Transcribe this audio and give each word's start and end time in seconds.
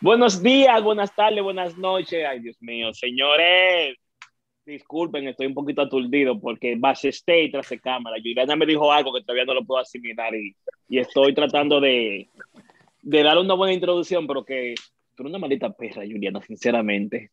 Buenos 0.00 0.40
días, 0.40 0.80
buenas 0.80 1.12
tardes, 1.12 1.42
buenas 1.42 1.76
noches. 1.76 2.24
Ay, 2.24 2.38
Dios 2.38 2.56
mío, 2.60 2.94
señores. 2.94 3.96
Disculpen, 4.64 5.26
estoy 5.26 5.46
un 5.46 5.54
poquito 5.54 5.82
aturdido 5.82 6.38
porque 6.38 6.76
backstage 6.78 7.50
tras 7.50 7.68
de 7.68 7.80
cámara. 7.80 8.16
Juliana 8.18 8.54
me 8.54 8.64
dijo 8.64 8.92
algo 8.92 9.12
que 9.12 9.22
todavía 9.22 9.44
no 9.44 9.54
lo 9.54 9.64
puedo 9.64 9.80
asimilar 9.80 10.32
y, 10.36 10.54
y 10.88 10.98
estoy 10.98 11.34
tratando 11.34 11.80
de, 11.80 12.28
de 13.02 13.22
dar 13.24 13.38
una 13.38 13.54
buena 13.54 13.74
introducción, 13.74 14.28
pero 14.28 14.44
que 14.44 14.76
tú 15.16 15.24
eres 15.24 15.30
una 15.30 15.38
maldita 15.38 15.72
perra, 15.72 16.02
Juliana, 16.02 16.40
sinceramente. 16.42 17.32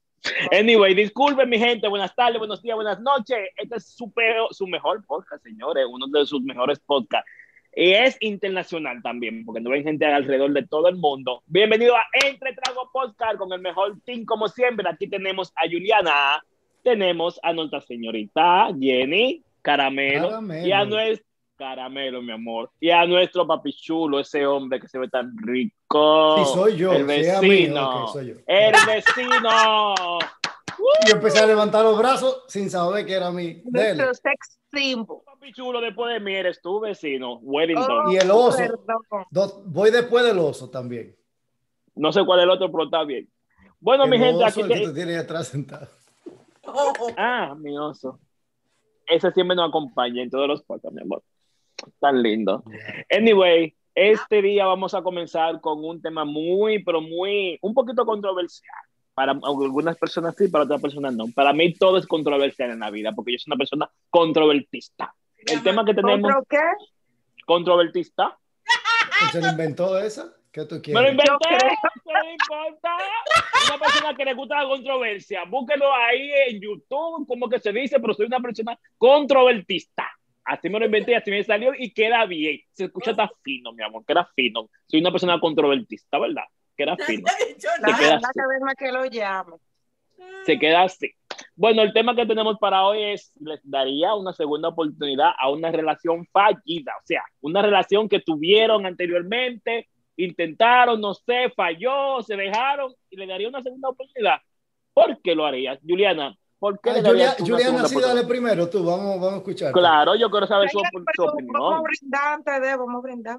Anyway, 0.52 0.95
disculpen 0.95 1.47
mi 1.47 1.59
gente, 1.59 1.88
buenas 1.88 2.16
tardes, 2.16 2.39
buenos 2.39 2.63
días, 2.63 2.75
buenas 2.75 3.00
noches. 3.00 3.38
Este 3.57 3.75
es 3.75 3.93
su, 3.93 4.11
peor, 4.11 4.52
su 4.52 4.66
mejor 4.66 5.05
podcast, 5.05 5.43
señores, 5.43 5.85
uno 5.88 6.07
de 6.07 6.26
sus 6.26 6.41
mejores 6.41 6.79
podcasts. 6.79 7.29
Y 7.77 7.91
es 7.91 8.15
internacional 8.21 9.02
también, 9.03 9.43
porque 9.43 9.59
no 9.59 9.70
ven 9.71 9.84
gente 9.84 10.05
alrededor 10.05 10.53
de 10.53 10.65
todo 10.65 10.88
el 10.88 10.95
mundo. 10.95 11.43
Bienvenido 11.45 11.93
a 11.93 12.05
Entre 12.25 12.53
Trago 12.53 12.89
Podcast 12.93 13.38
con 13.38 13.51
el 13.51 13.59
mejor 13.59 13.99
team, 14.05 14.23
como 14.23 14.48
siempre. 14.48 14.88
Aquí 14.89 15.09
tenemos 15.09 15.51
a 15.57 15.63
Juliana, 15.63 16.41
tenemos 16.84 17.38
a 17.43 17.51
nuestra 17.51 17.81
señorita 17.81 18.70
Jenny 18.79 19.43
Caramelo, 19.61 20.29
Caramelo. 20.29 20.65
y 20.65 20.71
a 20.71 20.85
nuestro 20.85 21.27
Caramelo, 21.57 22.21
mi 22.21 22.31
amor, 22.31 22.71
y 22.79 22.91
a 22.91 23.05
nuestro 23.05 23.45
papi 23.45 23.73
chulo, 23.73 24.21
ese 24.21 24.48
hombre 24.48 24.79
que 24.79 24.87
se 24.87 24.98
ve 24.98 25.09
tan 25.09 25.35
rico. 25.37 26.45
Sí, 26.45 26.53
soy 26.53 26.77
yo. 26.77 26.93
El 26.93 27.03
mí, 27.03 27.07
vecino. 27.07 28.03
ok, 28.03 28.13
soy 28.13 28.27
yo. 28.27 28.35
El 28.48 28.73
vecino. 28.87 29.95
Y 31.03 31.09
yo 31.09 31.15
empecé 31.15 31.39
a 31.39 31.45
levantar 31.45 31.84
los 31.84 31.97
brazos 31.97 32.43
sin 32.47 32.70
saber 32.70 33.05
que 33.05 33.13
era 33.13 33.31
mi. 33.31 33.61
Dele. 33.65 34.03
Nuestro 34.03 34.13
sex 34.31 34.59
symbol. 34.73 35.21
Papi 35.25 35.51
chulo, 35.53 35.79
después 35.81 36.13
de 36.13 36.20
mí 36.20 36.34
eres 36.35 36.61
tú, 36.61 36.79
vecino. 36.79 37.38
Wellington. 37.41 38.07
Oh, 38.07 38.12
Y 38.12 38.17
el 38.17 38.29
oso. 38.32 38.57
perdón. 38.57 39.26
Do- 39.32 39.63
voy 39.65 39.91
después 39.91 40.26
del 40.26 40.37
oso 40.40 40.70
también. 40.70 41.15
No 41.95 42.12
sé 42.12 42.26
cuál 42.26 42.40
es 42.40 42.43
el 42.43 42.49
otro, 42.49 42.71
pero 42.71 42.85
está 42.85 43.04
bien. 43.04 43.29
Bueno, 43.79 44.04
El 44.05 44.09
mi 44.09 44.17
gente, 44.17 44.35
oso, 44.43 44.45
aquí 44.45 44.62
el 44.62 44.67
que 44.67 44.73
te- 44.76 44.85
tú 44.85 44.93
tienes 44.93 45.17
atrás 45.17 45.48
sentado. 45.48 45.87
Ah, 47.17 47.55
mi 47.57 47.77
oso. 47.77 48.20
Ese 49.07 49.32
siempre 49.32 49.55
nos 49.55 49.70
acompaña 49.70 50.23
en 50.23 50.29
todos 50.32 50.48
los 50.48 50.63
podcasts, 50.63 50.95
mi 50.95 51.01
amor. 51.04 51.21
Tan 51.99 52.23
lindo. 52.23 52.63
Anyway, 53.15 53.76
este 53.93 54.41
día 54.41 54.65
vamos 54.65 54.95
a 54.95 55.04
comenzar 55.04 55.62
con 55.62 55.84
un 55.85 56.01
tema 56.01 56.26
muy, 56.26 56.84
pero 56.84 57.01
muy, 57.01 57.60
un 57.62 57.73
poquito 57.76 58.04
controversial. 58.05 58.73
Para 59.16 59.32
algunas 59.32 59.98
personas 59.98 60.35
sí, 60.38 60.49
para 60.49 60.66
otras 60.66 60.82
personas 60.82 61.16
no. 61.16 61.26
Para 61.34 61.54
mí 61.54 61.74
todo 61.74 61.98
es 61.98 62.05
controversial 62.05 62.70
en 62.71 62.80
la 62.80 62.91
vida, 62.91 63.13
porque 63.13 63.32
yo 63.32 63.40
soy 63.40 63.52
una 63.52 63.57
persona 63.57 63.90
controvertista. 64.09 65.16
El 65.38 65.63
tema 65.63 65.84
que 65.85 65.94
tenemos, 65.94 66.31
controvertista, 67.46 68.38
¿Se 69.31 69.41
lo 69.41 69.50
inventó 69.50 69.97
esa? 69.97 70.34
¿Qué 70.52 70.66
tú 70.66 70.75
Me 70.75 70.80
lo 70.80 70.81
quieres? 70.81 71.12
inventé, 71.12 71.31
Yo 71.31 71.38
creo. 71.40 71.59
¿qué 71.59 72.13
le 72.13 72.31
importa? 72.34 72.97
Una 73.69 73.80
persona 73.80 74.16
que 74.16 74.25
le 74.25 74.34
gusta 74.34 74.63
la 74.63 74.69
controversia. 74.69 75.44
Búsquelo 75.46 75.94
ahí 75.94 76.31
en 76.47 76.62
YouTube, 76.62 77.28
como 77.28 77.50
que 77.50 77.59
se 77.59 77.72
dice, 77.74 78.00
pero 78.00 78.13
soy 78.13 78.28
una 78.28 78.40
persona 78.40 78.78
controvertista. 78.97 80.06
Así 80.46 80.69
me 80.69 80.79
lo 80.79 80.85
inventé, 80.85 81.16
así 81.16 81.31
me 81.31 81.44
salió 81.44 81.74
y 81.78 81.91
queda 81.94 82.25
bien. 82.25 82.59
Se 82.72 82.85
escucha 82.85 83.16
tan 83.16 83.29
fino, 83.41 83.74
mi 83.74 83.84
amor, 83.84 84.06
queda 84.06 84.29
fino. 84.35 84.69
Soy 84.85 85.00
una 85.02 85.12
persona 85.12 85.40
controvertista, 85.40 86.19
¿verdad? 86.19 86.44
Queda 86.78 86.95
fino. 86.97 87.23
Nada, 87.81 87.97
queda 87.97 88.16
nada 88.16 88.18
así. 88.18 88.40
que 88.40 88.47
verme 88.47 88.73
que 88.78 88.91
lo 88.91 89.06
llame. 89.06 89.53
Se 90.45 90.59
queda 90.59 90.84
así. 90.84 91.12
Bueno, 91.56 91.81
el 91.81 91.94
tema 91.94 92.16
que 92.16 92.25
tenemos 92.25 92.57
para 92.59 92.85
hoy 92.85 93.01
es, 93.13 93.31
les 93.40 93.59
daría 93.63 94.13
una 94.13 94.34
segunda 94.34 94.69
oportunidad 94.69 95.31
a 95.38 95.50
una 95.50 95.72
relación 95.72 96.25
fallida, 96.31 96.94
o 96.97 97.06
sea, 97.06 97.23
una 97.41 97.62
relación 97.62 98.07
que 98.07 98.19
tuvieron 98.22 98.85
anteriormente, 98.85 99.90
intentaron, 100.17 101.01
no 101.01 101.13
sé, 101.13 101.50
falló, 101.55 102.22
se 102.22 102.35
dejaron 102.35 102.94
y 103.09 103.17
le 103.17 103.27
daría 103.27 103.50
una 103.50 103.61
segunda 103.61 103.89
oportunidad. 103.89 104.38
¿Por 104.94 105.21
qué 105.21 105.35
lo 105.35 105.45
harías? 105.45 105.79
Juliana, 105.85 106.35
¿por 106.59 106.79
qué 106.79 106.91
Ah, 106.91 106.94
le 106.94 107.01
Julia- 107.09 107.35
Juliana, 107.38 107.85
sí, 107.88 108.00
dale 108.00 108.23
primero 108.23 108.69
tú. 108.69 108.85
Vamos, 108.85 109.16
vamos 109.19 109.33
a 109.33 109.38
escuchar. 109.38 109.71
Claro, 109.73 110.16
yo 110.16 110.29
quiero 110.29 110.47
saber 110.47 110.69
su, 110.69 110.79
su 111.16 111.23
opinión. 111.23 111.53
Vamos 111.53 111.79
a 111.79 111.81
brindar 111.81 112.33
antes 112.35 112.61
de, 112.61 112.75
vamos 112.77 112.95
a 112.95 113.00
brindar. 113.07 113.38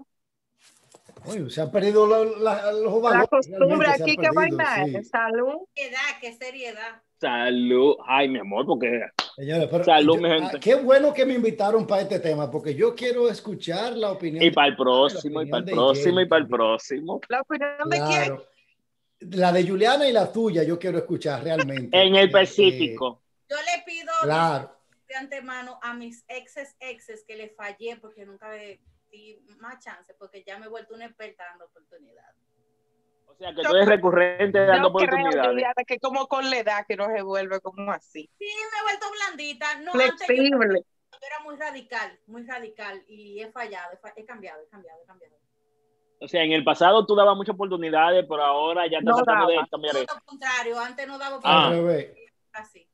Oye, 1.26 1.50
se 1.50 1.60
han 1.60 1.70
perdido 1.70 2.06
la- 2.06 2.24
la- 2.38 2.72
los 2.72 3.02
La 3.12 3.26
costumbre 3.26 3.88
aquí, 3.88 4.16
¿qué 4.16 4.28
perdido, 4.28 4.34
vaina 4.34 4.84
sí. 4.84 4.96
es? 4.96 5.08
Salud. 5.08 5.54
seriedad, 5.74 6.00
qué 6.20 6.32
seriedad. 6.34 7.02
Salud. 7.20 7.96
Ay, 8.06 8.28
mi 8.28 8.38
amor, 8.38 8.66
porque 8.66 9.00
Señores, 9.36 9.68
pero 9.70 9.84
Salud, 9.84 10.16
yo- 10.16 10.22
mi 10.22 10.28
gente. 10.28 10.56
ah, 10.56 10.60
qué 10.60 10.74
bueno 10.76 11.12
que 11.12 11.26
me 11.26 11.34
invitaron 11.34 11.86
para 11.86 12.02
este 12.02 12.20
tema, 12.20 12.50
porque 12.50 12.74
yo 12.74 12.94
quiero 12.94 13.28
escuchar 13.28 13.94
la 13.96 14.12
opinión. 14.12 14.42
y 14.42 14.50
para 14.50 14.68
el 14.68 14.76
próximo, 14.76 15.42
y 15.42 15.46
para 15.50 15.64
el 15.64 15.70
próximo, 15.70 16.20
y 16.20 16.26
para 16.26 16.42
el 16.42 16.48
próximo. 16.48 17.20
¿La 17.28 17.40
opinión 17.42 17.88
de 17.90 18.00
quién? 18.08 18.40
La 19.40 19.50
de 19.52 19.66
Juliana 19.66 20.08
y 20.08 20.12
la 20.12 20.30
tuya, 20.30 20.62
yo 20.62 20.78
quiero 20.78 20.98
escuchar 20.98 21.42
realmente. 21.42 21.88
En 21.98 22.16
el 22.16 22.24
Eh, 22.24 22.24
específico. 22.24 23.22
Yo 23.48 23.56
le 23.56 23.82
pido 23.84 24.12
eh, 24.12 24.24
claro. 24.24 24.72
de 25.08 25.14
antemano 25.14 25.78
a 25.82 25.94
mis 25.94 26.24
exes 26.28 26.74
exes 26.80 27.24
que 27.26 27.36
le 27.36 27.48
fallé 27.50 27.96
porque 28.00 28.26
nunca 28.26 28.50
le 28.52 28.80
di 29.16 29.56
más 29.58 29.82
chance, 29.84 30.14
porque 30.14 30.42
ya 30.44 30.58
me 30.58 30.66
he 30.66 30.68
vuelto 30.68 30.94
una 30.94 31.06
experta 31.06 31.44
dando 31.44 31.66
oportunidades. 31.66 32.36
O 33.26 33.34
sea, 33.34 33.54
que 33.54 33.62
tú 33.62 33.74
eres 33.74 33.88
recurrente 33.88 34.58
dando 34.64 34.88
Yo 34.88 34.94
creo, 35.06 35.18
oportunidades. 35.28 35.86
Que 35.86 35.98
como 35.98 36.26
con 36.26 36.48
la 36.48 36.58
edad 36.58 36.84
que 36.88 36.96
no 36.96 37.06
se 37.06 37.22
vuelve 37.22 37.60
como 37.60 37.90
así. 37.92 38.30
Sí, 38.38 38.44
me 38.46 38.78
he 38.78 38.82
vuelto 38.82 39.06
blandita. 39.12 39.80
No, 39.80 39.92
antes 39.92 40.26
yo, 40.28 40.34
yo 40.34 41.26
era 41.26 41.40
muy 41.44 41.56
radical, 41.56 42.18
muy 42.26 42.44
radical 42.46 43.02
y 43.08 43.40
he 43.42 43.50
fallado, 43.50 43.92
he, 44.16 44.24
cambiado, 44.24 44.62
he 44.62 44.68
cambiado, 44.68 45.02
he 45.02 45.06
cambiado. 45.06 45.34
O 46.20 46.28
sea, 46.28 46.42
en 46.44 46.52
el 46.52 46.64
pasado 46.64 47.04
tú 47.04 47.14
dabas 47.14 47.36
muchas 47.36 47.54
oportunidades, 47.54 48.24
pero 48.28 48.42
ahora 48.42 48.86
ya 48.86 48.98
estás 48.98 49.16
No 49.16 49.22
tratando 49.22 49.48
de 49.48 49.54
daba. 49.56 49.68
cambiar 49.70 49.94
Todo 49.94 50.04
lo 50.14 50.24
contrario, 50.24 50.78
antes 50.78 51.06
no 51.06 51.18
daba 51.18 51.40
Ah. 51.44 51.68
Revés. 51.72 52.14
así. 52.52 52.88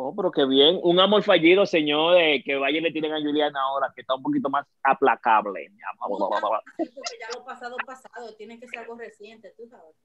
Oh, 0.00 0.14
pero 0.14 0.30
qué 0.30 0.46
bien. 0.46 0.78
Un 0.84 1.00
amor 1.00 1.24
fallido, 1.24 1.66
señor, 1.66 2.16
que 2.44 2.54
vaya 2.54 2.78
y 2.78 2.80
le 2.80 2.92
tiren 2.92 3.12
a 3.12 3.20
Juliana 3.20 3.60
ahora, 3.60 3.90
que 3.92 4.02
está 4.02 4.14
un 4.14 4.22
poquito 4.22 4.48
más 4.48 4.64
aplacable. 4.80 5.72
Porque 5.98 7.16
ya 7.18 7.36
lo 7.36 7.44
pasado, 7.44 7.76
pasado, 7.84 8.32
tiene 8.36 8.60
que 8.60 8.68
ser 8.68 8.78
algo 8.78 8.96
reciente, 8.96 9.52
tú 9.56 9.66
sabes. 9.66 9.96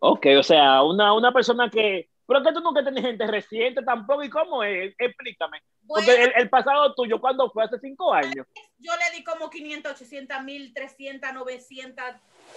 Ok, 0.00 0.26
o 0.38 0.42
sea, 0.42 0.82
una, 0.82 1.14
una 1.14 1.32
persona 1.32 1.70
que... 1.70 2.10
Pero 2.26 2.42
que 2.42 2.52
tú 2.52 2.60
nunca 2.60 2.84
tenés 2.84 3.02
gente 3.02 3.26
reciente 3.26 3.82
tampoco. 3.82 4.22
¿Y 4.22 4.28
cómo 4.28 4.62
es? 4.62 4.94
Explícame. 4.98 5.62
Porque 5.86 6.04
Bueno, 6.04 6.24
el, 6.24 6.42
el 6.42 6.50
pasado 6.50 6.94
tuyo, 6.94 7.18
¿cuándo 7.18 7.50
fue? 7.50 7.64
Hace 7.64 7.78
cinco 7.78 8.12
años. 8.12 8.46
yo 8.76 8.92
le 8.92 9.16
di 9.16 9.24
como 9.24 9.48
500, 9.48 9.92
800 9.92 10.42
mil, 10.44 10.74
300, 10.74 11.32
900 11.32 12.04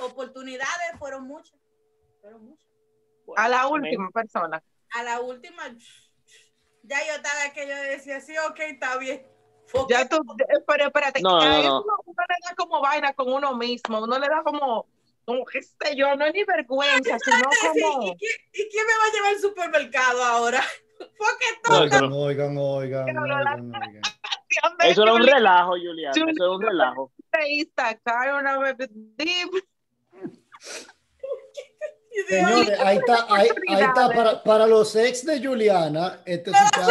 oportunidades, 0.02 1.00
fueron 1.00 1.26
muchas. 1.26 1.58
Fueron 2.20 2.44
muchas. 2.44 2.68
A 3.38 3.48
la 3.48 3.68
última 3.68 4.10
persona. 4.12 4.62
A 4.94 5.04
la 5.04 5.22
última, 5.22 5.64
ya 6.84 6.98
yo 7.06 7.14
estaba 7.16 7.54
que 7.54 7.68
yo 7.68 7.76
decía, 7.76 8.20
sí, 8.22 8.34
ok, 8.50 8.60
está 8.60 8.98
bien. 8.98 9.26
Ya 9.90 10.08
tú, 10.08 10.18
pero 10.68 10.88
espérate, 10.88 11.22
No, 11.22 11.40
a 11.40 11.46
no, 11.46 11.60
eso 11.60 11.70
no. 11.70 11.82
Uno, 11.82 11.94
uno 12.06 12.24
le 12.28 12.36
da 12.50 12.56
como 12.56 12.82
vaina 12.82 13.14
con 13.14 13.32
uno 13.32 13.56
mismo, 13.56 14.00
uno 14.02 14.20
le 14.20 14.28
da 14.28 14.44
como, 14.44 14.88
como 15.24 15.46
qué 15.46 15.62
sé 15.62 15.96
yo, 15.96 16.14
no 16.16 16.26
es 16.26 16.34
ni 16.34 16.44
vergüenza, 16.44 17.18
sino 17.20 17.50
como... 17.62 18.04
¿y, 18.04 18.18
quién, 18.18 18.32
y 18.54 18.70
quién 18.70 18.86
me 18.86 18.94
va 18.94 19.06
a 19.06 19.14
llevar 19.14 19.34
al 19.34 19.40
supermercado 19.40 20.24
ahora? 20.24 20.62
Porque 21.18 21.46
todo. 21.64 21.86
eso 21.86 21.96
Oigan, 21.96 22.14
oigan, 22.14 22.58
oigan, 22.58 23.18
oigan, 23.18 23.76
oigan. 23.76 24.02
Eso 24.80 25.04
era 25.04 25.14
un 25.14 25.24
relajo, 25.24 25.72
Juliana. 25.72 26.12
Eso 26.12 26.26
era 26.28 26.52
un 26.52 26.62
relajo. 26.62 27.12
Instacar 27.48 28.34
una 28.34 28.58
bebé 28.58 28.88
deep. 28.90 29.50
Señores, 32.28 32.80
ahí 32.80 32.98
está, 32.98 33.26
ahí, 33.30 33.50
ahí 33.70 33.84
está 33.84 34.10
para, 34.10 34.44
para 34.44 34.68
los 34.68 34.96
ex 34.96 35.26
de 35.26 35.46
Juliana. 35.46 36.22
Este 36.26 36.52
es 36.52 36.58
ok. 36.58 36.90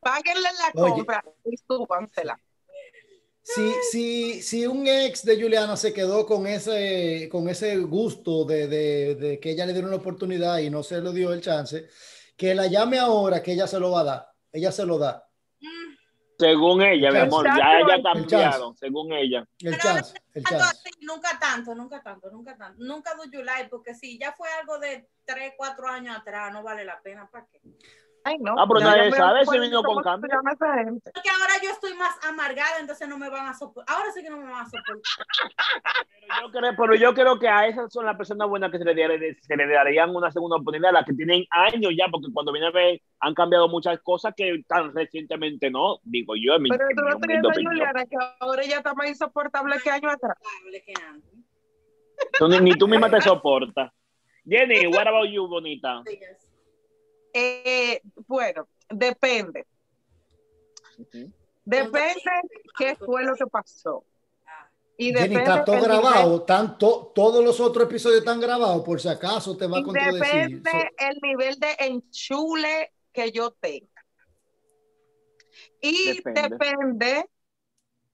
Páguenle 0.00 0.42
la 0.42 0.82
Oye. 0.82 0.92
compra 0.94 1.24
y 1.44 1.56
súbansela. 1.56 2.38
Si, 3.42 3.72
si, 3.90 4.42
si 4.42 4.66
un 4.66 4.86
ex 4.86 5.24
de 5.24 5.40
Juliana 5.40 5.76
se 5.76 5.92
quedó 5.94 6.26
con 6.26 6.46
ese, 6.46 7.28
con 7.30 7.48
ese 7.48 7.76
gusto 7.78 8.44
de, 8.44 8.66
de, 8.68 9.14
de 9.14 9.40
que 9.40 9.52
ella 9.52 9.64
le 9.64 9.72
diera 9.72 9.88
una 9.88 9.96
oportunidad 9.96 10.58
y 10.58 10.68
no 10.68 10.82
se 10.82 11.00
le 11.00 11.12
dio 11.12 11.32
el 11.32 11.40
chance, 11.40 11.88
que 12.36 12.54
la 12.54 12.66
llame 12.66 12.98
ahora 12.98 13.42
que 13.42 13.52
ella 13.52 13.66
se 13.66 13.80
lo 13.80 13.90
va 13.92 14.00
a 14.00 14.04
dar. 14.04 14.28
Ella 14.52 14.70
se 14.70 14.84
lo 14.84 14.98
da. 14.98 15.26
Mm, 15.60 15.94
Según 16.38 16.82
ella, 16.82 17.10
mi 17.10 17.18
amor, 17.20 17.46
ya 17.46 17.56
ya 17.56 17.94
El 17.94 18.02
chance. 18.02 18.02
cambiaron, 18.28 18.76
según 18.76 19.12
ella. 19.14 19.44
El 19.60 19.78
chance, 19.78 20.14
el 20.38 20.44
tanto 20.44 20.64
así, 20.64 20.90
nunca 21.00 21.38
tanto, 21.38 21.74
nunca 21.74 22.02
tanto, 22.02 22.30
nunca 22.30 22.56
tanto. 22.56 22.82
Nunca 22.82 23.14
do 23.14 23.24
July, 23.24 23.68
porque 23.70 23.94
si 23.94 24.18
ya 24.18 24.32
fue 24.32 24.48
algo 24.50 24.78
de 24.78 25.08
3, 25.24 25.54
4 25.56 25.88
años 25.88 26.16
atrás, 26.16 26.52
no 26.52 26.62
vale 26.62 26.84
la 26.84 27.00
pena. 27.00 27.28
¿Para 27.30 27.46
qué? 27.46 27.60
Ay, 28.24 28.36
no. 28.40 28.54
Ah, 28.58 28.66
pero 28.66 28.80
Ya 28.80 28.86
nadie 28.86 29.12
sabe 29.12 29.40
si 29.40 29.46
¿cómo 29.46 29.60
vino 29.60 29.82
con 29.82 30.02
cambio. 30.02 30.28
Porque 30.42 31.30
ahora 31.30 31.54
yo 31.62 31.70
estoy 31.70 31.94
más 31.94 32.14
amargada, 32.26 32.78
entonces 32.80 33.08
no 33.08 33.16
me 33.16 33.30
van 33.30 33.46
a 33.46 33.54
soportar. 33.54 33.96
Ahora 33.96 34.10
sí 34.12 34.22
que 34.22 34.28
no 34.28 34.36
me 34.38 34.44
van 34.50 34.66
a 34.66 34.68
soportar. 34.68 34.96
Pero 36.20 36.42
yo, 36.42 36.50
creo, 36.52 36.72
pero 36.76 36.94
yo 36.94 37.14
creo 37.14 37.38
que 37.38 37.48
a 37.48 37.66
esas 37.66 37.92
son 37.92 38.04
las 38.04 38.16
personas 38.16 38.48
buenas 38.48 38.70
que 38.70 38.78
se 38.78 38.84
le, 38.84 38.94
daría- 38.94 39.34
se 39.40 39.56
le 39.56 39.66
darían 39.66 40.14
una 40.14 40.30
segunda 40.30 40.56
oportunidad, 40.56 40.92
las 40.92 41.06
que 41.06 41.14
tienen 41.14 41.44
años 41.50 41.92
ya, 41.96 42.06
porque 42.10 42.26
cuando 42.32 42.52
viene 42.52 42.66
a 42.66 42.70
ver 42.70 43.00
han 43.20 43.34
cambiado 43.34 43.68
muchas 43.68 43.98
cosas 44.00 44.34
que 44.36 44.62
tan 44.68 44.94
recientemente 44.94 45.70
no, 45.70 45.98
digo 46.02 46.34
yo, 46.36 46.54
en 46.54 46.62
mi, 46.62 46.70
Pero 46.70 46.84
tú 46.90 47.02
no 47.02 47.16
humilde 47.16 47.26
tienes 47.26 47.44
a 47.44 47.48
opinión. 47.48 47.72
Juliana, 47.72 48.04
que 48.06 48.16
ahora 48.40 48.62
ella 48.62 48.76
está 48.78 48.94
más 48.94 49.08
insoportable 49.08 49.76
que 49.82 49.90
años 49.90 50.12
atrás. 50.12 50.36
Hable 50.62 50.82
que 50.84 50.92
antes. 51.08 51.30
Tú 52.38 52.48
ni, 52.48 52.60
ni 52.60 52.72
tú 52.72 52.88
misma 52.88 53.08
te 53.08 53.20
soportas. 53.20 53.90
Jenny, 54.46 54.86
what 54.88 55.06
about 55.06 55.28
you, 55.30 55.46
bonita? 55.46 56.02
Ellas. 56.06 56.47
Eh, 57.40 58.02
bueno, 58.26 58.66
depende. 58.88 59.66
Depende 61.64 62.14
qué 62.76 62.96
fue 62.96 63.24
lo 63.24 63.34
que 63.36 63.46
pasó. 63.46 64.04
Y 64.96 65.12
Jenny, 65.12 65.20
depende 65.36 65.42
está 65.42 65.64
todo 65.64 65.80
grabado. 65.82 66.36
Están 66.38 66.76
to- 66.76 67.12
todos 67.14 67.44
los 67.44 67.60
otros 67.60 67.86
episodios 67.86 68.18
están 68.20 68.40
grabados, 68.40 68.82
por 68.84 69.00
si 69.00 69.08
acaso 69.08 69.56
te 69.56 69.66
va 69.68 69.78
a 69.78 69.82
contradecir. 69.84 70.60
depende 70.60 70.70
So- 70.70 71.06
el 71.06 71.18
nivel 71.22 71.54
de 71.60 71.76
enchule 71.78 72.92
que 73.12 73.30
yo 73.30 73.52
tenga. 73.52 73.86
Y 75.80 76.16
Depende. 76.16 76.42
depende 76.48 77.30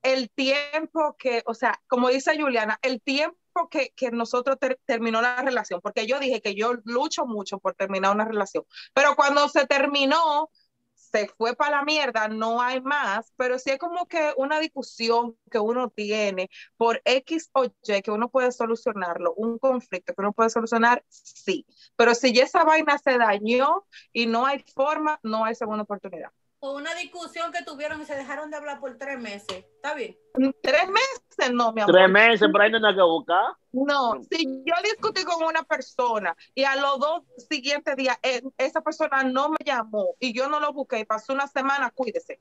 el 0.03 0.29
tiempo 0.31 1.17
que, 1.19 1.43
o 1.47 1.55
sea, 1.55 1.81
como 1.89 2.11
dice 2.11 2.39
Juliana, 2.39 2.79
el 2.83 3.01
tiempo 3.01 3.39
que, 3.71 3.91
que 3.97 4.11
nosotros 4.11 4.59
ter- 4.59 4.81
terminó 4.87 5.23
la 5.23 5.37
relación, 5.43 5.81
porque 5.81 6.07
yo 6.07 6.19
dije 6.21 6.41
que 6.43 6.55
yo 6.55 6.75
lucho 6.85 7.27
mucho 7.27 7.59
por 7.59 7.75
terminar 7.75 8.15
una 8.15 8.25
relación, 8.25 8.65
pero 8.95 9.17
cuando 9.17 9.49
se 9.49 9.67
terminó, 9.67 10.51
se 10.95 11.29
fue 11.29 11.55
para 11.55 11.79
la 11.79 11.85
mierda, 11.85 12.29
no 12.29 12.61
hay 12.61 12.81
más, 12.81 13.33
pero 13.37 13.59
sí 13.59 13.71
es 13.71 13.79
como 13.79 14.07
que 14.07 14.33
una 14.37 14.59
discusión 14.61 15.37
que 15.51 15.59
uno 15.61 15.91
tiene 15.91 16.51
por 16.77 17.01
X 17.05 17.51
o 17.53 17.65
Y, 17.65 18.03
que 18.03 18.11
uno 18.11 18.29
puede 18.31 18.51
solucionarlo, 18.53 19.33
un 19.35 19.59
conflicto 19.59 20.13
que 20.15 20.21
uno 20.23 20.33
puede 20.33 20.51
solucionar, 20.51 21.05
sí, 21.09 21.67
pero 21.97 22.15
si 22.15 22.33
ya 22.33 22.45
esa 22.45 22.65
vaina 22.65 22.99
se 22.99 23.17
dañó 23.19 23.87
y 24.13 24.27
no 24.27 24.47
hay 24.47 24.65
forma, 24.75 25.21
no 25.23 25.45
hay 25.45 25.55
segunda 25.55 25.85
oportunidad. 25.85 26.31
O 26.67 26.73
una 26.77 26.95
discusión 26.95 27.53
que 27.53 27.63
tuvieron 27.63 28.01
y 28.01 28.07
se 28.07 28.15
dejaron 28.15 28.51
de 28.51 28.57
hablar 28.57 28.81
por 28.81 28.97
tres 28.97 29.21
meses. 29.21 29.67
¿Está 29.77 29.93
bien? 29.93 30.17
Tres 30.63 30.89
meses, 30.89 31.53
no, 31.53 31.75
mi 31.75 31.83
amor. 31.83 31.95
Tres 31.95 32.09
meses, 32.09 32.49
por 32.51 32.63
ahí 32.63 32.71
no 32.71 32.79
hay 32.79 32.83
nada 32.85 32.95
que 32.95 33.03
buscar. 33.03 33.53
No, 33.73 34.15
si 34.31 34.47
yo 34.65 34.75
discutí 34.83 35.25
con 35.25 35.45
una 35.45 35.63
persona 35.65 36.35
y 36.55 36.65
a 36.65 36.75
los 36.77 36.99
dos 36.99 37.23
siguientes 37.51 37.95
días 37.97 38.17
eh, 38.23 38.41
esa 38.57 38.81
persona 38.81 39.25
no 39.25 39.51
me 39.51 39.59
llamó 39.63 40.15
y 40.19 40.33
yo 40.33 40.49
no 40.49 40.59
lo 40.59 40.73
busqué 40.73 41.01
y 41.01 41.05
pasó 41.05 41.35
una 41.35 41.47
semana, 41.49 41.91
cuídese. 41.91 42.41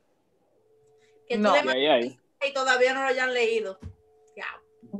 Que 1.27 1.37
No. 1.37 1.51
tú 1.61 1.69
Ay, 1.71 2.17
y 2.47 2.53
todavía 2.53 2.93
no 2.93 3.01
lo 3.01 3.07
hayan 3.07 3.33
leído. 3.33 3.77
Ya. 4.37 4.47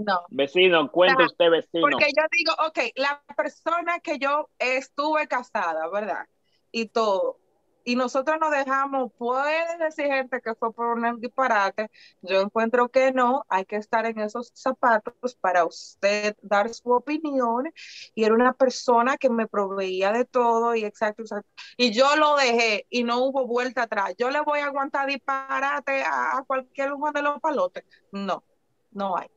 No. 0.06 0.26
Vecino, 0.32 0.92
cuenta 0.92 1.24
Ah, 1.24 1.28
usted, 1.28 1.50
vecino. 1.50 1.88
Porque 1.90 2.12
yo 2.14 2.24
digo, 2.30 2.52
ok, 2.68 2.92
la 2.96 3.24
persona 3.38 4.02
que 4.02 4.20
yo 4.20 4.50
estuve 4.60 5.30
casada, 5.30 5.88
¿verdad? 5.88 6.28
Y 6.74 6.88
todo. 6.90 7.40
Y 7.84 7.96
nosotros 7.96 8.38
nos 8.40 8.52
dejamos, 8.52 9.12
puede 9.18 9.78
decir 9.78 10.06
gente 10.06 10.42
que 10.42 10.56
fue 10.56 10.74
por 10.74 10.98
un 10.98 11.20
disparate. 11.20 11.90
Yo 12.22 12.42
encuentro 12.42 12.90
que 12.90 13.12
no, 13.12 13.44
hay 13.50 13.66
que 13.66 13.76
estar 13.76 14.06
en 14.06 14.20
esos 14.20 14.52
zapatos 14.54 15.36
para 15.36 15.66
usted 15.66 16.36
dar 16.42 16.74
su 16.74 16.92
opinión. 16.92 17.72
Y 18.16 18.24
era 18.24 18.34
una 18.34 18.54
persona 18.54 19.18
que 19.18 19.30
me 19.30 19.48
proveía 19.48 20.12
de 20.12 20.26
todo 20.26 20.76
y 20.76 20.86
exacto, 20.86 21.24
exacto. 21.24 21.50
Y 21.78 21.92
yo 21.92 22.16
lo 22.16 22.36
dejé 22.36 22.86
y 22.90 23.04
no 23.04 23.26
hubo 23.26 23.46
vuelta 23.46 23.84
atrás. 23.84 24.14
Yo 24.18 24.30
le 24.30 24.42
voy 24.42 24.60
a 24.60 24.66
aguantar 24.66 25.08
disparate 25.08 26.04
a, 26.04 26.38
a 26.38 26.44
cualquier 26.46 26.94
uno 26.94 27.12
de 27.12 27.22
los 27.22 27.40
palotes. 27.40 27.84
No, 28.12 28.44
no 28.92 29.18
hay. 29.18 29.28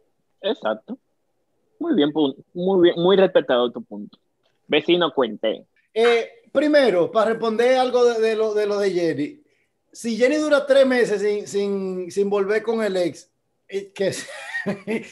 Exacto. 0.40 0.98
Muy 1.78 1.94
bien, 1.94 2.12
muy 2.54 2.82
bien, 2.82 2.94
muy 3.02 3.16
respetado 3.16 3.70
tu 3.70 3.82
punto. 3.82 4.18
Vecino, 4.66 5.12
cuente. 5.12 5.66
Eh, 5.92 6.28
primero, 6.52 7.10
para 7.10 7.30
responder 7.30 7.78
algo 7.78 8.04
de, 8.04 8.20
de 8.20 8.36
lo, 8.36 8.54
de 8.54 8.66
lo 8.66 8.78
de 8.78 8.90
Jenny, 8.90 9.42
si 9.92 10.16
Jenny 10.16 10.36
dura 10.36 10.66
tres 10.66 10.86
meses 10.86 11.20
sin, 11.22 11.46
sin, 11.46 12.10
sin 12.10 12.28
volver 12.30 12.62
con 12.62 12.82
el 12.82 12.96
ex, 12.96 13.30
eh, 13.68 13.92
que, 13.92 14.12
se- 14.12 14.26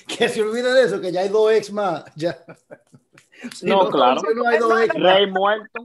que 0.06 0.28
se 0.28 0.42
olvide 0.42 0.72
de 0.72 0.84
eso, 0.84 1.00
que 1.00 1.10
ya 1.12 1.20
hay 1.22 1.28
dos 1.28 1.52
ex 1.52 1.72
más. 1.72 2.04
Ya. 2.16 2.38
Si 3.52 3.66
No, 3.66 3.90
claro. 3.90 4.20
si 4.20 4.34
no 4.34 4.48
hay 4.48 4.58
dos 4.58 4.80
ex 4.80 4.94
más. 4.96 5.16
Rey 5.16 5.26
muerto, 5.26 5.82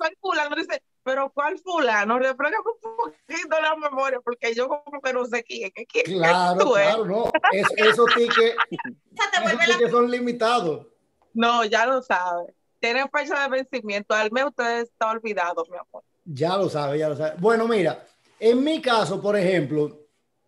soy 0.00 0.10
fulano, 0.20 0.56
dice, 0.56 0.82
pero 1.02 1.30
¿cuál 1.34 1.58
fulano? 1.58 2.18
Refresca 2.18 2.58
un 2.60 2.96
poquito 2.96 3.60
la 3.60 3.76
memoria, 3.76 4.20
porque 4.20 4.54
yo 4.54 4.68
como 4.68 5.02
que 5.02 5.12
no 5.12 5.24
sé 5.26 5.42
quién, 5.44 5.70
¿qué 5.74 5.84
quién 5.86 6.04
Claro, 6.18 6.58
tú 6.64 6.76
eres? 6.76 6.94
claro, 6.94 7.04
no. 7.04 7.32
Es- 7.52 7.68
esos 7.76 8.06
tickets, 8.14 8.56
esos 9.12 9.66
tickets 9.66 9.90
son 9.90 10.10
limitados. 10.10 10.86
No, 11.34 11.64
ya 11.64 11.84
lo 11.84 12.00
sabe. 12.00 12.54
Tiene 12.84 13.08
fecha 13.08 13.42
de 13.42 13.48
vencimiento. 13.48 14.14
Al 14.14 14.30
menos 14.30 14.50
usted 14.50 14.82
está 14.82 15.10
olvidado, 15.10 15.64
mi 15.70 15.76
amor. 15.76 16.02
Ya 16.24 16.56
lo 16.58 16.68
sabe, 16.68 16.98
ya 16.98 17.08
lo 17.08 17.16
sabe. 17.16 17.34
Bueno, 17.38 17.66
mira, 17.66 18.04
en 18.38 18.62
mi 18.62 18.82
caso, 18.82 19.22
por 19.22 19.36
ejemplo, 19.38 20.00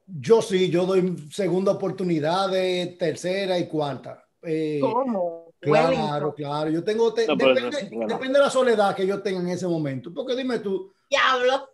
yo 0.06 0.42
sí, 0.42 0.68
yo 0.70 0.84
doy 0.84 1.16
segunda 1.32 1.72
oportunidad 1.72 2.50
de 2.50 2.96
tercera 2.98 3.58
y 3.58 3.66
cuarta. 3.66 4.22
Eh, 4.42 4.78
¿Cómo? 4.82 5.46
Claro, 5.58 5.88
Wellington. 5.88 6.32
claro. 6.32 6.70
Yo 6.70 6.84
tengo, 6.84 7.12
te- 7.14 7.26
No, 7.26 7.36
depende, 7.36 7.88
bueno. 7.90 8.06
depende 8.14 8.38
de 8.38 8.44
la 8.44 8.50
soledad 8.50 8.94
que 8.94 9.06
yo 9.06 9.22
tenga 9.22 9.40
en 9.40 9.48
ese 9.48 9.66
momento. 9.66 10.12
Porque 10.12 10.36
dime 10.36 10.58
tú, 10.58 10.92
diablo. 11.08 11.70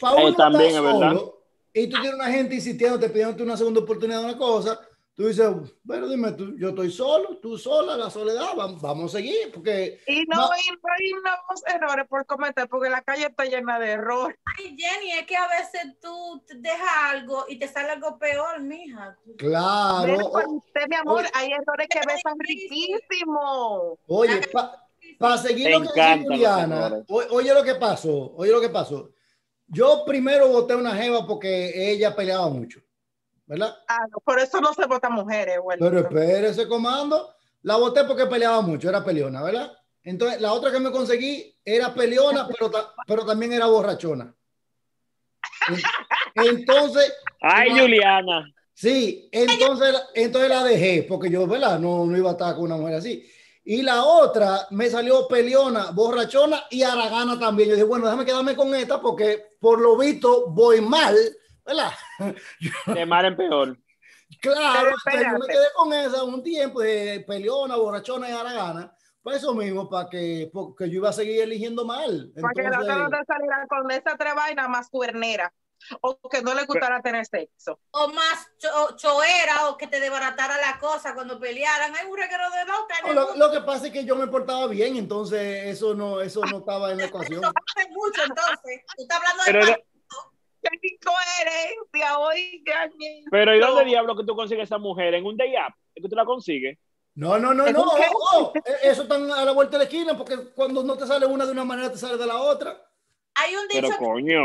para 0.00 0.22
Eh, 0.22 0.34
también 0.34 0.70
estar 0.70 0.82
es 0.84 0.92
verdad. 0.92 1.08
solo 1.12 1.38
y 1.74 1.86
tú 1.88 2.00
tienes 2.00 2.14
una 2.14 2.30
gente 2.30 2.54
insistiéndote, 2.54 3.08
pidiéndote 3.10 3.42
una 3.42 3.56
segunda 3.56 3.80
oportunidad 3.80 4.20
de 4.20 4.24
una 4.24 4.38
cosa, 4.38 4.80
tú 5.22 5.28
dices, 5.28 5.48
pero 5.86 6.08
dime 6.08 6.32
tú, 6.32 6.56
yo 6.58 6.70
estoy 6.70 6.90
solo, 6.90 7.38
tú 7.38 7.56
sola, 7.56 7.96
la 7.96 8.10
soledad, 8.10 8.48
vamos, 8.56 8.82
vamos 8.82 9.14
a 9.14 9.18
seguir, 9.18 9.52
porque 9.52 10.00
Y 10.06 10.24
no, 10.26 10.36
No. 10.36 10.50
hay, 10.52 10.60
no 10.70 10.88
hay 10.98 11.12
nuevos 11.12 11.62
errores 11.72 12.06
por 12.08 12.26
cometer, 12.26 12.68
porque 12.68 12.90
la 12.90 13.02
calle 13.02 13.26
está 13.26 13.44
llena 13.44 13.78
de 13.78 13.90
errores. 13.92 14.36
Ay, 14.58 14.76
Jenny, 14.76 15.12
es 15.12 15.26
que 15.26 15.36
a 15.36 15.46
veces 15.48 15.96
tú 16.00 16.42
te 16.46 16.56
dejas 16.56 16.88
algo 17.10 17.44
y 17.48 17.58
te 17.58 17.68
sale 17.68 17.90
algo 17.90 18.18
peor, 18.18 18.60
mija. 18.62 19.16
claro, 19.38 20.02
Pero 20.06 20.26
o- 20.26 20.56
usted, 20.56 20.88
mi 20.88 20.96
amor, 20.96 21.20
oye. 21.20 21.28
hay 21.34 21.52
errores 21.52 21.86
que 21.88 22.00
besan 22.06 22.34
riquísimo. 22.38 23.98
oye, 24.06 24.40
para 25.18 25.38
seguir 25.38 25.64
Te 25.66 25.70
lo 25.72 25.80
que 25.82 26.00
dice 26.00 26.24
Juliana, 26.26 27.04
o- 27.08 27.22
oye 27.36 27.54
lo 27.54 27.62
que 27.62 27.74
pasó, 27.76 28.32
oye 28.36 28.50
lo 28.50 28.60
que 28.60 28.68
pasó. 28.70 29.10
Yo 29.68 30.04
primero 30.04 30.48
voté 30.48 30.74
una 30.74 30.94
jeva 30.94 31.26
porque 31.26 31.90
ella 31.92 32.14
peleaba 32.14 32.48
mucho, 32.48 32.80
¿verdad? 33.46 33.74
Ah, 33.88 34.06
no, 34.10 34.18
por 34.18 34.38
eso 34.38 34.60
no 34.60 34.72
se 34.74 34.86
votan 34.86 35.12
mujeres, 35.12 35.56
Pero 35.56 35.62
Wellington. 35.88 35.96
espérese, 36.22 36.68
comando. 36.68 37.34
La 37.62 37.76
voté 37.76 38.04
porque 38.04 38.26
peleaba 38.26 38.60
mucho, 38.60 38.88
era 38.88 39.04
peleona, 39.04 39.42
¿verdad? 39.42 39.72
Entonces, 40.02 40.40
la 40.40 40.52
otra 40.52 40.72
que 40.72 40.80
me 40.80 40.90
conseguí 40.90 41.56
era 41.64 41.94
peleona, 41.94 42.46
pero, 42.48 42.70
ta- 42.70 42.92
pero 43.06 43.24
también 43.24 43.52
era 43.52 43.66
borrachona. 43.66 44.34
En- 45.68 46.46
Entonces, 46.48 47.12
Ay. 47.40 47.70
Juliana. 47.78 48.52
sí, 48.74 49.28
entonces, 49.32 49.94
entonces 50.14 50.48
la 50.50 50.64
dejé, 50.64 51.04
porque 51.08 51.30
yo, 51.30 51.46
¿verdad? 51.46 51.78
No, 51.78 52.04
no 52.06 52.16
iba 52.16 52.30
a 52.30 52.32
estar 52.32 52.54
con 52.54 52.64
una 52.64 52.76
mujer 52.76 52.96
así. 52.96 53.24
Y 53.64 53.82
la 53.82 54.02
otra 54.04 54.66
me 54.70 54.90
salió 54.90 55.28
peleona, 55.28 55.92
borrachona 55.92 56.64
y 56.70 56.82
aragana 56.82 57.38
también. 57.38 57.68
Yo 57.68 57.74
dije, 57.76 57.86
bueno, 57.86 58.06
déjame 58.06 58.24
quedarme 58.24 58.56
con 58.56 58.74
esta 58.74 59.00
porque 59.00 59.54
por 59.60 59.80
lo 59.80 59.96
visto 59.96 60.46
voy 60.50 60.80
mal, 60.80 61.16
¿verdad? 61.64 61.92
De 62.86 63.06
mal 63.06 63.24
en 63.26 63.36
peor. 63.36 63.78
Claro, 64.40 64.92
Pero 65.04 65.22
yo 65.22 65.38
me 65.38 65.46
quedé 65.46 65.66
con 65.74 65.92
esa 65.92 66.24
un 66.24 66.42
tiempo 66.42 66.80
de 66.80 67.22
peleona, 67.26 67.76
borrachona 67.76 68.28
y 68.30 68.32
haragana. 68.32 68.94
Por 69.22 69.34
eso 69.34 69.54
mismo, 69.54 69.88
para 69.88 70.08
que 70.08 70.50
porque 70.52 70.88
yo 70.88 70.96
iba 70.96 71.10
a 71.10 71.12
seguir 71.12 71.42
eligiendo 71.42 71.84
mal. 71.84 72.32
Para 72.40 72.52
que 72.54 72.62
la 72.62 72.68
Entonces, 72.68 72.90
otra 72.92 73.04
no 73.04 73.10
te 73.10 73.24
saliera 73.26 73.66
con 73.68 73.90
esa 73.90 74.16
tres 74.16 74.34
vainas 74.34 74.68
más 74.68 74.88
cuernera. 74.88 75.52
O 76.00 76.16
que 76.30 76.42
no 76.42 76.54
le 76.54 76.64
gustara 76.64 77.02
tener 77.02 77.26
sexo. 77.26 77.78
O 77.90 78.08
más 78.08 78.48
cho- 78.56 78.96
choera 78.96 79.68
o 79.68 79.76
que 79.76 79.88
te 79.88 79.98
desbaratara 80.00 80.56
la 80.58 80.78
cosa 80.78 81.12
cuando 81.14 81.38
pelearan. 81.40 81.94
Hay 81.94 82.06
un 82.06 82.16
reguero 82.16 82.44
de 82.50 82.64
la 82.64 82.80
otra. 82.80 82.96
no, 83.06 83.12
lo, 83.12 83.36
lo 83.36 83.50
que 83.50 83.60
pasa 83.60 83.86
es 83.86 83.92
que 83.92 84.04
yo 84.04 84.14
me 84.16 84.28
portaba 84.28 84.66
bien, 84.68 84.96
entonces 84.96 85.66
eso 85.66 85.94
no, 85.94 86.20
eso 86.20 86.40
no 86.46 86.58
estaba 86.58 86.92
en 86.92 86.98
la 86.98 87.04
ecuación. 87.06 87.42
Eso 87.44 87.52
hace 87.76 87.88
mucho 87.90 88.22
entonces. 88.22 88.82
Tú 88.96 89.02
estás 89.02 89.18
hablando 89.18 89.42
Pero, 89.44 89.66
de 89.66 89.84
¡Qué 90.62 90.68
incoherencia! 90.88 92.18
Oigan. 92.18 92.92
pero 93.30 93.54
¿y 93.54 93.60
dónde 93.60 93.84
diablo 93.84 94.16
que 94.16 94.24
tú 94.24 94.34
consigues 94.36 94.64
esa 94.64 94.78
mujer? 94.78 95.14
¿En 95.14 95.24
un 95.26 95.36
day 95.36 95.54
up? 95.56 95.74
¿Es 95.94 96.02
que 96.02 96.08
tú 96.08 96.16
la 96.16 96.24
consigues? 96.24 96.78
No, 97.14 97.38
no, 97.38 97.52
no, 97.52 97.66
¿Es 97.66 97.72
no. 97.74 97.82
oh, 97.82 97.94
oh, 98.34 98.52
eso 98.82 99.02
están 99.02 99.30
a 99.30 99.44
la 99.44 99.52
vuelta 99.52 99.72
de 99.72 99.78
la 99.78 99.84
esquina, 99.84 100.16
porque 100.16 100.50
cuando 100.54 100.82
no 100.82 100.96
te 100.96 101.06
sale 101.06 101.26
una 101.26 101.44
de 101.44 101.52
una 101.52 101.64
manera, 101.64 101.90
te 101.92 101.98
sale 101.98 102.16
de 102.16 102.26
la 102.26 102.40
otra. 102.40 102.80
Hay 103.34 103.54
un 103.54 103.68
dicho 103.68 103.82
Pero 103.82 103.96
coño. 103.98 104.40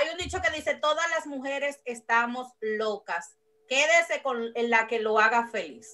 hay 0.00 0.08
un 0.12 0.18
dicho 0.18 0.38
que 0.40 0.54
dice, 0.54 0.74
todas 0.76 1.08
las 1.10 1.26
mujeres 1.26 1.80
estamos 1.84 2.52
locas. 2.60 3.36
Quédese 3.68 4.22
con 4.22 4.52
la 4.54 4.86
que 4.86 5.00
lo 5.00 5.18
haga 5.18 5.48
feliz. 5.48 5.88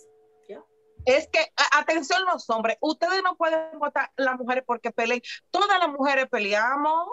¿Ya? 0.49 0.61
Es 1.07 1.27
que, 1.29 1.41
a- 1.57 1.79
atención 1.79 2.23
los 2.27 2.49
hombres, 2.51 2.77
ustedes 2.81 3.23
no 3.23 3.37
pueden 3.37 3.79
votar 3.79 4.11
las 4.17 4.37
mujeres 4.39 4.63
porque 4.67 4.91
peleen. 4.91 5.23
Todas 5.51 5.79
las 5.79 5.89
mujeres 5.89 6.27
peleamos. 6.31 7.09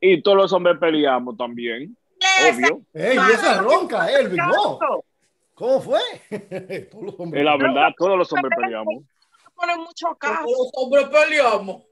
Y 0.00 0.22
todos 0.22 0.36
los 0.36 0.52
hombres 0.52 0.78
peleamos 0.78 1.36
también, 1.36 1.96
obvio. 2.52 2.82
Ey, 2.94 3.16
y 3.16 3.32
esa 3.32 3.60
ronca, 3.60 4.10
Elvin, 4.10 4.36
no. 4.36 4.78
¿Cómo 5.54 5.80
fue? 5.80 6.00
Todos 6.90 7.04
los 7.04 7.20
hombres. 7.20 7.42
Es 7.42 7.44
la 7.44 7.56
verdad, 7.58 7.90
todos 7.98 8.16
los 8.16 8.32
hombres 8.32 8.50
peleamos. 8.56 9.04
ponen 9.54 9.78
mucho 9.78 10.14
caso. 10.18 10.46
Los 10.46 10.70
hombres 10.72 11.04
peleamos. 11.08 11.82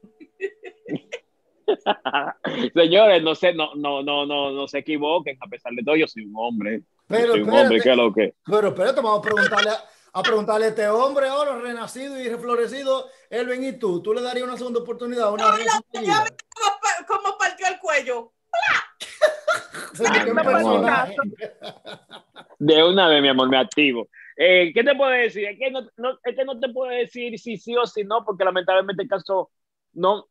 Señores, 2.73 3.21
no 3.21 3.35
sé, 3.35 3.53
no, 3.53 3.75
no, 3.75 4.01
no, 4.01 4.25
no, 4.25 4.49
no 4.49 4.67
se 4.67 4.79
equivoquen, 4.79 5.37
a 5.39 5.47
pesar 5.47 5.73
de 5.73 5.83
todo, 5.83 5.95
yo 5.95 6.07
soy 6.07 6.25
un 6.25 6.33
hombre. 6.35 6.81
Pero 7.07 7.33
soy 7.33 7.41
un 7.41 7.49
hombre, 7.49 7.77
espérate. 7.77 7.83
¿qué 7.83 7.91
es 7.91 7.97
lo 7.97 8.13
que? 8.13 8.33
Pero 8.43 8.67
espérate, 8.69 9.01
vamos 9.01 9.19
a 9.19 9.21
preguntarle 9.21 9.69
a, 9.69 9.83
a 10.13 10.23
preguntarle 10.23 10.65
a 10.65 10.69
este 10.69 10.87
hombre 10.87 11.27
ahora, 11.27 11.57
renacido 11.59 12.19
y 12.19 12.29
reflorecido, 12.29 13.09
Elvin, 13.29 13.63
¿y 13.63 13.77
tú? 13.79 14.01
¿Tú 14.01 14.13
le 14.13 14.21
darías 14.21 14.47
una 14.47 14.57
segunda 14.57 14.79
oportunidad? 14.81 15.31
Una 15.33 15.51
No? 15.51 15.57
¿Cómo, 15.93 16.79
pa- 16.81 17.05
cómo 17.07 17.37
partió 17.37 17.67
el 17.67 17.79
cuello? 17.79 18.31
De 22.59 22.83
una 22.83 23.07
vez, 23.07 23.21
mi 23.21 23.29
amor, 23.29 23.49
me 23.49 23.57
activo. 23.57 24.07
Eh, 24.35 24.71
¿Qué 24.73 24.83
te 24.83 24.95
puedo 24.95 25.11
decir? 25.11 25.45
Es 25.45 25.57
que 25.57 25.71
no, 25.71 25.81
no, 25.97 26.17
es 26.23 26.35
que 26.35 26.45
no 26.45 26.59
te 26.59 26.69
puedo 26.69 26.91
decir 26.91 27.37
si 27.39 27.57
sí 27.57 27.75
o 27.75 27.85
si 27.85 28.03
no, 28.03 28.23
porque 28.25 28.43
lamentablemente 28.43 29.03
el 29.03 29.09
caso 29.09 29.49
no. 29.93 30.27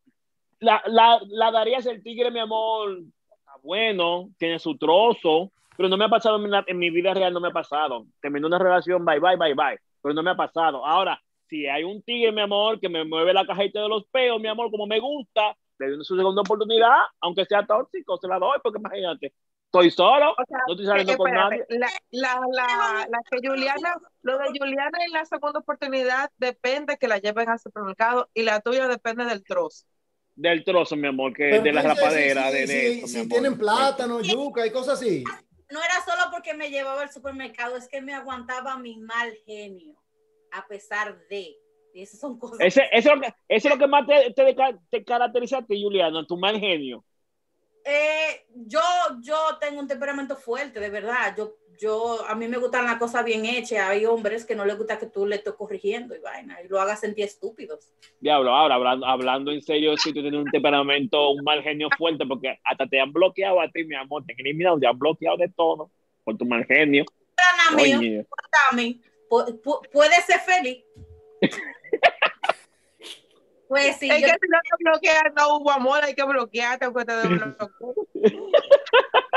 La, 0.59 0.81
la, 0.87 1.19
la 1.27 1.51
darías 1.51 1.85
el 1.85 2.03
tigre, 2.03 2.31
mi 2.31 2.39
amor. 2.39 2.97
Está 2.99 3.53
bueno, 3.63 4.29
tiene 4.37 4.59
su 4.59 4.77
trozo, 4.77 5.51
pero 5.79 5.87
no 5.87 5.95
me 5.95 6.03
ha 6.03 6.09
pasado 6.09 6.35
en, 6.43 6.51
la- 6.51 6.65
en 6.67 6.77
mi 6.77 6.89
vida 6.89 7.13
real, 7.13 7.31
no 7.31 7.39
me 7.39 7.47
ha 7.47 7.51
pasado. 7.53 8.05
Terminó 8.21 8.47
una 8.47 8.59
relación, 8.59 9.05
bye, 9.05 9.17
bye, 9.21 9.37
bye, 9.37 9.53
bye, 9.53 9.79
pero 10.01 10.13
no 10.13 10.21
me 10.21 10.31
ha 10.31 10.35
pasado. 10.35 10.85
Ahora, 10.85 11.17
si 11.47 11.67
hay 11.67 11.85
un 11.85 12.01
tigre, 12.03 12.33
mi 12.33 12.41
amor, 12.41 12.81
que 12.81 12.89
me 12.89 13.05
mueve 13.05 13.33
la 13.33 13.45
cajita 13.45 13.81
de 13.83 13.87
los 13.87 14.03
peos, 14.07 14.41
mi 14.41 14.49
amor, 14.49 14.69
como 14.71 14.85
me 14.85 14.99
gusta, 14.99 15.55
le 15.77 15.91
doy 15.91 16.03
su 16.03 16.17
segunda 16.17 16.41
oportunidad, 16.41 16.97
aunque 17.21 17.45
sea 17.45 17.65
tóxico, 17.65 18.17
se 18.17 18.27
la 18.27 18.39
doy, 18.39 18.57
porque 18.61 18.77
imagínate, 18.77 19.33
estoy 19.67 19.89
solo, 19.89 20.31
O 20.31 20.43
sea, 20.49 20.57
no 20.67 20.73
estoy 20.73 20.85
saliendo 20.85 21.13
eh, 21.13 21.17
con 21.17 21.31
nadie. 21.31 21.65
La, 21.69 21.87
la, 22.11 22.39
la, 22.51 23.07
la 23.09 23.19
que 23.31 23.47
Juliana, 23.47 23.93
lo 24.23 24.37
de 24.37 24.49
Juliana 24.59 24.97
en 25.05 25.13
la 25.13 25.23
segunda 25.23 25.59
oportunidad 25.59 26.29
depende 26.37 26.97
que 26.97 27.07
la 27.07 27.19
lleven 27.19 27.47
al 27.47 27.57
supermercado 27.57 28.29
y 28.33 28.41
la 28.43 28.59
tuya 28.59 28.89
depende 28.89 29.23
del 29.23 29.45
trozo. 29.45 29.85
Del 30.35 30.65
trozo, 30.65 30.97
mi 30.97 31.07
amor, 31.07 31.31
que 31.33 31.49
Pero 31.51 31.63
de 31.63 31.71
la 31.71 31.83
rapadera, 31.83 32.51
de, 32.51 32.67
si- 32.67 32.73
de 32.73 32.91
si- 32.91 32.99
eso, 32.99 33.07
si 33.07 33.29
tienen 33.29 33.57
plátano, 33.57 34.19
yuca 34.19 34.67
y 34.67 34.71
cosas 34.71 35.01
así. 35.01 35.23
No 35.69 35.83
era 35.83 36.03
solo 36.03 36.31
porque 36.31 36.53
me 36.53 36.69
llevaba 36.69 37.01
al 37.01 37.11
supermercado, 37.11 37.77
es 37.77 37.87
que 37.87 38.01
me 38.01 38.13
aguantaba 38.13 38.77
mi 38.77 38.97
mal 38.97 39.31
genio, 39.45 39.95
a 40.51 40.67
pesar 40.67 41.19
de. 41.29 41.55
Esas 41.93 42.19
son 42.19 42.37
cosas. 42.37 42.59
Ese, 42.59 42.83
ese, 42.91 43.09
es 43.09 43.15
lo 43.15 43.21
que, 43.21 43.33
ese 43.47 43.67
es 43.67 43.73
lo 43.73 43.79
que 43.79 43.87
más 43.87 44.05
te, 44.05 44.31
te, 44.33 44.55
te 44.89 45.03
caracteriza 45.03 45.57
a 45.57 45.65
ti, 45.65 45.81
Juliana, 45.81 46.25
tu 46.25 46.37
mal 46.37 46.59
genio. 46.59 47.03
Eh, 47.83 48.45
yo, 48.53 48.81
yo 49.21 49.57
tengo 49.59 49.79
un 49.79 49.87
temperamento 49.87 50.35
fuerte, 50.35 50.79
de 50.79 50.89
verdad. 50.89 51.33
Yo, 51.35 51.55
yo, 51.79 52.25
a 52.27 52.35
mí 52.35 52.47
me 52.47 52.57
gustan 52.57 52.85
las 52.85 52.97
cosas 52.97 53.23
bien 53.23 53.45
hechas. 53.45 53.87
Hay 53.89 54.05
hombres 54.05 54.45
que 54.45 54.55
no 54.55 54.65
les 54.65 54.77
gusta 54.77 54.99
que 54.99 55.05
tú 55.07 55.25
le 55.25 55.37
estés 55.37 55.53
corrigiendo 55.53 56.15
y 56.15 56.19
vaina 56.19 56.61
y 56.61 56.67
lo 56.67 56.79
hagas 56.79 56.99
sentir 56.99 57.25
estúpidos. 57.25 57.93
Diablo, 58.19 58.53
ahora 58.53 58.75
hablando, 58.75 59.05
hablando 59.05 59.51
en 59.51 59.61
serio, 59.61 59.95
si 59.97 60.13
tú 60.13 60.21
tienes 60.21 60.39
un 60.39 60.51
temperamento, 60.51 61.29
un 61.29 61.43
mal 61.43 61.63
genio 61.63 61.87
fuerte, 61.97 62.25
porque 62.25 62.59
hasta 62.63 62.85
te 62.87 62.99
han 62.99 63.13
bloqueado 63.13 63.61
a 63.61 63.69
ti, 63.69 63.83
mi 63.85 63.95
amor, 63.95 64.23
te 64.25 64.33
han 64.33 64.39
eliminado, 64.39 64.77
te 64.79 64.87
han 64.87 64.99
bloqueado 64.99 65.37
de 65.37 65.49
todo 65.49 65.89
por 66.23 66.37
tu 66.37 66.45
mal 66.45 66.65
genio. 66.65 67.05
Para 67.35 67.75
mí, 67.77 67.93
Oye, 67.95 68.25
a 68.69 68.75
mí, 68.75 69.01
pu- 69.29 69.61
pu- 69.61 69.89
puede 69.89 70.15
ser 70.21 70.39
feliz. 70.41 70.83
Pues 73.69 73.97
sí, 73.97 74.09
es 74.09 74.19
yo- 74.21 74.27
que 74.27 74.33
si 74.41 74.47
no 74.49 74.57
te 74.63 74.83
bloqueas, 74.83 75.23
no 75.37 75.57
hubo 75.57 75.71
amor, 75.71 76.03
hay 76.03 76.15
que 76.15 76.23
bloquearte 76.23 76.85
aunque 76.85 77.05
te 77.05 77.13
desbloqueen. 77.13 77.69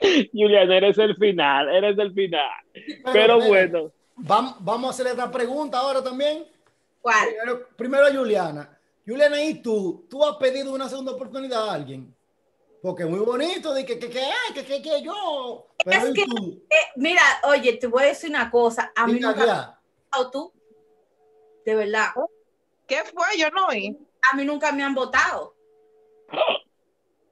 Juliana, 0.32 0.76
eres 0.76 0.98
el 0.98 1.16
final, 1.16 1.68
eres 1.68 1.98
el 1.98 2.12
final. 2.14 2.50
Pero 3.12 3.38
bueno, 3.40 3.92
Vam- 4.16 4.56
vamos 4.60 4.88
a 4.88 4.90
hacerle 4.90 5.12
otra 5.12 5.30
pregunta 5.30 5.78
ahora 5.78 6.02
también. 6.02 6.46
¿cuál? 7.00 7.28
Primero, 7.28 7.68
primero 7.76 8.06
a 8.06 8.10
Juliana. 8.12 8.78
Juliana, 9.06 9.42
¿y 9.42 9.60
tú? 9.62 10.06
¿Tú 10.08 10.24
has 10.24 10.36
pedido 10.36 10.72
una 10.74 10.88
segunda 10.88 11.12
oportunidad 11.12 11.68
a 11.68 11.72
alguien? 11.74 12.14
Porque 12.82 13.02
es 13.02 13.08
muy 13.10 13.20
bonito 13.20 13.74
de 13.74 13.84
que, 13.84 13.98
que, 13.98 14.08
que, 14.08 14.22
que, 14.54 14.64
que, 14.64 14.82
que 14.82 15.02
yo. 15.02 15.66
Pero 15.84 16.02
Es 16.02 16.10
¿y 16.10 16.12
que- 16.14 16.24
tú? 16.24 16.62
Eh, 16.70 16.76
mira, 16.96 17.22
oye, 17.44 17.74
te 17.74 17.86
voy 17.86 18.04
a 18.04 18.06
decir 18.06 18.30
una 18.30 18.50
cosa. 18.50 18.92
A 18.96 19.06
mí 19.06 19.14
nunca 19.20 19.34
me 19.34 19.42
ha 19.42 19.46
ya. 19.46 19.80
votado 20.10 20.30
tú. 20.30 20.52
De 21.64 21.74
verdad. 21.74 22.08
¿Qué 22.86 23.02
fue? 23.04 23.38
Yo 23.38 23.50
no 23.50 23.66
oí. 23.66 23.96
A 24.32 24.36
mí 24.36 24.44
nunca 24.44 24.72
me 24.72 24.82
han 24.82 24.94
votado. 24.94 25.54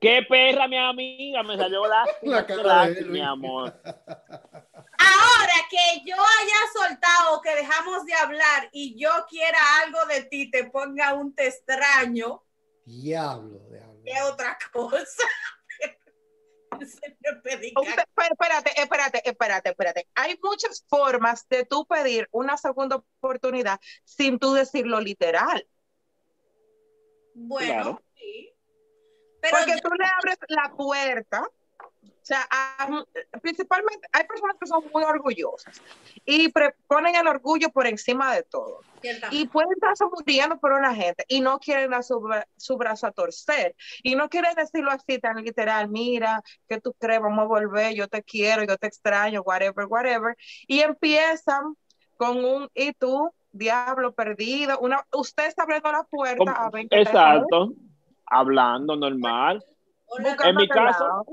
Qué 0.00 0.22
perra, 0.28 0.68
mi 0.68 0.76
amiga, 0.78 1.42
me 1.42 1.56
salió 1.56 1.86
la, 1.86 2.06
La 2.22 2.46
cara 2.46 2.88
de 2.88 3.04
mi 3.04 3.20
amor. 3.20 3.74
Ahora 3.84 5.54
que 5.70 6.00
yo 6.04 6.14
haya 6.16 6.56
soltado, 6.72 7.40
que 7.42 7.54
dejamos 7.54 8.04
de 8.04 8.14
hablar 8.14 8.68
y 8.72 8.98
yo 8.98 9.10
quiera 9.28 9.58
algo 9.84 10.04
de 10.06 10.24
ti, 10.24 10.50
te 10.50 10.64
ponga 10.70 11.14
un 11.14 11.34
te 11.34 11.46
extraño, 11.46 12.42
Diablo, 12.84 13.60
diablo. 13.70 14.00
es 14.04 14.22
otra 14.22 14.58
cosa. 14.72 15.22
Espérate, 16.80 18.70
espérate, 18.80 19.22
espérate, 19.28 19.70
espérate. 19.70 20.08
Hay 20.14 20.38
muchas 20.42 20.84
formas 20.88 21.48
de 21.48 21.64
tú 21.64 21.86
pedir 21.86 22.28
una 22.30 22.56
segunda 22.56 22.96
oportunidad 22.96 23.80
sin 24.04 24.38
tú 24.38 24.52
decirlo 24.52 25.00
literal. 25.00 25.66
Bueno, 27.34 27.66
Claro. 27.66 28.02
Pero 29.40 29.56
Porque 29.58 29.72
yo- 29.72 29.78
tú 29.82 29.90
le 29.94 30.04
abres 30.04 30.38
la 30.48 30.72
puerta. 30.76 31.48
O 32.02 32.28
sea, 32.28 32.46
a- 32.50 33.04
principalmente 33.40 34.06
hay 34.12 34.24
personas 34.26 34.56
que 34.60 34.66
son 34.66 34.84
muy 34.92 35.02
orgullosas 35.02 35.80
y 36.26 36.50
pre- 36.50 36.74
ponen 36.86 37.14
el 37.14 37.26
orgullo 37.26 37.70
por 37.70 37.86
encima 37.86 38.34
de 38.34 38.42
todo. 38.42 38.80
Y 39.30 39.46
pueden 39.48 39.70
estarse 39.72 40.04
muriendo 40.04 40.58
por 40.58 40.72
una 40.72 40.94
gente 40.94 41.24
y 41.26 41.40
no 41.40 41.58
quieren 41.58 41.90
dar 41.90 42.04
su, 42.04 42.20
bra- 42.20 42.46
su 42.58 42.76
brazo 42.76 43.06
a 43.06 43.12
torcer. 43.12 43.74
Y 44.02 44.14
no 44.14 44.28
quieren 44.28 44.54
decirlo 44.56 44.90
así 44.90 45.18
tan 45.18 45.36
literal, 45.42 45.88
mira, 45.88 46.42
que 46.68 46.78
tú 46.82 46.92
crees, 46.98 47.20
vamos 47.22 47.44
a 47.44 47.46
volver, 47.46 47.94
yo 47.94 48.08
te 48.08 48.22
quiero, 48.22 48.62
yo 48.64 48.76
te 48.76 48.88
extraño, 48.88 49.40
whatever, 49.40 49.86
whatever. 49.86 50.36
Y 50.66 50.80
empiezan 50.80 51.76
con 52.18 52.44
un, 52.44 52.68
y 52.74 52.92
tú, 52.92 53.30
diablo 53.52 54.12
perdido, 54.12 54.78
una, 54.80 55.02
usted 55.12 55.46
está 55.46 55.62
abriendo 55.62 55.90
la 55.90 56.02
puerta 56.04 56.52
a 56.52 56.68
20 56.68 57.00
Exacto, 57.00 57.72
hablando 58.30 58.96
normal. 58.96 59.62
En 60.44 60.56
mi 60.56 60.68
caso, 60.68 61.24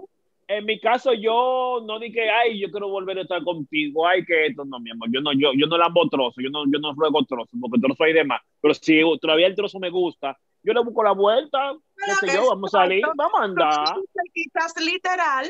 en 0.47 0.65
mi 0.65 0.79
caso, 0.79 1.13
yo 1.13 1.81
no 1.85 1.99
dije, 1.99 2.29
ay, 2.29 2.59
yo 2.59 2.69
quiero 2.69 2.89
volver 2.89 3.17
a 3.17 3.21
estar 3.21 3.43
contigo, 3.43 4.07
ay, 4.07 4.25
que 4.25 4.47
esto 4.47 4.65
no, 4.65 4.79
mi 4.79 4.91
amor. 4.91 5.09
Yo 5.11 5.21
no, 5.21 5.31
yo, 5.33 5.51
yo 5.55 5.65
no 5.67 5.77
lambo 5.77 6.07
trozo, 6.09 6.41
yo 6.41 6.49
no, 6.49 6.65
yo 6.65 6.79
no 6.79 6.93
ruego 6.93 7.23
trozo, 7.25 7.49
porque 7.59 7.79
trozo 7.79 8.03
hay 8.03 8.13
demás. 8.13 8.41
Pero 8.61 8.73
si 8.73 9.01
todavía 9.19 9.47
el 9.47 9.55
trozo 9.55 9.79
me 9.79 9.89
gusta, 9.89 10.37
yo 10.63 10.73
le 10.73 10.83
busco 10.83 11.03
la 11.03 11.13
vuelta, 11.13 11.73
qué 11.95 12.27
sé 12.27 12.35
yo, 12.35 12.49
vamos 12.49 12.73
a 12.73 12.79
salir, 12.79 13.03
vamos 13.15 13.39
a 13.39 13.43
andar. 13.43 13.95
Quizás 14.33 14.73
literal, 14.83 15.49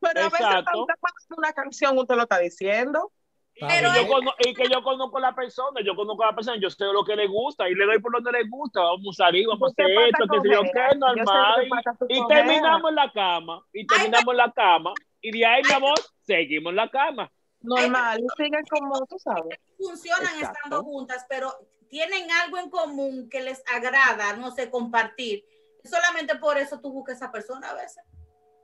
pero 0.00 0.20
a 0.20 0.24
veces 0.24 0.64
cuando 0.64 0.86
una 1.36 1.52
canción, 1.52 1.98
usted 1.98 2.16
lo 2.16 2.22
está 2.22 2.38
diciendo. 2.38 3.12
Y, 3.54 3.60
yo 3.60 4.54
que 4.54 4.68
yo 4.68 4.82
conozco 4.82 5.18
a 5.18 5.20
la 5.20 5.34
persona, 5.34 5.80
yo 5.84 5.94
conozco 5.94 6.22
a 6.22 6.28
la 6.28 6.34
persona, 6.34 6.56
yo 6.60 6.70
sé 6.70 6.84
lo 6.86 7.04
que 7.04 7.14
le 7.14 7.26
gusta 7.26 7.68
y 7.68 7.74
le 7.74 7.84
doy 7.84 8.00
por 8.00 8.12
donde 8.12 8.32
le 8.32 8.48
gusta, 8.48 8.80
vamos 8.80 9.20
a 9.20 9.24
salir, 9.24 9.46
vamos 9.46 9.70
a 9.70 9.72
hacer 9.72 9.90
esto, 9.90 10.26
qué 10.30 10.40
sé 10.40 10.54
yo, 10.54 10.62
qué 10.62 10.96
normal. 10.96 11.68
que 12.08 12.14
Y 12.14 12.26
terminamos 12.26 12.88
en 12.90 12.94
la 12.96 13.12
cama, 13.12 13.62
y 13.72 13.86
terminamos 13.86 14.28
en 14.28 14.36
la 14.36 14.52
cama, 14.52 14.94
y 15.20 15.38
de 15.38 15.46
ahí, 15.46 15.62
mi 15.64 15.72
amor, 15.72 15.94
seguimos 16.22 16.70
en 16.70 16.76
la 16.76 16.88
cama. 16.90 17.30
Normal, 17.60 18.20
y 18.20 18.42
siguen 18.42 18.64
como 18.68 19.06
tú 19.06 19.18
sabes. 19.18 19.56
funcionan 19.78 20.34
Exacto. 20.34 20.58
estando 20.58 20.82
juntas, 20.82 21.26
pero 21.28 21.52
tienen 21.88 22.30
algo 22.30 22.58
en 22.58 22.70
común 22.70 23.28
que 23.28 23.42
les 23.42 23.62
agrada, 23.72 24.34
no 24.34 24.50
sé, 24.50 24.70
compartir. 24.70 25.44
Solamente 25.84 26.36
por 26.36 26.56
eso 26.56 26.80
tú 26.80 26.90
buscas 26.90 27.14
a 27.14 27.26
esa 27.26 27.32
persona 27.32 27.70
a 27.70 27.74
veces. 27.74 28.02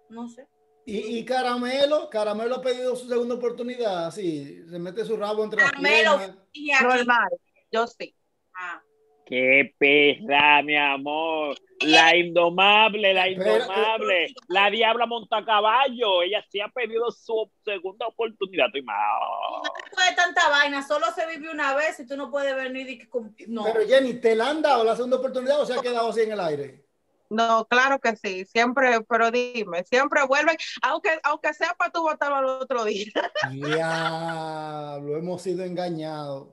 No 0.08 0.28
sé. 0.28 0.48
Y, 0.90 1.18
y 1.18 1.24
Caramelo, 1.26 2.08
Caramelo 2.08 2.54
ha 2.56 2.62
pedido 2.62 2.96
su 2.96 3.06
segunda 3.08 3.34
oportunidad, 3.34 4.10
sí, 4.10 4.62
se 4.70 4.78
mete 4.78 5.04
su 5.04 5.18
rabo 5.18 5.44
entre 5.44 5.60
las 5.60 5.70
Caramelo. 5.72 6.16
piernas. 6.16 6.38
Y 6.54 6.72
aquí, 6.72 6.84
Normal, 6.84 7.28
yo 7.70 7.86
sí. 7.86 8.16
ah, 8.54 8.82
Qué 9.26 9.74
perra, 9.78 10.62
mi 10.62 10.74
amor. 10.74 11.58
La 11.82 12.16
indomable, 12.16 13.12
la 13.12 13.24
Pero- 13.24 13.56
indomable. 13.58 14.34
La 14.48 14.70
diabla 14.70 15.04
montacaballo. 15.04 16.22
Ella 16.22 16.42
sí 16.50 16.58
ha 16.62 16.68
pedido 16.68 17.10
su 17.10 17.52
segunda 17.62 18.06
oportunidad. 18.06 18.68
Estoy 18.68 18.80
mal. 18.80 18.96
no 19.62 19.70
se 19.84 19.90
puede 19.94 20.14
tanta 20.16 20.48
vaina, 20.48 20.82
solo 20.88 21.04
se 21.14 21.26
vive 21.26 21.50
una 21.50 21.74
vez 21.74 22.00
y 22.00 22.06
tú 22.06 22.16
no 22.16 22.30
puedes 22.30 22.56
venir 22.56 22.88
y 22.88 23.06
no. 23.48 23.64
Pero 23.64 23.86
Jenny, 23.86 24.14
¿te 24.14 24.34
la 24.34 24.48
han 24.48 24.62
dado 24.62 24.82
la 24.84 24.96
segunda 24.96 25.18
oportunidad 25.18 25.60
o 25.60 25.66
se 25.66 25.74
ha 25.74 25.82
quedado 25.82 26.08
así 26.08 26.22
en 26.22 26.32
el 26.32 26.40
aire? 26.40 26.87
No, 27.30 27.66
claro 27.68 27.98
que 28.00 28.16
sí, 28.16 28.44
siempre, 28.46 29.00
pero 29.08 29.30
dime, 29.30 29.84
siempre 29.84 30.20
vuelven, 30.26 30.56
aunque, 30.82 31.10
aunque 31.24 31.52
sea 31.52 31.74
para 31.78 31.90
tu 31.92 32.00
votarlo 32.02 32.36
al 32.36 32.44
otro 32.46 32.84
día. 32.84 33.12
Diablo, 33.52 35.16
hemos 35.18 35.42
sido 35.42 35.64
engañados. 35.64 36.48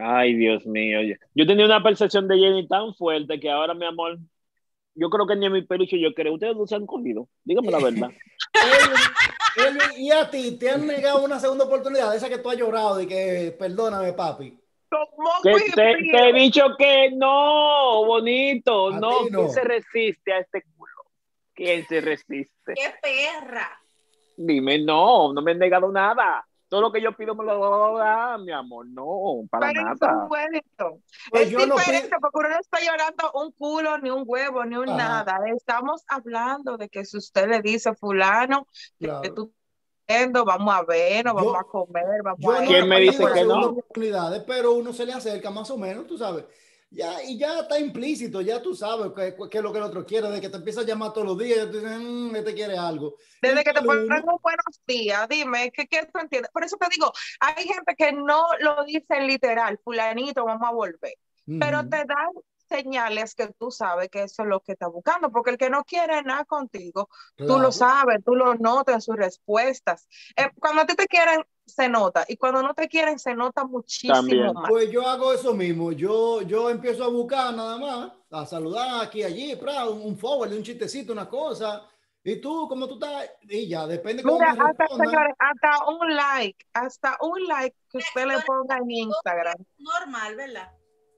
Ay, 0.00 0.34
Dios 0.34 0.66
mío. 0.66 1.00
Yo- 1.02 1.14
Yo 1.34 1.46
tenía 1.46 1.64
una 1.66 1.82
percepción 1.82 2.28
de 2.28 2.36
Jenny 2.38 2.66
tan 2.68 2.94
fuerte 2.94 3.38
que 3.40 3.50
ahora, 3.50 3.74
mi 3.74 3.86
amor, 3.86 4.18
yo 4.94 5.10
creo 5.10 5.26
que 5.26 5.36
ni 5.36 5.46
a 5.46 5.50
mi 5.50 5.62
peluche 5.62 6.00
yo 6.00 6.12
creo. 6.14 6.34
Ustedes 6.34 6.56
no 6.56 6.66
se 6.66 6.74
han 6.74 6.86
cogido. 6.86 7.28
Dígame 7.44 7.70
la 7.70 7.78
verdad. 7.78 8.10
Elvin, 9.56 9.78
Elvin, 9.88 10.00
y 10.04 10.10
a 10.10 10.30
ti, 10.30 10.56
¿te 10.58 10.70
han 10.70 10.86
negado 10.86 11.24
una 11.24 11.38
segunda 11.40 11.64
oportunidad? 11.64 12.14
Esa 12.14 12.28
que 12.28 12.38
tú 12.38 12.50
has 12.50 12.56
llorado 12.58 13.00
y 13.00 13.06
que, 13.06 13.54
perdóname, 13.58 14.12
papi. 14.12 14.58
Te, 15.42 15.54
te 15.74 16.28
he 16.28 16.32
dicho 16.32 16.76
que 16.78 17.10
no, 17.12 18.04
bonito. 18.04 18.88
A 18.88 19.00
No. 19.00 19.26
¿quién 19.28 19.50
se 19.50 19.62
resiste 19.62 20.32
a 20.32 20.38
este 20.38 20.62
culo? 20.62 20.92
¿Quién 21.54 21.86
se 21.86 22.00
resiste? 22.00 22.74
¡Qué 22.74 22.94
perra! 23.02 23.80
Dime, 24.36 24.78
no, 24.78 25.32
no 25.32 25.42
me 25.42 25.52
han 25.52 25.58
negado 25.58 25.90
nada. 25.90 26.46
Todo 26.68 26.80
lo 26.80 26.92
que 26.92 27.00
yo 27.00 27.12
pido 27.16 27.34
me 27.34 27.44
lo 27.44 27.96
da, 27.96 28.36
mi 28.38 28.50
amor. 28.50 28.86
No, 28.88 29.44
para 29.48 29.68
Pero 29.68 29.82
nada. 29.82 30.26
Pues 30.28 30.48
es 31.32 31.50
yo 31.50 31.64
diferente 31.64 32.16
porque 32.20 32.38
uno 32.38 32.48
no 32.48 32.58
está 32.58 32.78
llorando 32.80 33.32
un 33.34 33.52
culo, 33.52 33.98
ni 33.98 34.10
un 34.10 34.24
huevo, 34.26 34.64
ni 34.64 34.76
un 34.76 34.86
nada. 34.86 35.38
Estamos 35.56 36.04
hablando 36.08 36.76
de 36.76 36.88
que 36.88 37.04
si 37.04 37.18
usted 37.18 37.48
le 37.48 37.60
dice 37.60 37.94
fulano 37.94 38.66
que 38.98 39.30
tú 39.30 39.52
vamos 40.44 40.74
a 40.74 40.82
ver, 40.84 41.24
nos 41.24 41.34
Yo- 41.34 41.52
vamos 41.52 41.56
a 41.60 41.64
comer, 41.64 42.22
vamos 42.22 42.40
Yo 42.40 42.52
a 42.52 42.60
no 42.60 42.66
¿Quién 42.66 42.88
me 42.88 43.00
dice 43.00 43.24
que 43.32 43.44
no? 43.44 43.66
oportunidades, 43.66 44.42
pero 44.46 44.72
uno 44.72 44.92
se 44.92 45.06
le 45.06 45.12
acerca 45.12 45.50
más 45.50 45.70
o 45.70 45.78
menos, 45.78 46.06
tú 46.06 46.16
sabes. 46.18 46.44
Ya, 46.88 47.22
y 47.24 47.36
ya 47.36 47.60
está 47.60 47.78
implícito, 47.80 48.40
ya 48.40 48.62
tú 48.62 48.74
sabes 48.74 49.10
qué 49.14 49.58
es 49.58 49.62
lo 49.62 49.72
que 49.72 49.78
el 49.78 49.84
otro 49.84 50.06
quiere, 50.06 50.30
de 50.30 50.40
que 50.40 50.48
te 50.48 50.56
empieza 50.56 50.82
a 50.82 50.84
llamar 50.84 51.12
todos 51.12 51.26
los 51.26 51.38
días, 51.38 51.58
ya 51.58 51.70
tú 51.70 51.78
dices, 51.78 51.98
"Mm, 52.00 52.36
este 52.36 52.54
quiere 52.54 52.78
algo. 52.78 53.16
Desde 53.42 53.64
que 53.64 53.72
te 53.72 53.80
Pero 53.80 53.86
ponen 53.86 54.28
un 54.28 54.38
buenos 54.40 54.80
días, 54.86 55.28
dime, 55.28 55.72
¿qué, 55.72 55.86
qué 55.88 56.06
tú 56.12 56.18
entiendes? 56.20 56.50
Por 56.52 56.64
eso 56.64 56.76
te 56.76 56.86
digo, 56.94 57.12
hay 57.40 57.64
gente 57.66 57.94
que 57.96 58.12
no 58.12 58.46
lo 58.60 58.84
dice 58.84 59.20
literal, 59.20 59.78
fulanito, 59.82 60.44
vamos 60.44 60.66
a 60.66 60.72
volver, 60.72 61.14
pero 61.58 61.80
Ujú. 61.80 61.90
te 61.90 61.96
dan 62.04 62.28
señales 62.68 63.34
que 63.34 63.48
tú 63.58 63.70
sabes 63.70 64.08
que 64.08 64.22
eso 64.24 64.42
es 64.42 64.48
lo 64.48 64.60
que 64.60 64.72
está 64.72 64.86
buscando, 64.88 65.30
porque 65.30 65.50
el 65.50 65.58
que 65.58 65.70
no 65.70 65.84
quiere 65.84 66.22
nada 66.22 66.44
contigo, 66.44 67.08
tú 67.36 67.44
Claro. 67.46 67.62
lo 67.62 67.72
sabes, 67.72 68.24
tú 68.24 68.34
lo 68.34 68.54
notas 68.54 68.94
en 68.96 69.00
sus 69.00 69.16
respuestas. 69.16 70.06
Eh, 70.36 70.50
cuando 70.58 70.82
a 70.82 70.86
ti 70.86 70.94
te 70.94 71.06
quieren, 71.06 71.44
se 71.64 71.88
nota, 71.88 72.24
y 72.28 72.36
cuando 72.36 72.62
no 72.62 72.74
te 72.74 72.88
quieren, 72.88 73.18
se 73.18 73.34
nota 73.34 73.64
muchísimo 73.64 74.14
También. 74.14 74.52
más. 74.52 74.68
Pues 74.68 74.90
yo 74.90 75.06
hago 75.06 75.32
eso 75.32 75.52
mismo, 75.54 75.92
yo, 75.92 76.42
yo 76.42 76.70
empiezo 76.70 77.04
a 77.04 77.08
buscar 77.08 77.54
nada 77.54 77.78
más, 77.78 78.12
a 78.30 78.46
saludar 78.46 79.04
aquí, 79.04 79.22
allí, 79.22 79.56
pra, 79.56 79.88
un, 79.88 80.02
un 80.02 80.16
forward, 80.18 80.52
un 80.52 80.62
chistecito, 80.62 81.12
una 81.12 81.28
cosa, 81.28 81.88
y 82.22 82.40
tú, 82.40 82.66
¿cómo 82.68 82.88
tú 82.88 82.94
estás? 82.94 83.30
Y 83.42 83.68
ya, 83.68 83.86
depende 83.86 84.20
cómo 84.22 84.38
Mira, 84.38 84.50
hasta, 84.50 84.88
señores, 84.88 85.32
hasta 85.38 85.84
un 85.86 86.16
like, 86.16 86.66
hasta 86.72 87.16
un 87.20 87.44
like 87.46 87.76
que 87.88 87.98
usted 87.98 88.26
le 88.26 88.40
ponga 88.40 88.78
en 88.78 88.90
Instagram 88.90 89.64
Normal, 89.78 90.34
¿verdad? 90.34 90.72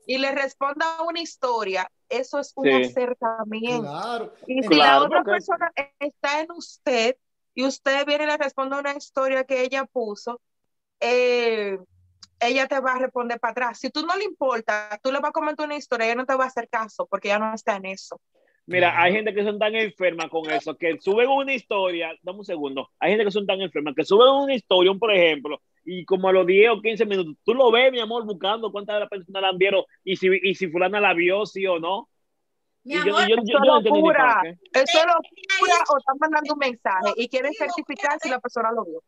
Y 0.08 0.16
le 0.16 0.32
responda 0.32 1.02
una 1.06 1.20
historia, 1.20 1.86
eso 2.08 2.38
es 2.40 2.52
un 2.56 2.64
Sí. 2.64 2.72
acercamiento. 2.72 3.82
Claro. 3.82 4.32
Y 4.46 4.62
si 4.62 4.68
Claro, 4.70 5.00
la 5.00 5.06
otra 5.06 5.18
porque- 5.18 5.30
persona 5.32 5.70
está 6.00 6.40
en 6.40 6.50
usted 6.52 7.16
y 7.54 7.64
usted 7.66 8.06
viene 8.06 8.24
y 8.24 8.26
le 8.28 8.38
responde 8.38 8.78
una 8.78 8.94
historia 8.96 9.44
que 9.44 9.60
ella 9.60 9.84
puso, 9.84 10.40
eh, 10.98 11.78
ella 12.40 12.66
te 12.66 12.80
va 12.80 12.92
a 12.92 12.98
responder 13.00 13.38
para 13.38 13.50
atrás. 13.52 13.80
Si 13.80 13.90
tú 13.90 14.06
no 14.06 14.16
le 14.16 14.24
importa, 14.24 14.98
tú 15.02 15.12
le 15.12 15.18
vas 15.18 15.28
a 15.28 15.32
comentar 15.32 15.66
una 15.66 15.76
historia, 15.76 16.06
ella 16.06 16.14
no 16.14 16.24
te 16.24 16.36
va 16.36 16.44
a 16.44 16.48
hacer 16.48 16.70
caso 16.70 17.06
porque 17.06 17.28
ella 17.28 17.38
no 17.40 17.52
está 17.52 17.76
en 17.76 17.84
eso. 17.84 18.18
Mira, 18.64 18.98
hay 19.00 19.12
gente 19.12 19.34
que 19.34 19.44
son 19.44 19.58
tan 19.58 19.74
enfermas 19.74 20.28
con 20.30 20.50
eso, 20.50 20.74
que 20.76 20.98
suben 21.00 21.28
una 21.28 21.52
historia, 21.52 22.12
dame 22.22 22.38
un 22.38 22.44
segundo, 22.46 22.90
hay 22.98 23.10
gente 23.12 23.24
que 23.26 23.30
son 23.30 23.46
tan 23.46 23.60
enfermas, 23.60 23.94
que 23.94 24.04
suben 24.04 24.28
una 24.28 24.54
historia, 24.54 24.90
un 24.90 24.98
por 24.98 25.12
ejemplo, 25.12 25.60
y 25.90 26.04
como 26.04 26.28
a 26.28 26.32
los 26.32 26.46
10 26.46 26.70
o 26.70 26.80
15 26.82 27.06
minutos, 27.06 27.34
tú 27.44 27.54
lo 27.54 27.70
ves, 27.70 27.90
mi 27.90 28.00
amor, 28.00 28.24
buscando 28.26 28.70
cuántas 28.70 28.96
de 28.96 29.00
las 29.00 29.08
personas 29.08 29.42
la 29.42 29.52
vieron 29.52 29.84
y 30.04 30.16
si, 30.16 30.28
y 30.42 30.54
si 30.54 30.68
fulana 30.68 31.00
la 31.00 31.14
vio, 31.14 31.46
sí 31.46 31.66
o 31.66 31.78
no. 31.78 32.08
Mi 32.84 32.94
Y 32.94 32.96
yo, 33.04 33.16
amor, 33.16 33.22
y 33.22 33.30
yo- 33.30 33.36
yo- 33.36 33.42
eso 33.42 33.52
yo 33.64 33.78
es 33.78 33.84
locura. 33.84 34.42
Eso 34.72 34.98
es 34.98 35.04
locura 35.06 35.84
o 35.90 35.98
están 35.98 36.16
mandando 36.20 36.52
un 36.54 36.58
mensaje 36.58 37.12
y 37.16 37.28
quieren 37.28 37.52
certificar 37.54 38.18
si 38.20 38.28
la 38.28 38.38
persona 38.40 38.70
lo 38.72 38.84
vio. 38.84 39.02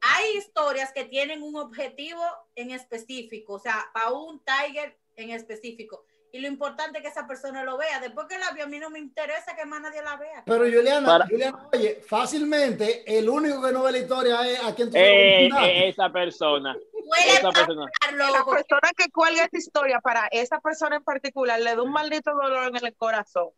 hay 0.00 0.36
historias 0.38 0.92
que 0.92 1.04
tienen 1.06 1.42
un 1.42 1.56
objetivo 1.56 2.22
en 2.54 2.70
específico, 2.70 3.54
o 3.54 3.58
sea, 3.58 3.86
para 3.92 4.12
un 4.12 4.40
Tiger 4.44 4.96
en 5.16 5.30
específico. 5.30 6.04
Y 6.30 6.40
lo 6.40 6.48
importante 6.48 6.98
es 6.98 7.02
que 7.02 7.08
esa 7.08 7.26
persona 7.26 7.64
lo 7.64 7.78
vea. 7.78 8.00
Después 8.00 8.26
que 8.28 8.38
la 8.38 8.50
vio, 8.50 8.64
a 8.64 8.66
mí 8.66 8.78
no 8.78 8.90
me 8.90 8.98
interesa 8.98 9.56
que 9.56 9.64
más 9.64 9.80
nadie 9.80 10.02
la 10.02 10.16
vea. 10.16 10.42
Pero 10.44 10.58
Juliana, 10.64 11.06
Para- 11.06 11.26
Juliana, 11.26 11.68
oye, 11.72 12.02
fácilmente 12.06 13.02
el 13.18 13.28
único 13.28 13.62
que 13.62 13.72
no 13.72 13.82
ve 13.82 13.92
la 13.92 13.98
historia 13.98 14.46
es 14.48 14.62
a 14.62 14.74
quien 14.74 14.90
tú 14.90 14.96
Eh, 14.98 15.46
eh, 15.46 15.88
esa 15.88 16.10
persona, 16.12 16.76
esa 17.26 17.50
persona. 17.50 17.86
La 18.16 18.44
persona 18.44 18.90
que 18.96 19.10
cuelga 19.10 19.44
esta 19.44 19.56
historia 19.56 20.00
para 20.00 20.26
esa 20.30 20.60
persona 20.60 20.96
en 20.96 21.04
particular 21.04 21.58
le 21.60 21.74
da 21.74 21.82
un 21.82 21.92
maldito 21.92 22.30
dolor 22.34 22.76
en 22.76 22.84
el 22.86 22.94
corazón. 22.94 23.48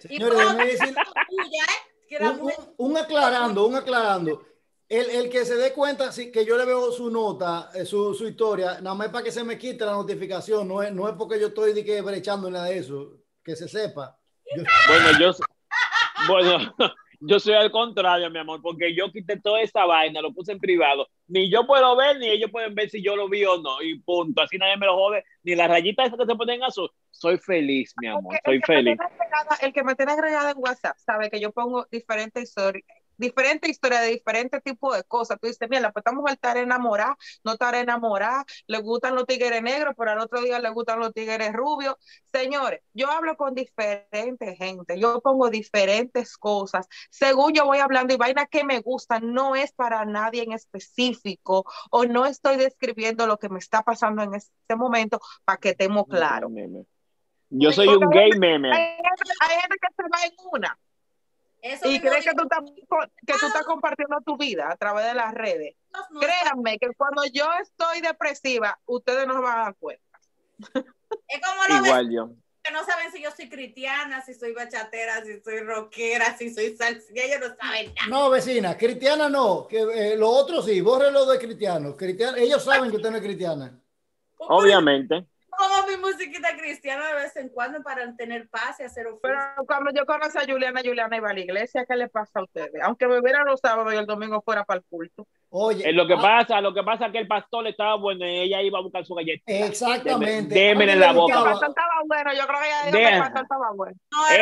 Señores, 0.00 0.56
decir 0.56 0.94
tuya, 1.28 1.64
¿eh? 1.64 2.28
Un- 2.30 2.52
un 2.76 2.96
aclarando, 2.96 3.66
un 3.66 3.74
aclarando. 3.74 4.42
El, 4.88 5.08
el 5.10 5.30
que 5.30 5.44
se 5.46 5.56
dé 5.56 5.72
cuenta 5.72 6.12
sí, 6.12 6.30
que 6.30 6.44
yo 6.44 6.56
le 6.58 6.64
veo 6.66 6.92
su 6.92 7.10
nota, 7.10 7.70
eh, 7.74 7.84
su, 7.86 8.12
su 8.14 8.28
historia, 8.28 8.80
nada 8.82 8.94
más 8.94 9.08
para 9.08 9.24
que 9.24 9.32
se 9.32 9.42
me 9.42 9.56
quite 9.58 9.84
la 9.84 9.92
notificación, 9.92 10.68
no 10.68 10.82
es, 10.82 10.92
no 10.92 11.08
es 11.08 11.14
porque 11.16 11.40
yo 11.40 11.46
estoy 11.48 11.72
de 11.72 11.84
que 11.84 12.00
brechando 12.02 12.50
nada 12.50 12.66
de 12.66 12.78
eso, 12.78 13.12
que 13.42 13.56
se 13.56 13.68
sepa. 13.68 14.16
Yo- 14.56 14.62
Bueno, 14.88 15.18
yo, 15.18 15.32
bueno, 16.28 16.74
yo 17.20 17.40
soy 17.40 17.54
al 17.54 17.70
contrario, 17.70 18.30
mi 18.30 18.38
amor, 18.38 18.60
porque 18.62 18.94
yo 18.94 19.10
quité 19.10 19.40
toda 19.40 19.62
esa 19.62 19.86
vaina, 19.86 20.20
lo 20.20 20.32
puse 20.34 20.52
en 20.52 20.58
privado. 20.60 21.08
Ni 21.28 21.50
yo 21.50 21.66
puedo 21.66 21.96
ver, 21.96 22.18
ni 22.18 22.28
ellos 22.28 22.50
pueden 22.50 22.74
ver 22.74 22.90
si 22.90 23.02
yo 23.02 23.16
lo 23.16 23.28
vi 23.28 23.44
o 23.46 23.56
no, 23.56 23.80
y 23.82 23.98
punto. 24.00 24.42
Así 24.42 24.58
nadie 24.58 24.76
me 24.76 24.84
lo 24.86 24.94
jode, 24.96 25.24
ni 25.42 25.54
las 25.54 25.68
rayitas 25.68 26.06
esas 26.08 26.18
que 26.18 26.26
se 26.26 26.34
ponen 26.34 26.62
azul. 26.62 26.90
Soy 27.10 27.38
feliz, 27.38 27.94
mi 28.02 28.08
amor, 28.08 28.22
Porque 28.24 28.40
soy 28.44 28.54
el 28.56 28.62
feliz. 28.64 28.98
agregada- 29.00 29.56
el 29.62 29.72
que 29.72 29.82
me 29.82 29.94
tiene 29.94 30.12
agregada 30.12 30.50
en 30.50 30.58
WhatsApp 30.58 30.96
sabe 30.98 31.30
que 31.30 31.40
yo 31.40 31.50
pongo 31.52 31.86
diferentes 31.90 32.42
historias, 32.42 32.84
diferentes 33.16 33.70
historias 33.70 34.02
de 34.02 34.08
diferentes 34.08 34.62
tipos 34.62 34.96
de 34.96 35.04
cosas. 35.04 35.38
Tú 35.40 35.46
dices, 35.46 35.68
mira, 35.68 35.92
pues 35.92 36.02
esta 36.02 36.12
mujer 36.12 36.34
estar 36.34 36.56
enamorada, 36.56 37.16
no 37.44 37.52
estar 37.52 37.74
enamorada, 37.74 38.44
le 38.66 38.78
gustan 38.78 39.14
los 39.14 39.26
tigres 39.26 39.62
negros, 39.62 39.94
pero 39.96 40.12
al 40.12 40.18
otro 40.18 40.40
día 40.40 40.58
le 40.58 40.70
gustan 40.70 40.98
los 40.98 41.12
tigres 41.12 41.52
rubios. 41.52 41.96
Señores, 42.32 42.80
yo 42.92 43.10
hablo 43.10 43.36
con 43.36 43.54
diferente 43.54 44.56
gente, 44.56 44.98
yo 44.98 45.20
pongo 45.20 45.50
diferentes 45.50 46.36
cosas. 46.36 46.86
Según 47.10 47.52
yo 47.52 47.64
voy 47.64 47.78
hablando 47.78 48.14
y 48.14 48.16
vaina 48.16 48.46
que 48.46 48.64
me 48.64 48.80
gustan, 48.80 49.32
no 49.32 49.54
es 49.54 49.72
para 49.72 50.04
nadie 50.04 50.42
en 50.42 50.52
específico 50.52 51.64
o 51.90 52.04
no 52.04 52.26
estoy 52.26 52.56
describiendo 52.56 53.26
lo 53.26 53.38
que 53.38 53.48
me 53.48 53.58
está 53.58 53.82
pasando 53.82 54.22
en 54.22 54.34
este 54.34 54.76
momento 54.76 55.20
para 55.44 55.58
que 55.58 55.70
estemos 55.70 56.06
claros. 56.06 56.50
Yo 57.50 57.72
soy 57.72 57.88
un 57.88 58.10
gay 58.10 58.30
meme. 58.38 58.72
Hay 58.72 58.96
gente, 58.96 59.32
hay 59.40 59.60
gente 59.60 59.76
que 59.80 59.94
se 59.96 60.02
va 60.02 60.24
en 60.24 60.34
una 60.52 60.78
Eso 61.64 61.88
y 61.88 61.92
mismo 61.92 62.10
cree 62.10 62.22
que 62.22 62.34
tú, 62.34 62.42
estás, 62.42 62.60
que 63.26 63.32
tú 63.40 63.46
estás 63.46 63.64
compartiendo 63.64 64.18
tu 64.20 64.36
vida 64.36 64.68
a 64.70 64.76
través 64.76 65.06
de 65.06 65.14
las 65.14 65.32
redes. 65.32 65.74
no 66.10 66.20
Créanme 66.20 66.78
que 66.78 66.88
cuando 66.94 67.24
yo 67.32 67.46
estoy 67.62 68.02
depresiva, 68.02 68.78
ustedes 68.84 69.26
no 69.26 69.32
se 69.32 69.40
van 69.40 69.58
a 69.58 69.62
dar 69.62 69.74
cuenta. 69.76 70.20
Es 71.28 71.40
como 71.40 71.62
los 71.68 71.86
Igual 71.86 72.10
yo. 72.12 72.30
que 72.62 72.70
no 72.72 72.84
saben 72.84 73.10
si 73.12 73.22
yo 73.22 73.30
soy 73.30 73.48
cristiana, 73.48 74.20
si 74.20 74.34
soy 74.34 74.52
bachatera, 74.52 75.24
si 75.24 75.40
soy 75.40 75.60
rockera, 75.60 76.36
si 76.36 76.52
soy 76.52 76.76
salsera. 76.76 77.22
Ellos 77.24 77.40
no 77.40 77.56
saben 77.56 77.94
nada. 77.94 78.08
No, 78.08 78.30
vecina, 78.30 78.76
cristiana 78.76 79.30
no, 79.30 79.66
que 79.66 79.80
eh, 79.80 80.16
lo 80.18 80.28
otro 80.28 80.60
sí, 80.60 80.82
bórrelo 80.82 81.24
de 81.24 81.38
cristiano. 81.38 81.96
cristiano. 81.96 82.36
Ellos 82.36 82.62
saben 82.62 82.90
que 82.90 82.96
usted 82.96 83.10
no 83.10 83.16
es 83.16 83.22
cristiana. 83.22 83.80
Obviamente. 84.36 85.24
Como 85.56 85.86
mi 85.88 85.96
musiquita 85.96 86.56
cristiana 86.56 87.08
de 87.08 87.14
vez 87.14 87.36
en 87.36 87.48
cuando 87.48 87.82
para 87.82 88.14
tener 88.16 88.48
paz 88.48 88.80
y 88.80 88.84
hacer 88.84 89.06
oficio. 89.06 89.20
Pero 89.22 89.66
cuando 89.66 89.90
yo 89.92 90.04
conocí 90.06 90.36
a 90.38 90.44
Juliana, 90.50 90.80
Juliana 90.84 91.16
iba 91.16 91.30
a 91.30 91.34
la 91.34 91.40
iglesia, 91.40 91.84
¿qué 91.86 91.96
le 91.96 92.08
pasa 92.08 92.40
a 92.40 92.42
ustedes? 92.44 92.72
Aunque 92.82 93.06
me 93.06 93.18
hubiera 93.20 93.44
los 93.44 93.60
sábados 93.60 93.92
y 93.94 93.96
el 93.96 94.06
domingo 94.06 94.40
fuera 94.42 94.64
para 94.64 94.78
el 94.78 94.84
culto. 94.88 95.26
Oye, 95.50 95.88
Es 95.88 95.94
lo 95.94 96.06
que 96.06 96.14
ah, 96.14 96.20
pasa, 96.20 96.60
lo 96.60 96.74
que 96.74 96.82
pasa 96.82 97.06
es 97.06 97.12
que 97.12 97.18
el 97.18 97.28
pastor 97.28 97.66
estaba 97.68 97.94
bueno 97.96 98.26
y 98.26 98.40
ella 98.40 98.60
iba 98.62 98.78
a 98.78 98.82
buscar 98.82 99.04
su 99.06 99.14
galleta. 99.14 99.42
Exactamente. 99.46 100.54
Deme- 100.54 100.70
démele 100.84 100.92
A 100.92 100.96
mí 100.96 101.00
la 101.00 101.12
boca. 101.12 101.32
El 101.34 101.38
gustaba- 101.40 101.50
pastor 101.52 101.68
estaba 101.68 102.02
bueno, 102.06 102.32
yo 102.34 102.46
creo 102.46 102.60
que 102.60 102.66
ella 102.66 102.78
dijo 102.86 102.96
que 102.98 103.14
el 103.14 103.20
pastor 103.20 103.42
estaba 103.42 103.70
bueno. 103.72 103.96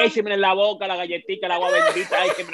Écheme 0.04 0.34
en 0.34 0.40
la 0.40 0.54
boca 0.54 0.86
la 0.86 0.96
galletita, 0.96 1.46
el 1.46 1.52
agua 1.52 1.70
bendita. 1.70 2.16
Ay, 2.20 2.30
que 2.36 2.44
me... 2.44 2.52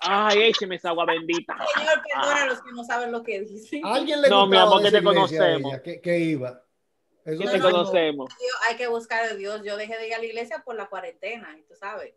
Ay, 0.00 0.42
écheme 0.42 0.76
esa 0.76 0.90
agua 0.90 1.06
bendita. 1.06 1.56
Señor, 1.74 2.02
perdona 2.02 2.42
a 2.42 2.46
los 2.46 2.62
que 2.62 2.72
no 2.72 2.84
saben 2.84 3.12
lo 3.12 3.22
que 3.22 3.40
dicen. 3.40 3.84
¿A 3.86 3.94
alguien 3.94 4.20
le 4.20 4.28
No, 4.28 4.46
mi 4.46 4.56
amor, 4.56 4.82
que 4.82 4.90
te 4.90 4.98
iglesia 4.98 5.14
conocemos. 5.14 5.72
ella, 5.72 5.82
que, 5.82 6.00
que 6.00 6.18
iba. 6.18 6.60
Eso 7.26 7.42
te 7.50 7.60
conocemos. 7.60 8.32
Hay 8.68 8.76
que 8.76 8.86
buscar 8.86 9.24
a 9.24 9.34
Dios. 9.34 9.62
Yo 9.64 9.76
dejé 9.76 9.98
de 9.98 10.08
ir 10.08 10.14
a 10.14 10.18
la 10.18 10.24
iglesia 10.24 10.62
por 10.64 10.76
la 10.76 10.86
cuarentena, 10.86 11.56
y 11.58 11.62
tú 11.64 11.74
sabes. 11.74 12.14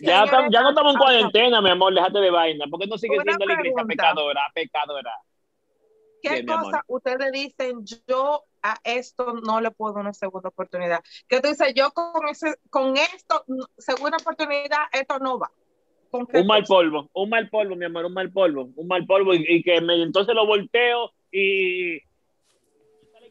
Ya, 0.00 0.24
tam- 0.26 0.52
ya 0.52 0.62
no 0.62 0.70
estamos 0.70 0.94
en 0.94 0.98
cuarentena, 0.98 1.60
mi 1.60 1.70
amor, 1.70 1.94
déjate 1.94 2.18
de 2.18 2.30
vaina. 2.30 2.66
¿Por 2.68 2.80
qué 2.80 2.86
no 2.86 2.98
sigue 2.98 3.14
Una 3.16 3.22
siendo 3.24 3.46
la 3.46 3.52
iglesia 3.54 3.74
pregunta. 3.84 3.86
pecadora, 3.88 4.40
pecadora? 4.54 5.12
¿Qué 6.22 6.42
Bien, 6.42 6.46
cosa 6.46 6.82
ustedes 6.88 7.32
dicen? 7.32 7.84
Yo 8.08 8.42
a 8.62 8.76
esto 8.82 9.34
no 9.44 9.60
le 9.60 9.70
puedo 9.70 9.94
una 9.94 10.12
segunda 10.12 10.48
oportunidad. 10.48 11.00
¿Qué 11.28 11.40
tú 11.40 11.48
dices? 11.48 11.72
Yo 11.74 11.92
con, 11.92 12.26
ese, 12.28 12.56
con 12.68 12.96
esto, 12.96 13.44
segunda 13.78 14.16
oportunidad, 14.20 14.80
esto 14.92 15.18
no 15.20 15.38
va. 15.38 15.52
¿Con 16.10 16.26
qué 16.26 16.40
Un 16.40 16.46
mal 16.48 16.64
polvo, 16.64 17.08
un 17.12 17.28
mal 17.30 17.48
polvo, 17.48 17.76
mi 17.76 17.84
amor, 17.84 18.06
un 18.06 18.14
mal 18.14 18.32
polvo, 18.32 18.70
un 18.74 18.88
mal 18.88 19.06
polvo 19.06 19.34
y, 19.34 19.44
y 19.48 19.62
que 19.62 19.80
me, 19.80 20.02
entonces 20.02 20.34
lo 20.34 20.46
volteo 20.46 21.12
y 21.30 22.00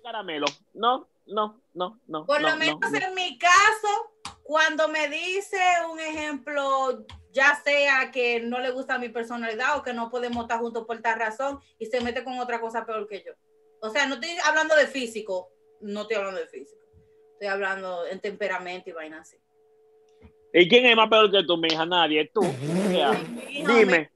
caramelo. 0.06 0.46
No, 0.74 1.08
no, 1.26 1.60
no, 1.74 2.00
no. 2.08 2.26
Por 2.26 2.42
no, 2.42 2.50
lo 2.52 2.56
menos 2.58 2.80
no, 2.80 2.90
no. 2.90 2.98
en 2.98 3.14
mi 3.16 3.38
caso, 3.38 4.14
cuando 4.44 4.88
me 4.88 5.10
dice 5.10 5.60
un 5.92 6.00
ejemplo, 6.00 7.06
ya 7.32 7.60
sea 7.64 8.12
que 8.12 8.40
no 8.40 8.60
le 8.60 8.70
gusta 8.72 9.00
mi 9.00 9.10
personalidad 9.10 9.78
o 9.78 9.84
que 9.84 9.94
no 9.94 10.10
podemos 10.10 10.44
estar 10.44 10.60
juntos 10.60 10.86
por 10.86 11.02
tal 11.02 11.20
razón 11.20 11.60
y 11.80 11.88
se 11.88 12.00
mete 12.02 12.24
con 12.24 12.40
otra 12.40 12.62
cosa 12.62 12.86
peor 12.86 13.08
que 13.08 13.24
yo. 13.26 13.34
O 13.82 13.90
sea, 13.90 14.06
no 14.06 14.16
estoy 14.16 14.38
hablando 14.46 14.76
de 14.76 14.88
físico, 14.88 15.50
no 15.82 16.04
estoy 16.04 16.18
hablando 16.18 16.40
de 16.40 16.48
físico. 16.48 16.82
Estoy 17.34 17.48
hablando 17.48 18.06
en 18.06 18.20
temperamento 18.22 18.90
y 18.90 18.94
vaina 18.94 19.22
así. 19.22 19.38
¿Y 20.54 20.70
quién 20.70 20.86
es 20.86 20.96
más 20.96 21.10
peor 21.10 21.30
que 21.30 21.44
tú, 21.44 21.58
mi 21.58 21.68
hija? 21.68 21.86
Nadie, 21.86 22.32
tú. 22.34 22.42
Dime, 23.52 23.86
me 23.86 24.12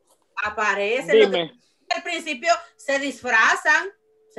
Aparece. 0.46 1.12
dime. 1.14 1.52
al 1.94 2.04
principio 2.04 2.54
se 2.78 2.98
disfrazan. 3.00 3.90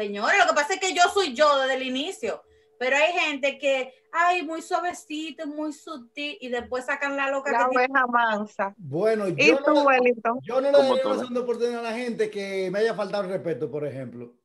Señores, 0.00 0.38
lo 0.38 0.46
que 0.48 0.54
pasa 0.54 0.74
es 0.74 0.80
que 0.80 0.94
yo 0.94 1.02
soy 1.12 1.34
yo 1.34 1.58
desde 1.60 1.74
el 1.74 1.82
inicio. 1.82 2.42
Pero 2.78 2.96
hay 2.96 3.12
gente 3.12 3.58
que, 3.58 3.92
ay, 4.10 4.42
muy 4.42 4.62
suavecito, 4.62 5.46
muy 5.46 5.72
sutil, 5.74 6.38
y 6.40 6.48
después 6.48 6.86
sacan 6.86 7.16
la 7.16 7.30
loca 7.30 7.52
La 7.52 7.58
que 7.58 7.64
tiene. 7.68 7.84
oveja 7.92 8.06
mansa. 8.06 8.74
Bueno, 8.78 9.28
¿Y 9.28 9.48
yo 9.48 9.62
tú, 9.62 9.74
no, 9.74 9.84
Wellington? 9.84 10.40
yo 10.42 10.60
no 10.62 10.72
le 10.72 10.72
todas. 10.72 10.90
una 11.04 11.14
segunda 11.18 11.40
oportunidad 11.40 11.80
a 11.80 11.90
la 11.90 11.92
gente 11.98 12.30
que 12.30 12.70
me 12.70 12.78
haya 12.78 12.94
faltado 12.94 13.24
el 13.24 13.30
respeto, 13.30 13.70
por 13.70 13.86
ejemplo. 13.86 14.32
¿Qué 14.32 14.38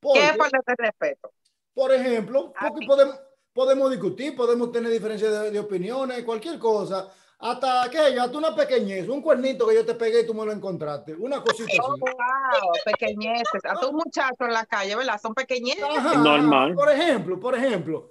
Porque, 0.00 0.24
es 0.30 0.36
falta 0.36 0.58
de 0.66 0.74
respeto? 0.78 1.30
por 1.74 1.92
ejemplo, 1.92 2.52
porque 2.58 2.80
mí. 2.80 2.86
podemos, 2.86 3.20
podemos 3.52 3.90
discutir, 3.90 4.34
podemos 4.36 4.72
tener 4.72 4.90
diferencias 4.90 5.30
de, 5.42 5.50
de 5.50 5.58
opiniones, 5.58 6.22
cualquier 6.24 6.58
cosa. 6.58 7.12
Hasta 7.46 7.90
que 7.90 7.98
hasta 7.98 8.38
una 8.38 8.54
pequeñez, 8.56 9.06
un 9.06 9.20
cuernito 9.20 9.66
que 9.68 9.74
yo 9.74 9.84
te 9.84 9.94
pegué 9.94 10.20
y 10.22 10.26
tú 10.26 10.32
me 10.32 10.46
lo 10.46 10.52
encontraste. 10.52 11.14
Una 11.14 11.42
cosita 11.42 11.70
Oh, 11.82 11.92
así. 11.92 12.00
wow, 12.00 12.72
pequeñeces. 12.86 13.64
A 13.68 13.74
tus 13.78 13.92
muchachos 13.92 14.36
en 14.40 14.52
la 14.54 14.64
calle, 14.64 14.96
¿verdad? 14.96 15.20
Son 15.20 15.34
pequeñeces. 15.34 15.84
Ajá, 15.84 16.14
Normal. 16.16 16.74
Por 16.74 16.90
ejemplo, 16.90 17.38
por 17.38 17.54
ejemplo. 17.54 18.10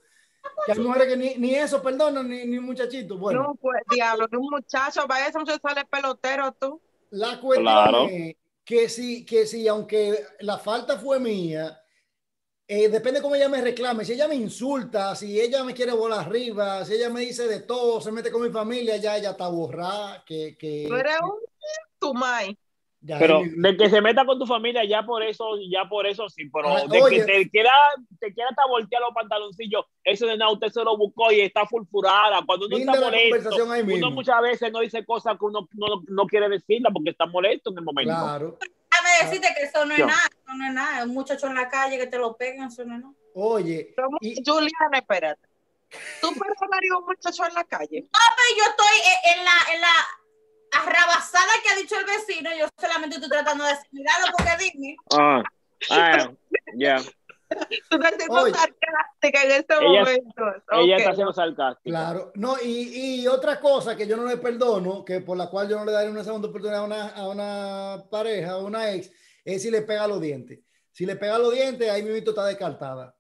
Que 0.68 0.74
hay 0.74 0.80
mujeres 0.80 1.08
que 1.08 1.18
ni, 1.18 1.36
ni 1.36 1.56
eso 1.56 1.82
perdonan, 1.82 2.30
ni, 2.30 2.46
ni 2.46 2.60
muchachitos. 2.60 3.18
Bueno, 3.20 3.42
No, 3.42 3.56
pues, 3.56 3.82
diablo, 3.90 4.28
de 4.28 4.38
un 4.38 4.50
muchacho, 4.52 5.08
vaya 5.08 5.28
ese 5.30 5.40
muchacho 5.40 5.60
sale 5.64 5.84
pelotero 5.86 6.52
tú. 6.52 6.80
la 7.10 7.40
cuestión 7.40 7.64
Claro. 7.74 8.08
es 8.12 8.36
que 8.64 8.88
si, 8.88 9.26
que 9.26 9.48
si, 9.48 9.68
aunque 9.68 10.26
la 10.42 10.60
falta 10.60 11.00
fue 11.00 11.20
mía, 11.20 11.80
eh, 12.68 12.88
depende 12.88 13.22
cómo 13.22 13.36
ella 13.36 13.50
me 13.50 13.62
reclame. 13.62 14.06
Si 14.06 14.14
ella 14.14 14.28
me 14.28 14.36
insulta, 14.36 15.16
si 15.16 15.40
ella 15.40 15.64
me 15.64 15.74
quiere 15.74 15.92
volar 15.92 16.22
arriba, 16.22 16.86
si 16.86 16.94
ella 16.94 17.10
me 17.10 17.22
dice 17.22 17.48
de 17.48 17.60
todo, 17.62 18.00
se 18.00 18.12
mete 18.12 18.32
con 18.32 18.42
mi 18.42 18.50
familia, 18.50 18.98
ya 18.98 19.18
ella 19.18 19.32
está 19.32 19.50
borrada. 19.50 20.24
Que, 20.26 20.58
que, 20.58 20.88
un 20.90 21.40
tumay. 22.00 22.58
ya 23.02 23.20
Pero 23.20 23.42
de 23.44 23.76
que 23.76 23.90
se 23.90 24.02
meta 24.02 24.26
con 24.26 24.40
tu 24.40 24.46
familia, 24.46 24.86
ya 24.86 25.04
por 25.04 25.24
eso, 25.24 25.58
ya 25.70 25.90
por 25.90 26.08
eso 26.08 26.30
sí, 26.30 26.50
pero 26.54 26.70
Ah, 26.70 26.86
de 26.88 27.02
oye. 27.02 27.18
que 27.18 27.24
te 27.26 27.50
quiera, 27.50 27.72
te 28.20 28.34
quiera 28.34 28.50
hasta 28.50 28.66
voltear 28.66 29.02
los 29.02 29.14
pantaloncillos, 29.14 29.86
eso 30.06 30.26
de 30.26 30.38
nada, 30.38 30.52
usted 30.52 30.70
se 30.70 30.84
lo 30.86 30.98
buscó 30.98 31.34
y 31.34 31.42
está 31.42 31.66
fulfurada. 31.66 32.44
Cuando 32.46 32.68
uno 32.68 32.78
Linda 32.78 32.94
está 32.94 33.06
molesto, 33.06 33.72
ahí 33.72 33.84
mismo. 33.84 34.08
uno 34.08 34.16
muchas 34.16 34.42
veces 34.42 34.72
no 34.72 34.80
dice 34.80 35.06
cosas 35.06 35.38
que 35.38 35.46
uno 35.46 35.68
no, 35.74 36.02
no 36.08 36.26
quiere 36.28 36.48
decirla 36.48 36.92
porque 36.94 37.10
está 37.10 37.26
molesto 37.26 37.72
en 37.72 37.78
el 37.80 37.84
momento. 37.84 38.14
Claro. 38.14 38.58
Decirte 39.22 39.54
que 39.56 39.64
eso 39.64 39.86
no 39.86 39.94
es 39.94 40.00
nada, 40.06 40.30
eso 40.32 40.54
no 40.56 40.66
es 40.68 40.74
nada. 40.74 41.04
Un 41.04 41.14
muchacho 41.14 41.48
en 41.48 41.56
la 41.56 41.70
calle 41.70 41.98
que 41.98 42.08
te 42.08 42.18
lo 42.18 42.36
peguen, 42.36 42.64
eso 42.64 42.84
no 42.86 42.96
es 42.96 43.02
nada. 43.02 43.14
Oye, 43.36 43.94
y- 44.22 44.44
Juliana, 44.46 44.98
espérate. 45.00 45.48
¿Tú 46.22 46.34
perdonarías 46.34 46.94
a 46.94 46.98
un 46.98 47.06
muchacho 47.06 47.46
en 47.46 47.54
la 47.54 47.64
calle? 47.64 48.08
Pero 48.12 48.58
yo 48.58 48.64
estoy 48.70 48.98
en- 49.12 49.40
en 49.40 49.46
la, 49.46 49.52
en 49.76 49.82
la 49.82 49.94
arrabasada 50.72 51.52
que 51.64 51.70
ha 51.70 51.76
dicho 51.76 51.98
el 52.00 52.06
vecino, 52.06 52.50
yo 52.58 52.68
solamente 52.80 53.16
estoy 53.16 53.30
tratando 53.30 53.64
de 53.64 53.72
asimilarlo 53.72 54.28
porque 54.36 54.52
dime. 54.60 54.96
Ah, 55.16 55.44
ya. 55.90 56.14
Siendo 57.00 57.12
Oye. 58.30 58.54
sarcástica 58.54 59.44
en 59.44 59.52
este 59.52 59.74
Ella- 59.76 60.00
momento. 60.02 60.44
Ella 60.72 60.96
Ok. 60.96 61.00
está 61.00 61.16
siendo 61.16 61.34
sarcástica. 61.34 61.90
Claro, 61.90 62.32
no, 62.36 62.56
y, 62.64 63.22
y 63.22 63.28
otra 63.28 63.60
cosa 63.60 63.96
que 63.96 64.08
yo 64.08 64.18
no 64.18 64.26
le 64.26 64.38
perdono, 64.38 65.04
que 65.06 65.22
por 65.22 65.38
la 65.38 65.48
cual 65.50 65.70
yo 65.70 65.78
no 65.78 65.86
le 65.86 65.92
daré 65.92 66.10
una 66.10 66.24
segunda 66.24 66.48
oportunidad 66.50 66.82
a 66.82 66.86
una, 66.86 67.08
a 67.10 67.28
una 67.28 68.04
pareja, 68.10 68.52
a 68.52 68.58
una 68.58 68.92
ex, 68.92 69.12
es 69.46 69.62
si 69.62 69.72
le 69.72 69.82
pega 69.82 70.08
los 70.08 70.20
dientes. 70.22 70.60
Si 70.92 71.06
le 71.06 71.16
pega 71.16 71.38
los 71.40 71.54
dientes, 71.54 71.90
ahí 71.90 72.04
mi 72.04 72.16
está 72.18 72.46
descartada. 72.46 73.16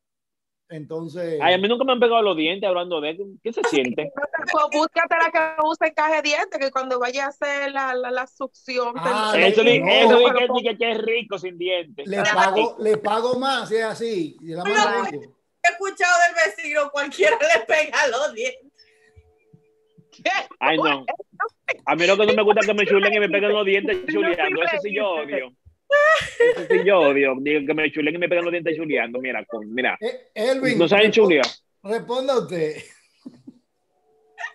Entonces, 0.74 1.40
Ay, 1.40 1.54
a 1.54 1.58
mí 1.60 1.68
nunca 1.68 1.84
me 1.86 1.92
han 1.92 2.00
pegado 2.00 2.24
los 2.24 2.36
dientes 2.36 2.68
hablando 2.68 3.00
de. 3.00 3.16
¿Qué 3.44 3.54
se 3.54 3.62
siente? 3.66 4.12
Pues 4.52 4.66
búscate 4.72 5.16
la 5.22 5.32
que 5.32 5.62
use 5.64 5.86
encaje 5.86 6.16
de 6.16 6.22
dientes, 6.24 6.60
que 6.60 6.72
cuando 6.72 6.98
vaya 7.00 7.26
a 7.26 7.28
hacer 7.28 7.72
la, 7.72 7.94
la, 7.94 8.10
la 8.10 8.26
succión. 8.26 8.94
Ah, 8.98 9.32
te- 9.36 9.48
eso 9.50 9.64
no, 9.64 9.70
eso 9.70 10.20
pero 10.36 10.54
que, 10.56 10.64
que, 10.70 10.78
que 10.78 10.92
es 10.92 10.98
rico 10.98 11.38
sin 11.38 11.60
dientes. 11.60 12.08
le 12.08 12.24
pago, 12.24 12.76
le 12.80 12.98
pago 12.98 13.38
más 13.38 13.70
si 13.70 13.76
es 13.76 13.84
así. 13.84 14.36
y 14.42 14.48
la 14.48 14.64
rico. 14.64 15.36
He 15.62 15.72
escuchado 15.72 16.14
del 16.28 16.36
vecino, 16.56 16.90
cualquiera 16.92 17.38
le 17.38 17.66
pega 17.66 18.08
los 18.08 18.34
dientes. 18.34 18.72
Ay, 20.60 20.78
no. 20.78 21.06
A 21.86 21.96
mí 21.96 22.08
lo 22.08 22.18
que 22.18 22.26
no 22.26 22.34
me 22.34 22.42
gusta 22.44 22.62
es 22.62 22.68
que 22.68 22.74
me 22.74 22.86
chulen 22.86 23.14
y 23.14 23.20
me 23.20 23.30
peguen 23.30 23.54
los 23.54 23.66
dientes 23.66 23.98
chuleando. 24.12 24.64
Eso 24.64 24.78
sí 24.82 24.94
yo 24.96 25.08
odio. 25.12 25.52
Yo 26.86 27.00
odio. 27.00 27.36
Digo 27.40 27.66
que 27.68 27.74
me 27.74 27.92
chulen 27.92 28.16
y 28.16 28.18
me 28.18 28.28
peguen 28.30 28.46
los 28.46 28.52
dientes 28.52 28.76
chuleando. 28.76 29.20
Mira, 29.20 29.44
con, 29.46 29.74
mira. 29.74 29.98
Eh, 30.02 30.30
Elvin, 30.34 30.78
No 30.78 30.88
saben 30.88 31.12
chulear. 31.12 31.46
responda 31.84 32.38
usted. 32.40 32.76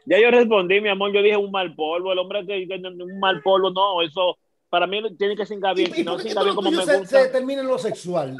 Ya 0.06 0.18
yo 0.18 0.30
respondí, 0.30 0.80
mi 0.80 0.88
amor. 0.88 1.12
Yo 1.12 1.22
dije 1.22 1.36
un 1.36 1.50
mal 1.50 1.74
polvo. 1.74 2.12
El 2.12 2.18
hombre 2.18 2.46
que, 2.46 2.66
que 2.66 2.78
no- 2.78 2.90
un 3.04 3.20
mal 3.20 3.42
polvo, 3.42 3.70
no. 3.70 4.02
Eso 4.02 4.38
para 4.70 4.86
mí 4.86 5.00
tiene 5.16 5.34
que 5.36 5.46
singar 5.46 5.74
bien. 5.74 5.90
¿Y 5.92 5.94
Si 5.96 6.04
no 6.04 6.16
todo 6.16 6.44
bien 6.44 6.54
como 6.56 6.70
me 6.70 6.84
se, 6.84 6.98
gusta. 6.98 7.22
se 7.24 7.28
termina 7.30 7.60
en 7.62 7.68
lo 7.68 7.78
sexual? 7.78 8.30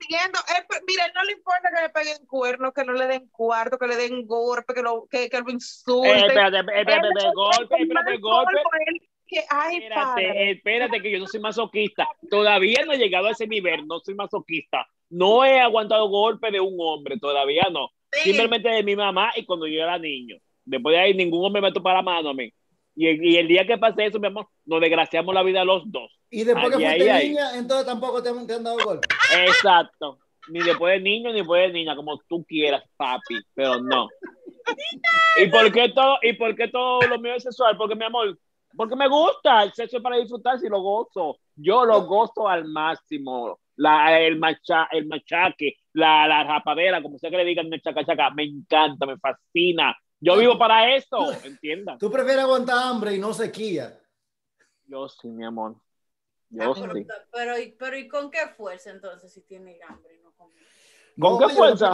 entiendo. 0.00 0.38
Él, 0.56 0.64
pues, 0.68 0.80
mira, 0.86 1.04
no 1.14 1.22
le 1.24 1.32
importa 1.32 1.68
que 1.74 1.82
le 1.82 1.88
peguen 1.90 2.26
cuernos, 2.26 2.72
que 2.74 2.84
no 2.84 2.92
le 2.92 3.06
den 3.06 3.28
cuarto, 3.28 3.78
que 3.78 3.86
le 3.86 3.96
den 3.96 4.26
golpe, 4.26 4.72
que 4.74 4.82
lo, 4.82 5.06
que, 5.10 5.28
que 5.28 5.40
lo 5.40 5.50
insulten. 5.50 6.10
Eh, 6.16 6.26
espérate, 6.28 6.58
espérate, 6.58 6.80
Él 6.80 6.88
espérate, 6.88 7.26
es 7.28 7.34
golpe, 7.34 7.74
el 7.76 7.82
espérate, 7.82 8.16
golpe. 8.18 8.52
polvo, 8.52 8.70
él 8.86 9.07
que, 9.28 9.44
ay, 9.50 9.76
Espérate, 9.76 10.02
padre. 10.04 10.50
espérate, 10.50 11.00
que 11.02 11.10
yo 11.12 11.18
no 11.18 11.26
soy 11.26 11.40
masoquista. 11.40 12.08
Todavía 12.30 12.84
no 12.86 12.92
he 12.92 12.98
llegado 12.98 13.26
a 13.28 13.32
ese 13.32 13.46
nivel, 13.46 13.86
no 13.86 14.00
soy 14.00 14.14
masoquista. 14.14 14.86
No 15.10 15.44
he 15.44 15.60
aguantado 15.60 16.08
golpe 16.08 16.50
de 16.50 16.60
un 16.60 16.76
hombre, 16.78 17.18
todavía 17.18 17.68
no. 17.72 17.88
Sí. 18.12 18.30
Simplemente 18.30 18.68
de 18.68 18.82
mi 18.82 18.96
mamá 18.96 19.30
y 19.36 19.44
cuando 19.44 19.66
yo 19.66 19.82
era 19.82 19.98
niño. 19.98 20.36
Después 20.64 20.94
de 20.94 21.00
ahí, 21.00 21.14
ningún 21.14 21.44
hombre 21.44 21.62
me 21.62 21.72
topó 21.72 21.90
la 21.90 22.02
mano 22.02 22.30
a 22.30 22.34
mí. 22.34 22.52
Y 22.96 23.06
el, 23.06 23.24
y 23.24 23.36
el 23.36 23.46
día 23.48 23.66
que 23.66 23.78
pasé 23.78 24.06
eso, 24.06 24.18
mi 24.18 24.26
amor, 24.26 24.48
nos 24.66 24.80
desgraciamos 24.80 25.32
la 25.34 25.42
vida 25.42 25.64
los 25.64 25.82
dos. 25.90 26.10
Y 26.30 26.44
después 26.44 26.76
que 26.76 26.84
Ay, 26.86 26.98
fuiste 27.00 27.28
niña, 27.28 27.56
entonces 27.56 27.86
tampoco 27.86 28.22
te, 28.22 28.28
han- 28.30 28.46
te 28.46 28.54
han 28.54 28.64
dado 28.64 28.76
golpe. 28.84 29.06
Exacto. 29.46 30.18
Ni 30.50 30.60
después 30.60 30.94
de 30.94 31.00
niño, 31.00 31.30
ni 31.30 31.38
después 31.38 31.62
de 31.66 31.72
niña, 31.72 31.94
como 31.94 32.18
tú 32.28 32.44
quieras, 32.44 32.82
papi, 32.96 33.36
pero 33.54 33.80
no. 33.80 34.08
¿Y 35.42 35.46
por 35.48 35.70
qué 35.72 35.90
todo, 35.90 36.18
y 36.22 36.32
por 36.34 36.54
qué 36.56 36.68
todo 36.68 37.00
lo 37.02 37.18
mío 37.18 37.34
es 37.34 37.42
sexual? 37.42 37.76
Porque, 37.76 37.94
mi 37.94 38.04
amor, 38.04 38.38
porque 38.76 38.96
me 38.96 39.08
gusta, 39.08 39.62
el 39.62 39.72
sexo 39.72 39.96
es 39.98 40.02
para 40.02 40.16
disfrutar 40.16 40.58
si 40.58 40.68
lo 40.68 40.80
gozo. 40.80 41.38
Yo 41.56 41.84
lo 41.84 42.02
gozo 42.06 42.48
al 42.48 42.64
máximo. 42.66 43.58
La, 43.76 44.20
el, 44.20 44.36
macha, 44.38 44.88
el 44.90 45.06
machaque, 45.06 45.74
la, 45.92 46.26
la 46.26 46.42
rapadera, 46.42 47.00
como 47.00 47.16
sea 47.16 47.30
que 47.30 47.36
le 47.36 47.44
digan 47.44 47.72
el 47.72 47.80
chaca 47.80 48.04
chaca, 48.04 48.30
me 48.30 48.42
encanta, 48.44 49.06
me 49.06 49.16
fascina. 49.18 49.96
Yo 50.20 50.36
vivo 50.36 50.58
para 50.58 50.96
esto, 50.96 51.30
entiendan. 51.44 51.96
Tú 51.96 52.10
prefieres 52.10 52.42
aguantar 52.42 52.76
hambre 52.76 53.14
y 53.14 53.20
no 53.20 53.32
sequía. 53.32 53.96
Yo 54.86 55.08
sí, 55.08 55.28
mi 55.28 55.44
amor. 55.44 55.76
Ah, 55.76 55.84
Yo 56.50 56.74
pero, 56.74 56.94
sí. 56.94 57.06
pero, 57.30 57.58
y- 57.58 57.72
pero 57.78 57.96
¿y 57.98 58.08
con 58.08 58.30
qué 58.32 58.48
fuerza 58.56 58.90
entonces 58.90 59.32
si 59.32 59.42
tiene 59.42 59.78
hambre 59.86 60.16
y 60.16 60.22
no 60.22 60.32
come? 60.32 60.54
¿Con 61.20 61.32
No, 61.34 61.38
qué 61.38 61.48
fuerza? 61.54 61.92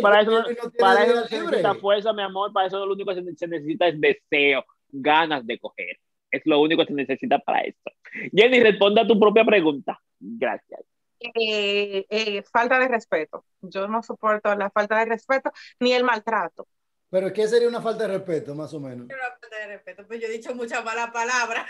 para 0.00 0.20
eso, 0.22 0.44
para 0.78 1.04
eso 1.04 1.14
no 1.14 1.26
se 1.26 1.40
necesita 1.40 1.74
fuerza, 1.74 2.12
mi 2.12 2.22
amor. 2.22 2.52
Para 2.52 2.68
eso 2.68 2.84
lo 2.86 2.92
único 2.92 3.12
que 3.14 3.22
se, 3.22 3.34
se 3.36 3.48
necesita 3.48 3.88
es 3.88 4.00
deseo, 4.00 4.64
ganas 4.92 5.46
de 5.46 5.58
coger. 5.58 5.98
Es 6.30 6.42
lo 6.44 6.60
único 6.60 6.82
que 6.82 6.88
se 6.88 6.94
necesita 6.94 7.38
para 7.38 7.60
esto. 7.60 7.90
Jenny, 8.32 8.60
responde 8.60 9.00
a 9.00 9.06
tu 9.06 9.18
propia 9.18 9.44
pregunta. 9.44 10.00
Gracias. 10.18 10.80
Eh, 11.20 12.06
eh, 12.08 12.42
falta 12.50 12.78
de 12.78 12.88
respeto. 12.88 13.44
Yo 13.60 13.88
no 13.88 14.02
soporto 14.02 14.54
la 14.54 14.70
falta 14.70 14.98
de 14.98 15.06
respeto 15.06 15.52
ni 15.78 15.92
el 15.92 16.04
maltrato. 16.04 16.66
Pero 17.10 17.32
¿qué 17.32 17.48
sería 17.48 17.68
una 17.68 17.82
falta 17.82 18.06
de 18.06 18.18
respeto, 18.18 18.54
más 18.54 18.72
o 18.72 18.80
menos? 18.80 19.08
No 19.08 19.14
falta 19.16 19.56
de 19.56 19.66
respeto, 19.66 20.06
pues 20.06 20.20
yo 20.20 20.28
he 20.28 20.30
dicho 20.30 20.54
muchas 20.54 20.84
malas 20.84 21.10
palabras. 21.10 21.66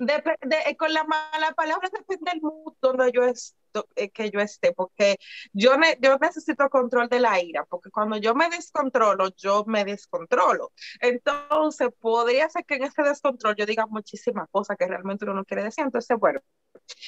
Dep- 0.00 0.38
de- 0.42 0.70
eh, 0.70 0.76
con 0.76 0.92
la 0.92 1.04
mala 1.04 1.52
palabra 1.52 1.88
depende 1.92 2.30
del 2.32 2.42
mood 2.42 2.74
donde 2.80 3.12
yo 3.12 3.24
esto- 3.24 3.88
eh, 3.94 4.10
que 4.10 4.30
yo 4.30 4.40
esté, 4.40 4.72
porque 4.72 5.16
yo 5.52 5.76
necesito 5.76 6.68
control 6.70 7.08
de 7.08 7.20
la 7.20 7.40
ira, 7.42 7.64
porque 7.64 7.90
cuando 7.90 8.16
yo 8.16 8.34
me 8.34 8.48
descontrolo, 8.48 9.28
yo 9.36 9.64
me 9.66 9.84
descontrolo. 9.84 10.72
Entonces, 11.00 11.88
podría 12.00 12.48
ser 12.48 12.64
que 12.64 12.76
en 12.76 12.84
ese 12.84 13.02
descontrol 13.02 13.54
yo 13.56 13.66
diga 13.66 13.86
muchísimas 13.86 14.48
cosas 14.50 14.76
que 14.76 14.86
realmente 14.86 15.24
uno 15.24 15.34
no 15.34 15.44
quiere 15.44 15.62
decir. 15.64 15.84
Entonces, 15.84 16.18
bueno, 16.18 16.40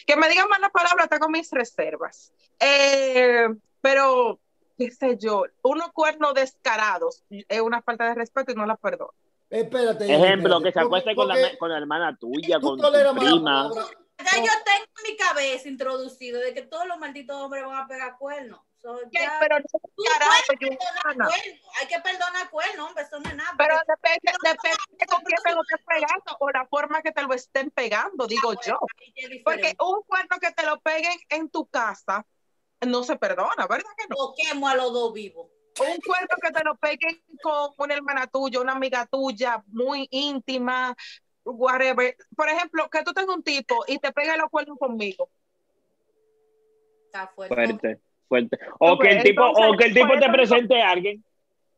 que 0.07 0.17
me 0.17 0.29
digan 0.29 0.49
malas 0.49 0.71
palabras, 0.71 1.09
tengo 1.09 1.29
mis 1.29 1.51
reservas. 1.51 2.33
Eh, 2.61 3.49
pero, 3.81 4.41
qué 4.77 4.91
sé 4.91 5.17
yo, 5.19 5.45
unos 5.63 5.93
cuernos 5.93 6.35
descarados 6.35 7.25
es 7.31 7.61
una 7.61 7.83
falta 7.83 8.09
de 8.09 8.15
respeto 8.15 8.53
y 8.53 8.55
no 8.55 8.67
la 8.67 8.77
perdono. 8.77 9.13
Espérate. 9.51 10.05
Ejemplo, 10.05 10.57
espérate. 10.57 10.65
que 10.65 10.73
se 10.73 10.81
acueste 10.81 11.15
con 11.15 11.29
la, 11.29 11.59
con 11.59 11.71
la 11.71 11.79
hermana 11.79 12.17
tuya, 12.19 12.61
con 12.61 12.79
tu 12.79 12.91
prima. 12.91 13.71
Ya 14.19 14.37
yo 14.37 14.51
tengo 14.65 14.85
en 14.85 15.11
mi 15.13 15.17
cabeza 15.17 15.69
introducido 15.69 16.41
de 16.41 16.53
que 16.53 16.63
todos 16.63 16.87
los 16.87 16.99
malditos 16.99 17.37
hombres 17.37 17.65
van 17.65 17.77
a 17.85 17.87
pegar 17.87 18.17
cuernos. 18.19 18.61
So, 18.83 18.97
¿Qué? 19.13 19.21
ya- 19.23 19.39
Pero 19.41 19.59
no 19.59 19.65
Tú 19.97 20.03
carajo, 20.13 20.31
puedes 20.47 20.59
perdonar 20.59 21.03
Juliana. 21.03 21.27
cuerno. 21.27 21.61
Hay 21.81 21.87
que 21.89 22.01
perdonar 22.01 22.51
cuerno, 22.51 22.87
hombre, 22.87 23.05
eso 23.05 23.19
no 23.21 23.29
es 23.31 23.37
nada. 23.37 23.53
Pero 23.57 23.75
depende, 23.89 24.33
depende 24.43 24.79
de 24.99 25.07
con 25.07 25.21
quién 25.23 25.39
te 25.45 25.55
lo 25.55 25.63
estés 25.63 25.81
pegando 25.87 26.37
o 26.39 26.51
la 26.51 26.67
forma 26.67 27.03
que 27.03 27.13
te 27.13 27.23
lo 27.23 27.33
estén 27.33 27.71
pegando, 27.71 28.27
digo 28.27 28.53
Ah, 28.53 28.61
yo. 28.67 28.79
Porque 29.45 29.75
un 29.81 30.03
cuerno 30.03 30.37
que 30.41 30.51
te 30.53 30.67
lo 30.67 30.79
peguen 30.81 31.19
en 31.29 31.49
tu 31.51 31.67
casa 31.67 32.25
no 32.87 33.03
se 33.05 33.17
perdona, 33.17 33.67
¿verdad 33.69 33.91
que 33.97 34.07
no? 34.09 34.17
O 34.17 34.35
quemo 34.37 34.69
a 34.69 34.75
los 34.77 34.93
dos 34.93 35.13
vivos. 35.13 35.49
Un 35.81 36.01
cuerno 36.01 36.37
que 36.43 36.51
te 36.51 36.65
lo 36.65 36.77
peguen 36.77 37.23
con 37.43 37.71
una 37.79 37.95
hermana 37.95 38.27
tuya, 38.27 38.61
una 38.61 38.73
amiga 38.73 39.07
tuya 39.07 39.63
muy 39.69 40.09
íntima, 40.11 40.95
whatever. 41.45 42.17
Por 42.37 42.49
ejemplo, 42.49 42.89
que 42.91 43.03
tú 43.03 43.13
tengas 43.13 43.35
un 43.37 43.43
tipo 43.43 43.85
y 43.87 43.99
te 43.99 44.13
pegue 44.13 44.37
los 44.37 44.51
cuernos 44.51 44.79
conmigo. 44.79 45.31
Está 47.07 47.29
fuerte. 47.29 47.55
Fuerte, 47.55 47.99
fuerte. 48.29 48.59
O 48.79 48.99
que 48.99 49.09
el 49.09 49.23
tipo, 49.23 49.45
o 49.45 49.77
que 49.77 49.87
el 49.87 49.95
tipo 49.95 50.19
te 50.19 50.29
presente 50.29 50.83
a 50.83 50.91
alguien. 50.91 51.25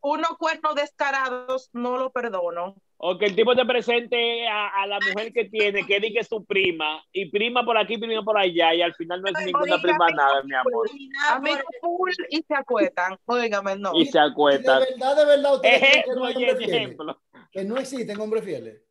Unos 0.03 0.37
cuernos 0.39 0.75
descarados 0.75 1.69
no 1.73 1.99
lo 1.99 2.11
perdono. 2.11 2.77
O 2.97 3.19
que 3.19 3.27
el 3.27 3.37
tipo 3.37 3.55
te 3.55 3.65
presente 3.65 4.47
a, 4.47 4.83
a 4.83 4.87
la 4.87 4.99
mujer 5.01 5.33
que 5.33 5.47
tiene, 5.47 5.87
que 5.87 6.01
diga 6.01 6.15
que 6.15 6.21
es 6.21 6.29
su 6.29 6.45
prima, 6.45 7.03
y 7.13 7.31
prima 7.31 7.65
por 7.65 7.79
aquí, 7.79 7.97
prima 7.97 8.23
por 8.23 8.37
allá, 8.37 8.75
y 8.75 8.83
al 8.83 8.95
final 8.95 9.23
no 9.23 9.29
es 9.29 9.45
ninguna 9.47 9.75
oiga, 9.75 9.83
prima 9.83 10.07
amigo, 10.07 10.23
nada, 10.23 10.43
mi 10.43 10.55
amor. 10.55 10.73
Por- 10.73 10.91
full 11.81 12.13
y 12.29 12.43
se 12.43 12.55
acuestan. 12.55 13.19
Óigame, 13.25 13.77
no. 13.77 13.93
Y 13.95 14.07
se 14.07 14.19
Y 14.19 14.23
de 14.23 14.93
verdad, 14.93 15.17
de 15.17 15.25
verdad, 15.25 15.55
ustedes 15.55 16.05
que 16.05 16.15
no 16.15 16.25
hay 16.25 16.35
fieles. 16.35 16.69
ejemplo. 16.69 17.23
Que 17.51 17.65
no 17.65 17.79
existen 17.79 18.21
hombres 18.21 18.45
fieles. 18.45 18.83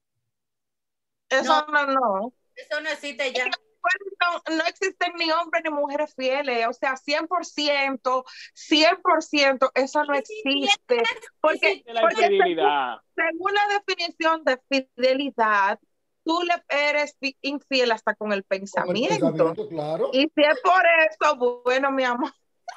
Eso 1.30 1.66
no, 1.72 1.86
no. 1.86 2.34
Eso 2.56 2.82
no 2.82 2.90
existe 2.90 3.32
ya. 3.32 3.46
Bueno, 3.90 4.42
no, 4.50 4.58
no 4.58 4.64
existen 4.66 5.14
ni 5.18 5.32
hombres 5.32 5.64
ni 5.64 5.72
mujeres 5.72 6.14
fieles, 6.16 6.68
o 6.68 6.74
sea, 6.74 6.96
100%, 6.98 8.24
100%, 8.54 9.72
eso 9.74 10.04
no 10.04 10.14
existe. 10.14 11.04
Porque, 11.42 11.84
De 11.86 11.94
la 11.94 12.02
porque 12.02 12.22
según, 13.16 13.54
la 13.54 13.80
definición 13.88 14.44
de 14.44 14.60
fidelidad, 14.70 15.80
tú 16.24 16.42
le 16.44 16.54
eres 16.70 17.16
fi- 17.20 17.38
infiel 17.42 17.92
hasta 17.92 18.16
con 18.16 18.32
el 18.34 18.44
Con 18.44 18.96
el 18.96 19.08
pensamiento. 19.08 19.68
claro. 19.68 20.10
Y 20.14 20.22
si 20.22 20.42
es 20.42 20.60
por 20.62 20.84
eso, 21.10 21.62
bueno, 21.64 21.92
mi 21.92 22.04
amor, 22.04 22.32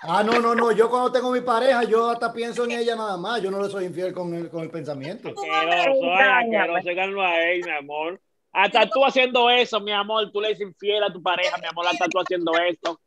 Ah, 0.04 0.22
no, 0.24 0.40
no, 0.40 0.54
no. 0.54 0.72
Yo 0.72 0.90
cuando 0.90 1.12
tengo 1.12 1.30
mi 1.30 1.42
pareja, 1.42 1.84
yo 1.84 2.10
hasta 2.10 2.32
pienso 2.32 2.64
en 2.64 2.72
ella 2.72 2.96
nada 2.96 3.16
más. 3.16 3.40
Yo 3.40 3.50
no 3.52 3.62
le 3.62 3.68
soy 3.68 3.84
infiel 3.84 4.12
con 4.12 4.34
el, 4.34 4.50
con 4.50 4.62
el 4.62 4.70
pensamiento. 4.70 5.28
Asqueroso, 5.28 6.12
ay, 6.12 6.54
asqueroso, 6.54 6.90
háganlo 6.90 7.22
a 7.22 7.40
él, 7.40 7.64
mi 7.64 7.70
amor. 7.70 8.20
Hasta 8.52 8.88
tú 8.88 9.04
haciendo 9.04 9.48
eso, 9.50 9.80
mi 9.80 9.92
amor, 9.92 10.30
tú 10.30 10.40
le 10.40 10.48
dices 10.48 10.66
infiel 10.66 11.02
a 11.04 11.12
tu 11.12 11.22
pareja, 11.22 11.56
mi 11.58 11.66
amor, 11.66 11.86
hasta 11.86 12.06
tú 12.08 12.18
haciendo 12.20 12.52
esto. 12.58 13.00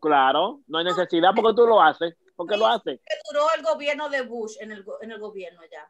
Claro, 0.00 0.60
no 0.66 0.78
hay 0.78 0.84
necesidad 0.84 1.30
porque 1.34 1.54
tú 1.54 1.66
lo 1.66 1.80
haces. 1.80 2.14
¿Por 2.36 2.46
qué 2.48 2.56
lo 2.56 2.66
haces? 2.66 3.00
Que 3.06 3.14
duró 3.32 3.46
el 3.56 3.62
gobierno 3.62 4.08
de 4.10 4.22
Bush 4.22 4.56
en 4.60 4.72
el, 4.72 4.82
go- 4.82 4.98
en 5.00 5.10
el 5.12 5.18
gobierno 5.20 5.62
ya. 5.70 5.88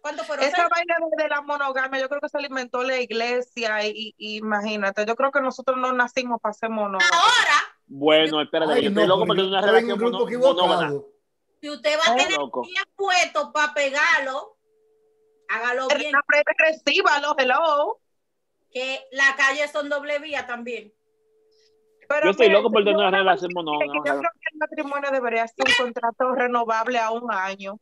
¿Cuánto 0.00 0.22
fueron? 0.24 0.44
esa 0.46 0.56
¿Seis? 0.56 0.68
vaina 0.70 0.94
de, 1.16 1.22
de 1.24 1.28
la 1.28 1.40
monogamia, 1.42 2.00
yo 2.00 2.08
creo 2.08 2.20
que 2.20 2.28
se 2.28 2.38
alimentó 2.38 2.82
la 2.84 3.00
iglesia 3.00 3.84
y, 3.86 4.14
y 4.16 4.36
imagínate, 4.36 5.04
yo 5.04 5.16
creo 5.16 5.32
que 5.32 5.40
nosotros 5.40 5.76
no 5.78 5.92
nacimos 5.92 6.40
para 6.40 6.52
ser 6.52 6.70
monógamos. 6.70 7.10
Ahora, 7.12 7.54
Bueno, 7.86 8.40
espérate, 8.40 8.72
Ay, 8.74 8.84
yo 8.84 8.90
no, 8.90 9.00
estoy 9.00 9.08
loco 9.08 9.26
porque 9.26 9.42
es 9.42 9.48
una 9.48 9.60
relación 9.60 10.02
un 10.04 10.38
monógama. 10.40 10.92
si 11.60 11.70
usted 11.70 11.98
va 11.98 12.12
a 12.12 12.16
tener 12.16 12.38
días 12.38 12.84
puestos 12.94 13.50
para 13.52 13.74
pegarlo, 13.74 14.55
hágalo 15.48 15.88
bien. 15.98 16.12
Recíbalo, 16.58 17.34
hello. 17.38 17.98
Que 18.70 19.00
la 19.12 19.34
calle 19.36 19.66
son 19.68 19.88
doble 19.88 20.18
vía 20.18 20.46
también. 20.46 20.92
Pero 22.08 22.24
Yo 22.26 22.30
estoy 22.30 22.48
loco 22.50 22.70
por 22.70 22.82
tener 22.84 22.94
yo- 22.94 23.00
una 23.08 23.10
relación 23.18 23.50
Yo 23.50 23.54
monógama. 23.54 24.02
creo 24.02 24.20
que 24.20 24.48
el 24.52 24.58
matrimonio 24.58 25.10
debería 25.10 25.46
ser 25.48 25.64
un 25.66 25.86
contrato 25.86 26.34
renovable 26.34 26.98
a 26.98 27.10
un 27.10 27.32
año. 27.32 27.78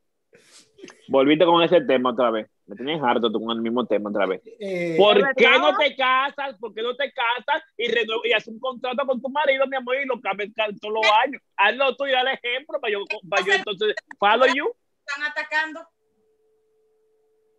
Volviste 1.09 1.45
con 1.45 1.63
ese 1.63 1.81
tema 1.83 2.11
otra 2.11 2.31
vez. 2.31 2.49
Me 2.67 2.77
tenías 2.77 3.03
harto 3.03 3.31
tú 3.31 3.45
con 3.45 3.55
el 3.57 3.63
mismo 3.63 3.87
tema 3.87 4.09
otra 4.09 4.25
vez. 4.27 4.41
Eh, 4.59 4.95
¿Por 4.97 5.19
¿Es 5.19 5.25
qué 5.37 5.45
verdad? 5.49 5.61
no 5.61 5.77
te 5.77 5.95
casas? 5.95 6.57
¿Por 6.59 6.73
qué 6.73 6.83
no 6.83 6.97
te 6.97 7.13
casas 7.13 7.63
y, 7.77 7.85
y 8.29 8.33
haces 8.33 8.49
un 8.49 8.59
contrato 8.59 9.07
con 9.07 9.21
tu 9.21 9.29
marido, 9.29 9.67
mi 9.67 9.77
amor, 9.77 9.97
y 9.97 10.07
lo 10.07 10.19
cambias 10.21 10.51
ca- 10.57 10.69
todos 10.81 10.95
los 10.95 11.07
años? 11.25 11.43
Hazlo 11.57 11.95
tú 11.97 12.07
y 12.07 12.13
dale 12.13 12.33
ejemplo 12.43 12.81
para 12.81 12.93
yo, 12.93 13.01
para 13.29 13.45
yo 13.45 13.53
entonces 13.53 13.95
follow 14.19 14.47
you. 14.55 14.73
Están 15.07 15.31
atacando. 15.31 15.87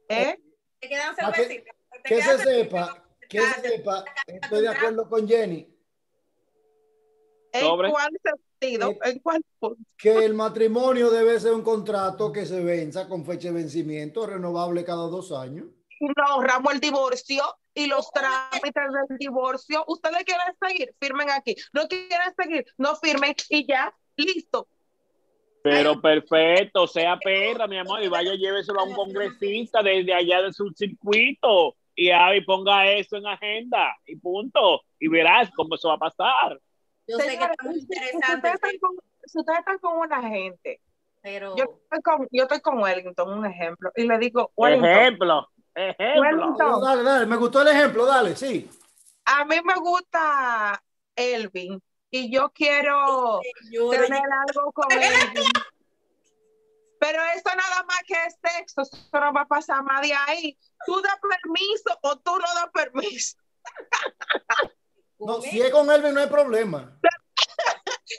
¿Eh? 0.10 0.40
Te 0.80 0.90
quedan 0.90 1.16
Ah, 1.20 1.32
que- 1.32 1.44
cervecitas. 1.44 1.76
Te 1.92 2.02
que 2.04 2.16
quedan 2.16 2.38
se 2.40 2.44
sepa, 2.44 3.04
que 3.30 3.42
se 3.42 3.62
sepa, 3.62 4.06
estoy 4.28 4.62
de 4.62 4.68
acuerdo 4.70 5.10
con 5.10 5.28
Jenny, 5.28 5.68
¿En 7.52 7.62
Sobre. 7.62 7.90
cuál 7.90 8.10
sentido? 8.22 8.92
Eh, 8.92 9.00
¿En 9.06 9.20
cuál 9.20 9.42
punto? 9.60 9.82
que 9.98 10.26
el 10.26 10.34
matrimonio 10.34 11.10
debe 11.10 11.40
ser 11.40 11.54
un 11.54 11.62
contrato 11.62 12.32
que 12.32 12.46
se 12.46 12.62
venza 12.62 13.08
con 13.08 13.26
fecha 13.26 13.48
de 13.48 13.54
vencimiento 13.54 14.28
renovable 14.28 14.84
cada 14.84 15.08
dos 15.08 15.32
años. 15.32 15.68
Y 16.00 16.06
Nos 16.08 16.16
ahorramos 16.30 16.74
el 16.74 16.80
divorcio 16.82 17.44
y 17.74 17.88
los 17.88 18.12
trámites 18.12 18.74
del 19.10 19.18
divorcio. 19.18 19.86
Ustedes 19.88 20.24
quieren 20.26 20.54
seguir, 20.62 20.94
firmen 21.00 21.30
aquí. 21.30 21.56
No 21.72 21.88
quieren 21.88 22.34
seguir, 22.38 22.66
no 22.78 22.96
firmen 22.98 23.34
y 23.50 23.66
ya, 23.66 23.96
listo. 24.18 24.68
Pero 25.66 26.00
perfecto, 26.00 26.86
sea 26.86 27.18
perra, 27.18 27.66
mi 27.66 27.80
amor, 27.80 28.04
y 28.04 28.08
vaya, 28.08 28.36
lléveselo 28.36 28.82
a 28.82 28.84
un 28.84 28.94
congresista 28.94 29.82
desde 29.82 30.14
allá 30.14 30.44
de 30.44 30.54
su 30.54 30.70
circuito 30.76 31.76
y, 31.96 32.12
y 32.12 32.42
ponga 32.42 32.92
eso 32.92 33.18
en 33.18 33.26
agenda 33.26 33.96
y 34.06 34.16
punto. 34.16 34.82
Y 35.00 35.08
verás 35.08 35.50
cómo 35.56 35.74
eso 35.74 35.88
va 35.88 35.96
a 35.96 35.98
pasar. 35.98 36.60
Yo 37.08 37.18
sé 37.18 37.30
que 37.30 37.44
está 37.46 37.56
muy 37.64 37.74
si- 37.74 37.80
si 37.82 37.94
interesante, 37.94 38.36
ustedes 38.36 38.54
están 38.54 38.78
con- 38.80 38.96
si 39.24 39.40
ustedes 39.40 39.60
están 39.60 39.78
con 39.80 39.98
una 39.98 40.22
gente, 40.30 40.80
pero 41.22 41.56
yo 41.58 41.64
estoy 41.64 42.02
con, 42.04 42.28
yo 42.32 42.44
estoy 42.44 42.60
con 42.62 42.78
Wellington, 42.84 43.40
un 43.40 43.46
ejemplo, 43.48 43.92
y 43.96 44.08
le 44.08 44.20
digo, 44.20 44.52
Wellington, 44.56 44.90
Ejemplo, 44.92 45.50
ejemplo. 45.74 46.22
Wellington, 46.22 46.82
Dale, 46.84 47.02
dale, 47.04 47.26
me 47.26 47.38
gustó 47.38 47.64
el 47.64 47.70
ejemplo, 47.70 48.06
dale, 48.06 48.36
sí. 48.36 48.70
a 49.26 49.44
mí 49.46 49.56
me 49.66 49.74
gusta 49.76 50.80
Elvin 51.16 51.82
y 52.16 52.32
yo 52.32 52.50
quiero 52.52 53.42
tener 53.92 54.22
algo 54.48 54.72
con 54.72 54.90
Elvin. 54.92 55.44
Pero 56.98 57.20
eso 57.36 57.50
nada 57.56 57.84
más 57.84 58.00
que 58.08 58.14
es 58.26 58.38
sexo, 58.42 58.82
eso 58.84 59.20
no 59.20 59.34
va 59.34 59.42
a 59.42 59.46
pasar 59.48 59.84
más 59.84 60.02
de 60.02 60.14
ahí. 60.14 60.58
Tú 60.86 61.02
das 61.02 61.18
permiso 61.20 61.98
o 62.04 62.18
tú 62.18 62.32
no 62.38 62.54
das 62.56 62.70
permiso. 62.74 63.38
No, 65.18 65.40
si 65.42 65.62
es 65.62 65.72
con 65.72 65.90
Elvin 65.90 66.14
no 66.14 66.20
hay 66.20 66.28
problema. 66.28 67.00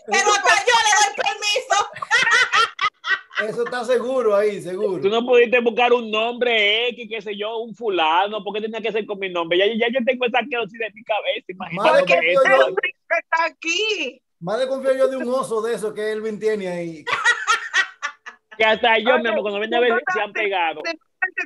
pero 0.07 0.31
hasta 0.33 0.55
yo 0.65 0.75
le 0.87 0.93
doy 0.97 1.15
permiso. 1.15 1.91
Eso 3.51 3.65
está 3.65 3.85
seguro 3.85 4.35
ahí, 4.35 4.63
seguro. 4.63 5.03
Tú 5.03 5.11
no 5.11 5.21
pudiste 5.27 5.61
buscar 5.61 5.93
un 5.93 6.11
nombre 6.11 6.89
X, 6.89 7.07
qué 7.11 7.21
sé 7.21 7.37
yo, 7.37 7.59
un 7.59 7.75
fulano, 7.75 8.43
porque 8.43 8.63
tenía 8.63 8.81
que 8.81 8.91
ser 8.93 9.05
con 9.05 9.19
mi 9.19 9.29
nombre. 9.29 9.59
Ya, 9.59 9.67
ya 9.67 9.93
yo 9.93 10.03
tengo 10.07 10.25
esa 10.25 10.39
querosis 10.49 10.79
de 10.79 10.91
mi 10.95 11.05
cabeza, 11.05 11.45
imagínate. 11.49 11.91
Madre 11.91 12.05
que 12.07 12.33
eso. 12.33 12.43
yo- 12.49 12.75
Elvin 13.09 13.19
está 13.23 13.45
aquí. 13.45 14.23
Más 14.41 14.59
de 14.59 14.69
confío 14.69 14.95
yo 14.95 15.09
de 15.09 15.17
un 15.17 15.29
oso 15.29 15.63
de 15.63 15.75
eso 15.75 15.95
que 15.95 16.13
Elvin 16.13 16.39
tiene 16.39 16.69
ahí. 16.69 17.05
Que 18.59 18.65
hasta 18.65 18.99
yo, 18.99 19.13
Oye, 19.13 19.23
mi 19.23 19.29
amor, 19.29 19.43
cuando 19.43 19.61
viene 19.61 19.77
a 19.77 19.81
ver, 19.81 20.03
se 20.15 20.19
han 20.19 20.33
pegado. 20.33 20.81
te 20.83 20.93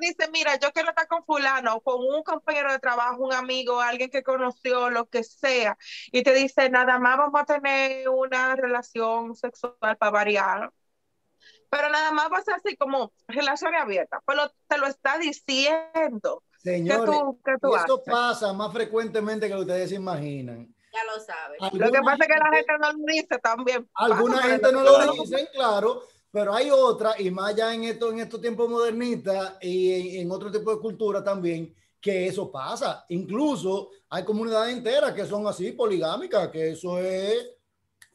dice, 0.00 0.30
mira, 0.30 0.56
yo 0.60 0.70
quiero 0.70 0.90
estar 0.90 1.08
con 1.08 1.24
fulano, 1.24 1.80
con 1.80 2.00
un 2.00 2.22
compañero 2.22 2.70
de 2.70 2.78
trabajo, 2.78 3.24
un 3.24 3.32
amigo, 3.32 3.80
alguien 3.80 4.10
que 4.10 4.22
conoció, 4.22 4.90
lo 4.90 5.06
que 5.06 5.24
sea, 5.24 5.76
y 6.12 6.22
te 6.22 6.32
dice, 6.34 6.70
nada 6.70 7.00
más 7.00 7.18
vamos 7.18 7.40
a 7.40 7.44
tener 7.44 8.08
una 8.08 8.54
relación 8.54 9.34
sexual 9.34 9.74
para 9.98 10.10
variar. 10.12 10.70
Pero 11.68 11.88
nada 11.88 12.12
más 12.12 12.30
va 12.32 12.38
a 12.38 12.42
ser 12.42 12.54
así 12.54 12.76
como 12.76 13.12
relaciones 13.26 13.80
abiertas. 13.80 14.20
Pero 14.24 14.48
te 14.68 14.78
lo 14.78 14.86
está 14.86 15.18
diciendo. 15.18 16.44
¿Qué 16.62 16.70
Señores, 16.70 17.10
tú, 17.10 17.40
qué 17.44 17.52
tú 17.60 17.72
y 17.72 17.76
eso 17.76 17.94
haces? 17.94 18.04
pasa 18.14 18.52
más 18.52 18.72
frecuentemente 18.72 19.48
que 19.48 19.54
lo 19.54 19.60
que 19.60 19.66
ustedes 19.72 19.88
se 19.90 19.96
imaginan. 19.96 20.72
Ya 20.92 21.05
lo 21.05 21.20
sabes. 21.20 21.59
Lo 21.72 21.92
que 21.92 22.00
pasa 22.00 22.24
es 22.24 22.29
que 22.29 22.35
la 22.35 22.50
gente- 22.57 22.72
no 22.81 22.92
lo 22.92 23.05
dice 23.07 23.38
también. 23.42 23.88
Alguna 23.94 24.42
gente 24.42 24.72
no 24.72 24.83
lo 24.83 25.12
dicen, 25.12 25.48
claro, 25.53 26.03
pero 26.33 26.53
hay 26.55 26.70
otra, 26.70 27.14
y 27.18 27.31
más 27.31 27.55
ya 27.55 27.72
en, 27.74 27.85
esto, 27.85 28.11
en 28.11 28.20
estos 28.20 28.40
tiempos 28.40 28.68
modernistas 28.68 29.57
y 29.61 30.18
en, 30.18 30.22
en 30.22 30.31
otro 30.33 30.50
tipo 30.50 30.74
de 30.74 30.81
cultura 30.81 31.22
también, 31.22 31.74
que 32.00 32.26
eso 32.26 32.50
pasa. 32.50 33.05
Incluso 33.11 33.90
hay 34.09 34.24
comunidades 34.24 34.76
enteras 34.76 35.12
que 35.12 35.26
son 35.26 35.46
así, 35.46 35.72
poligámicas, 35.72 36.48
que 36.48 36.70
eso 36.72 36.98
es 36.98 37.50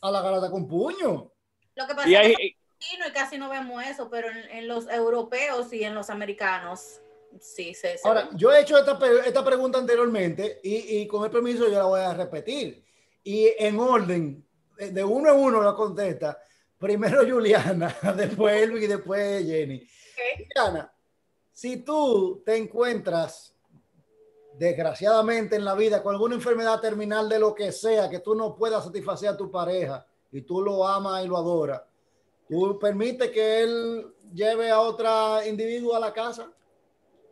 a 0.02 0.12
la 0.12 0.22
garata 0.22 0.50
con 0.52 0.68
puño. 0.68 1.32
Lo 1.76 1.88
que 1.88 1.96
pasa 1.96 2.10
Y 2.10 2.16
es 2.16 2.20
hay, 2.22 2.36
que 2.36 2.58
latino 2.80 3.08
y 3.08 3.12
casi 3.14 3.38
no 3.38 3.50
vemos 3.50 3.84
eso, 3.86 4.10
pero 4.10 4.30
en, 4.30 4.38
en 4.50 4.68
los 4.68 4.88
europeos 4.90 5.72
y 5.74 5.84
en 5.84 5.96
los 5.96 6.10
americanos 6.10 7.02
sí 7.40 7.74
se, 7.74 7.98
se 7.98 8.08
Ahora, 8.08 8.24
ve. 8.24 8.30
yo 8.36 8.52
he 8.52 8.62
hecho 8.62 8.78
esta, 8.78 8.98
esta 9.26 9.44
pregunta 9.44 9.78
anteriormente 9.78 10.60
y, 10.64 11.00
y 11.00 11.08
con 11.08 11.24
el 11.24 11.32
permiso 11.32 11.68
yo 11.68 11.78
la 11.78 11.86
voy 11.86 12.02
a 12.02 12.14
repetir. 12.14 12.84
Y 13.24 13.50
en 13.58 13.80
orden, 13.80 14.46
eh, 14.78 14.90
de 14.92 15.04
uno 15.04 15.32
en 15.32 15.40
uno 15.40 15.62
la 15.62 15.74
contesta. 15.74 16.40
Primero 16.78 17.24
Juliana, 17.30 17.96
después 18.16 18.62
Elvin 18.62 18.84
y 18.84 18.88
después 18.88 19.46
Jenny. 19.46 19.88
Juliana, 20.38 20.94
si 21.52 21.78
tú 21.78 22.42
te 22.46 22.58
encuentras 22.58 23.54
desgraciadamente 24.58 25.56
en 25.56 25.66
la 25.66 25.76
vida 25.76 26.02
con 26.02 26.14
alguna 26.14 26.36
enfermedad 26.36 26.80
terminal 26.80 27.28
de 27.28 27.40
lo 27.40 27.54
que 27.54 27.72
sea, 27.72 28.10
que 28.10 28.20
tú 28.20 28.36
no 28.36 28.56
puedas 28.56 28.84
satisfacer 28.84 29.30
a 29.30 29.38
tu 29.38 29.52
pareja 29.52 30.06
y 30.32 30.42
tú 30.42 30.62
lo 30.62 30.88
amas 30.88 31.24
y 31.24 31.28
lo 31.28 31.38
adoras, 31.38 31.82
tú 32.48 32.78
permites 32.80 33.32
que 33.32 33.64
él 33.64 34.14
lleve 34.34 34.70
a 34.70 34.80
otra 34.80 35.46
individuo 35.48 35.96
a 35.96 36.00
la 36.00 36.14
casa. 36.14 36.52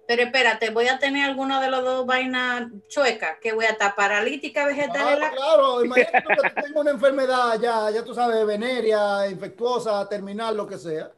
Pero 0.05 0.23
espérate, 0.23 0.69
voy 0.69 0.87
a 0.89 0.99
tener 0.99 1.23
alguna 1.29 1.61
de 1.61 1.71
las 1.71 1.81
dos 1.81 2.05
vainas 2.05 2.69
chuecas, 2.89 3.37
que 3.39 3.53
voy 3.53 3.63
a 3.65 3.69
estar 3.69 3.95
paralítica, 3.95 4.65
vegetal. 4.65 4.95
en 4.95 5.01
Claro, 5.01 5.19
la- 5.21 5.31
claro, 5.31 5.85
imagínate 5.85 6.23
que 6.27 6.35
tú 6.49 6.55
tengas 6.55 6.81
una 6.81 6.91
enfermedad 6.91 7.59
ya, 7.61 7.89
ya 7.89 8.03
tú 8.03 8.13
sabes, 8.13 8.45
venérea, 8.45 9.27
infectuosa, 9.29 10.07
terminal, 10.09 10.57
lo 10.57 10.67
que 10.67 10.77
sea. 10.77 11.09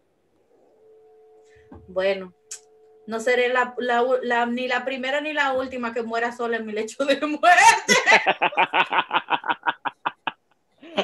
Bueno, 1.88 2.32
no 3.08 3.20
seré 3.20 3.50
la, 3.50 3.74
la- 3.80 4.06
la- 4.22 4.46
ni 4.46 4.68
la 4.68 4.86
primera 4.86 5.20
ni 5.20 5.34
la 5.34 5.54
última 5.54 5.92
que 5.94 6.04
muera 6.04 6.32
sola 6.32 6.58
en 6.58 6.66
mi 6.68 6.74
lecho 6.74 7.04
de 7.06 7.20
muerte. 7.26 7.94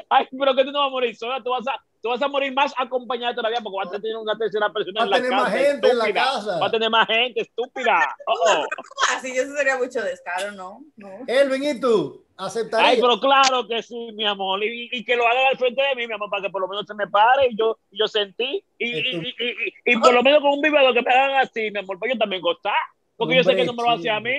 Ay, 0.10 0.28
pero 0.38 0.56
que 0.56 0.64
tú 0.64 0.72
no 0.72 0.80
vas 0.80 0.88
a 0.88 0.92
morir 0.92 1.16
sola, 1.16 1.42
tú 1.44 1.50
vas 1.52 1.68
a, 1.68 1.80
tú 2.02 2.10
vas 2.10 2.22
a 2.22 2.28
morir 2.28 2.54
más 2.54 2.74
acompañada 2.78 3.36
todavía 3.36 3.60
porque 3.62 3.78
vas 3.78 3.94
a 3.94 4.00
tener 4.02 4.18
una 4.18 4.38
tercera 4.38 4.72
persona 4.72 5.02
Va 5.02 5.06
en 5.06 5.08
a 5.08 5.12
la 5.12 5.16
tener 5.18 5.30
casa. 5.32 5.44
más 5.44 5.54
gente 5.54 5.90
en 5.92 5.98
la 5.98 6.04
estúpida. 6.06 6.24
casa. 6.24 6.60
Va 6.60 6.66
a 6.68 6.72
tener 6.72 6.90
más 6.90 7.08
gente, 7.08 7.42
estúpida. 7.42 8.16
Oh, 8.28 8.34
oh. 8.48 8.66
Así 9.16 9.32
eso 9.32 9.56
sería 9.56 9.78
mucho 9.78 10.02
descaro, 10.02 10.52
¿no? 10.54 10.82
no. 10.98 11.10
Elvin, 11.28 11.64
¿y 11.64 11.80
tú? 11.80 12.26
¿Aceptarías? 12.38 12.94
Ay, 12.94 13.02
pero 13.02 13.20
claro 13.20 13.68
que 13.68 13.84
sí, 13.84 14.12
mi 14.14 14.26
amor. 14.26 14.64
Y, 14.64 14.90
y 14.92 15.06
que 15.06 15.16
lo 15.16 15.28
hagan 15.28 15.46
al 15.52 15.58
frente 15.58 15.80
de 15.84 15.96
mí, 15.96 16.08
mi 16.08 16.14
amor, 16.14 16.28
para 16.30 16.42
que 16.42 16.50
por 16.50 16.62
lo 16.62 16.68
menos 16.68 16.88
se 16.88 16.96
me 16.96 17.06
pare 17.08 17.48
y 17.52 17.56
yo, 17.56 17.78
y 17.92 18.00
yo 18.00 18.08
sentí. 18.08 18.64
Y, 18.80 18.88
y, 18.90 18.98
y, 18.98 19.18
y- 19.18 19.50
y- 19.68 19.94
y 19.94 19.98
por 19.98 20.12
lo 20.12 20.24
menos 20.24 20.42
con 20.42 20.54
un 20.54 20.62
vivero 20.62 20.92
que 20.92 21.04
me 21.04 21.14
hagan 21.14 21.36
así, 21.42 21.70
mi 21.70 21.80
amor, 21.80 22.00
para 22.00 22.14
yo 22.14 22.18
también 22.18 22.42
gozar. 22.42 22.74
Porque 23.16 23.36
yo 23.36 23.44
sé 23.44 23.56
que 23.56 23.64
no 23.66 23.74
me 23.74 23.84
lo 23.84 23.92
hace 23.92 24.10
a 24.10 24.20
mí. 24.20 24.36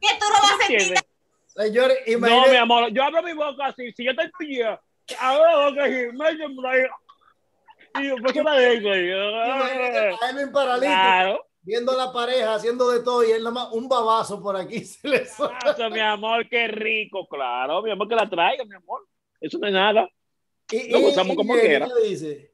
¿Qué 0.00 0.08
tú 0.18 0.26
no 0.28 0.34
vas 0.42 0.52
a 0.52 0.66
sentir? 0.66 0.94
No, 1.56 2.46
mi 2.48 2.56
amor, 2.56 2.90
yo 2.92 3.02
abro 3.02 3.22
mi 3.22 3.32
boca 3.32 3.66
así. 3.66 3.92
Si 3.92 4.04
yo 4.04 4.14
te 4.14 4.30
pillé, 4.38 4.64
abro 5.18 5.44
la 5.44 5.68
boca 5.68 5.84
así, 5.84 6.06
me 6.12 6.54
por 6.54 6.66
ahí. 6.66 6.82
Y 8.00 8.08
yo, 8.08 8.16
¿por 8.16 8.32
qué 8.32 8.42
me 8.42 8.50
dejo 8.52 8.94
imagínate 8.94 9.98
a 9.98 10.30
Elvin 10.30 10.52
paralítico, 10.52 10.92
Claro. 10.92 11.46
viendo 11.62 11.92
a 11.92 11.96
la 12.06 12.12
pareja, 12.12 12.54
haciendo 12.54 12.90
de 12.90 13.00
todo, 13.02 13.24
y 13.24 13.32
él 13.32 13.42
nada 13.42 13.50
más 13.50 13.72
un 13.72 13.88
babazo 13.88 14.40
por 14.40 14.56
aquí 14.56 14.84
se 14.84 15.08
le 15.08 15.26
mi 15.90 16.00
amor, 16.00 16.48
qué 16.48 16.68
rico, 16.68 17.26
claro, 17.28 17.82
mi 17.82 17.90
amor, 17.90 18.08
que 18.08 18.14
la 18.14 18.28
traiga, 18.28 18.64
mi 18.64 18.76
amor. 18.76 19.06
Eso 19.40 19.58
no 19.58 19.66
es 19.66 19.72
nada. 19.72 20.08
Y, 20.70 20.90
Lo 20.90 21.00
gozamos 21.00 21.34
como 21.36 21.54
Jenny, 21.54 21.68
quiera. 21.68 21.86
¿qué 21.86 22.08
dice? 22.08 22.49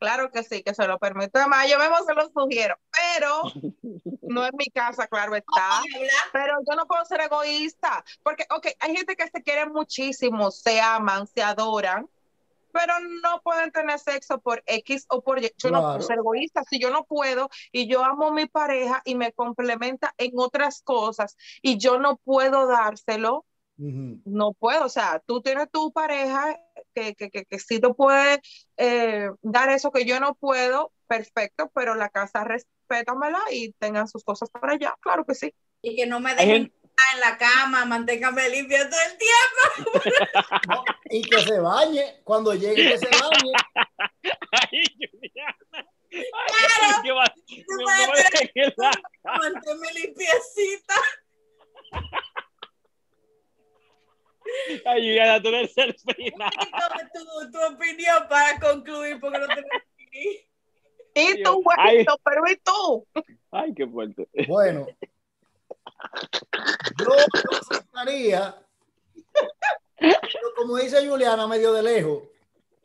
Claro 0.00 0.30
que 0.30 0.42
sí, 0.42 0.62
que 0.62 0.74
se 0.74 0.88
lo 0.88 0.98
permito. 0.98 1.38
Además, 1.38 1.68
yo 1.68 1.78
mismo 1.78 1.96
se 2.06 2.14
lo 2.14 2.30
sugiero, 2.30 2.74
pero 2.90 3.42
no 4.22 4.46
es 4.46 4.52
mi 4.54 4.64
casa, 4.66 5.06
claro 5.06 5.36
está. 5.36 5.82
Pero 6.32 6.54
yo 6.66 6.74
no 6.74 6.86
puedo 6.86 7.04
ser 7.04 7.20
egoísta, 7.20 8.02
porque, 8.22 8.46
ok, 8.50 8.68
hay 8.80 8.96
gente 8.96 9.14
que 9.14 9.28
se 9.28 9.42
quiere 9.42 9.66
muchísimo, 9.66 10.50
se 10.50 10.80
aman, 10.80 11.26
se 11.26 11.42
adoran, 11.42 12.08
pero 12.72 12.94
no 13.22 13.42
pueden 13.42 13.70
tener 13.72 13.98
sexo 13.98 14.40
por 14.40 14.62
X 14.64 15.04
o 15.10 15.20
por 15.20 15.44
Y. 15.44 15.52
Yo 15.58 15.70
no 15.70 15.82
puedo 15.82 16.00
ser 16.00 16.18
egoísta. 16.18 16.62
Si 16.64 16.78
yo 16.78 16.90
no 16.90 17.04
puedo 17.04 17.50
y 17.70 17.86
yo 17.86 18.02
amo 18.02 18.28
a 18.28 18.32
mi 18.32 18.46
pareja 18.46 19.02
y 19.04 19.16
me 19.16 19.32
complementa 19.32 20.14
en 20.16 20.32
otras 20.36 20.80
cosas 20.80 21.36
y 21.60 21.76
yo 21.78 21.98
no 21.98 22.16
puedo 22.16 22.66
dárselo, 22.66 23.44
No 24.24 24.52
puedo. 24.52 24.84
O 24.84 24.88
sea, 24.88 25.22
tú 25.26 25.40
tienes 25.40 25.70
tu 25.70 25.92
pareja 25.92 26.58
que, 26.94 27.14
que, 27.14 27.30
que, 27.30 27.44
que 27.44 27.58
sí 27.58 27.80
te 27.80 27.88
puede 27.94 28.40
eh, 28.76 29.30
dar 29.42 29.70
eso 29.70 29.90
que 29.90 30.04
yo 30.04 30.20
no 30.20 30.34
puedo, 30.34 30.92
perfecto, 31.06 31.70
pero 31.74 31.94
la 31.94 32.08
casa 32.10 32.44
respétamela 32.44 33.40
y 33.50 33.72
tengan 33.72 34.06
sus 34.08 34.22
cosas 34.24 34.50
para 34.50 34.74
allá. 34.74 34.94
Claro 35.00 35.24
que 35.24 35.34
sí. 35.34 35.54
Y 35.82 35.96
que 35.96 36.06
no 36.06 36.20
me 36.20 36.34
dejen 36.34 36.72
en 37.14 37.20
la 37.20 37.38
cama, 37.38 37.86
manténgame 37.86 38.50
limpia 38.50 38.88
todo 38.90 39.00
el 39.10 39.16
tiempo. 39.18 40.10
No, 40.68 40.84
y 41.08 41.22
que 41.22 41.40
se 41.40 41.58
bañe, 41.58 42.20
cuando 42.24 42.52
llegue 42.54 42.90
que 42.90 42.98
se 42.98 43.06
bañe. 43.08 43.52
Ay, 44.52 44.84
Juliana. 45.10 45.90
Ay, 46.12 46.92
¿qué 47.02 47.12
va- 47.12 47.34
me- 49.24 49.74
me 49.80 49.92
limpiecita. 49.94 50.94
Ay, 54.84 55.00
Juliana, 55.00 55.42
tú 55.42 55.48
eres 55.48 55.76
el 55.78 55.94
final. 55.94 56.50
Tu, 57.12 57.50
tu 57.50 57.74
opinión 57.74 58.26
para 58.28 58.58
concluir, 58.58 59.18
porque 59.20 59.38
no 59.38 59.46
que 59.46 60.48
Y 61.14 61.42
tú, 61.42 61.62
Ay. 61.76 61.92
güerito, 61.92 62.20
pero 62.24 62.42
¿y 62.48 62.56
tú? 62.56 63.06
Ay, 63.50 63.74
qué 63.74 63.86
fuerte. 63.86 64.28
Bueno, 64.46 64.86
yo 66.98 67.04
lo 67.04 67.56
aceptaría, 67.58 68.56
pero 69.98 70.54
como 70.56 70.76
dice 70.76 71.06
Juliana, 71.06 71.46
medio 71.46 71.72
de 71.72 71.82
lejos. 71.82 72.22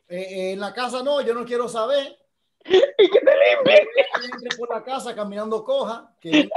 Eh, 0.08 0.22
eh, 0.22 0.52
en 0.54 0.60
la 0.60 0.74
casa 0.74 1.02
no, 1.02 1.22
yo 1.22 1.34
no 1.34 1.46
quiero 1.46 1.68
saber. 1.68 2.18
Y 2.68 3.10
que 3.12 3.20
te 3.20 3.32
limpie. 3.36 4.58
Por 4.58 4.70
la 4.70 4.84
casa 4.84 5.14
caminando 5.14 5.64
coja. 5.64 6.16
Que, 6.20 6.32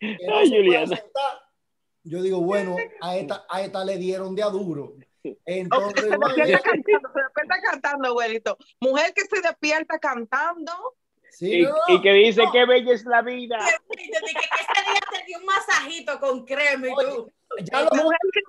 que 0.00 0.26
no 0.26 0.36
Ay, 0.36 0.48
Juliana. 0.48 0.86
sentar. 0.96 1.49
Yo 2.02 2.22
digo, 2.22 2.40
bueno, 2.40 2.76
a 3.02 3.16
esta, 3.16 3.44
a 3.48 3.62
esta 3.62 3.84
le 3.84 3.96
dieron 3.98 4.34
de 4.34 4.42
a 4.42 4.46
duro. 4.48 4.94
Entonces, 5.44 6.04
Se 6.04 6.16
bueno, 6.16 6.34
despierta 6.34 6.62
cantando, 6.70 7.08
se 7.12 7.20
despierta 7.22 7.54
cantando, 7.70 8.12
güerito. 8.14 8.58
Mujer 8.80 9.12
que 9.14 9.22
se 9.22 9.42
despierta 9.42 9.98
cantando. 9.98 10.72
sí, 11.30 11.60
Y, 11.60 11.62
no, 11.62 11.74
y 11.88 12.00
que 12.00 12.12
dice 12.12 12.42
que 12.52 12.64
bella 12.64 12.94
es 12.94 13.04
la 13.04 13.20
vida. 13.22 13.58
Dije 13.58 14.10
que 14.10 14.16
ese 14.16 14.90
día 14.90 15.00
te 15.10 15.24
di 15.26 15.34
un 15.34 15.44
masajito 15.44 16.18
con 16.20 16.46
crema 16.46 16.88
y 16.88 16.90
tú. 16.94 17.30
ya 17.70 17.82
lo 17.82 17.90
Mujer 17.90 18.18
que 18.32 18.40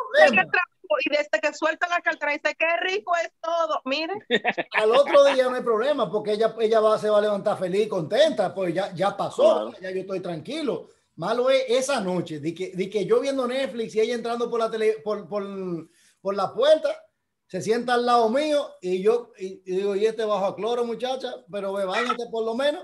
y 1.05 1.09
desde 1.09 1.39
que 1.41 1.53
suelta 1.53 1.87
la 1.87 2.01
cartera 2.01 2.33
dice 2.33 2.55
qué 2.57 2.77
rico 2.81 3.13
es 3.23 3.31
todo. 3.41 3.81
Mire, 3.85 4.13
al 4.73 4.91
otro 4.91 5.23
día 5.25 5.45
no 5.49 5.55
hay 5.55 5.63
problema 5.63 6.11
porque 6.11 6.33
ella, 6.33 6.53
ella 6.59 6.79
va, 6.79 6.97
se 6.97 7.09
va 7.09 7.19
a 7.19 7.21
levantar 7.21 7.57
feliz 7.57 7.85
y 7.85 7.89
contenta, 7.89 8.53
pues 8.53 8.73
ya, 8.73 8.93
ya 8.93 9.15
pasó, 9.15 9.69
Claro. 9.69 9.73
ya 9.81 9.91
yo 9.91 10.01
estoy 10.01 10.19
tranquilo. 10.19 10.89
Malo 11.15 11.49
es 11.49 11.63
esa 11.67 11.99
noche, 12.01 12.39
de 12.39 12.53
que, 12.53 12.71
de 12.75 12.89
que 12.89 13.05
yo 13.05 13.19
viendo 13.19 13.47
Netflix 13.47 13.95
y 13.95 13.99
ella 13.99 14.15
entrando 14.15 14.49
por 14.49 14.59
la, 14.59 14.71
tele, 14.71 14.97
por, 15.03 15.27
por, 15.27 15.43
por 16.21 16.35
la 16.35 16.53
puerta, 16.53 16.89
se 17.47 17.61
sienta 17.61 17.95
al 17.95 18.05
lado 18.05 18.29
mío 18.29 18.69
y 18.81 19.01
yo 19.03 19.33
y, 19.37 19.61
y 19.65 19.75
digo, 19.75 19.95
y 19.95 20.05
este 20.05 20.23
bajo 20.23 20.45
a 20.45 20.55
cloro, 20.55 20.85
muchacha, 20.85 21.33
pero 21.51 21.73
ve, 21.73 21.83
bañate 21.85 22.23
por 22.31 22.45
lo 22.45 22.55
menos. 22.55 22.81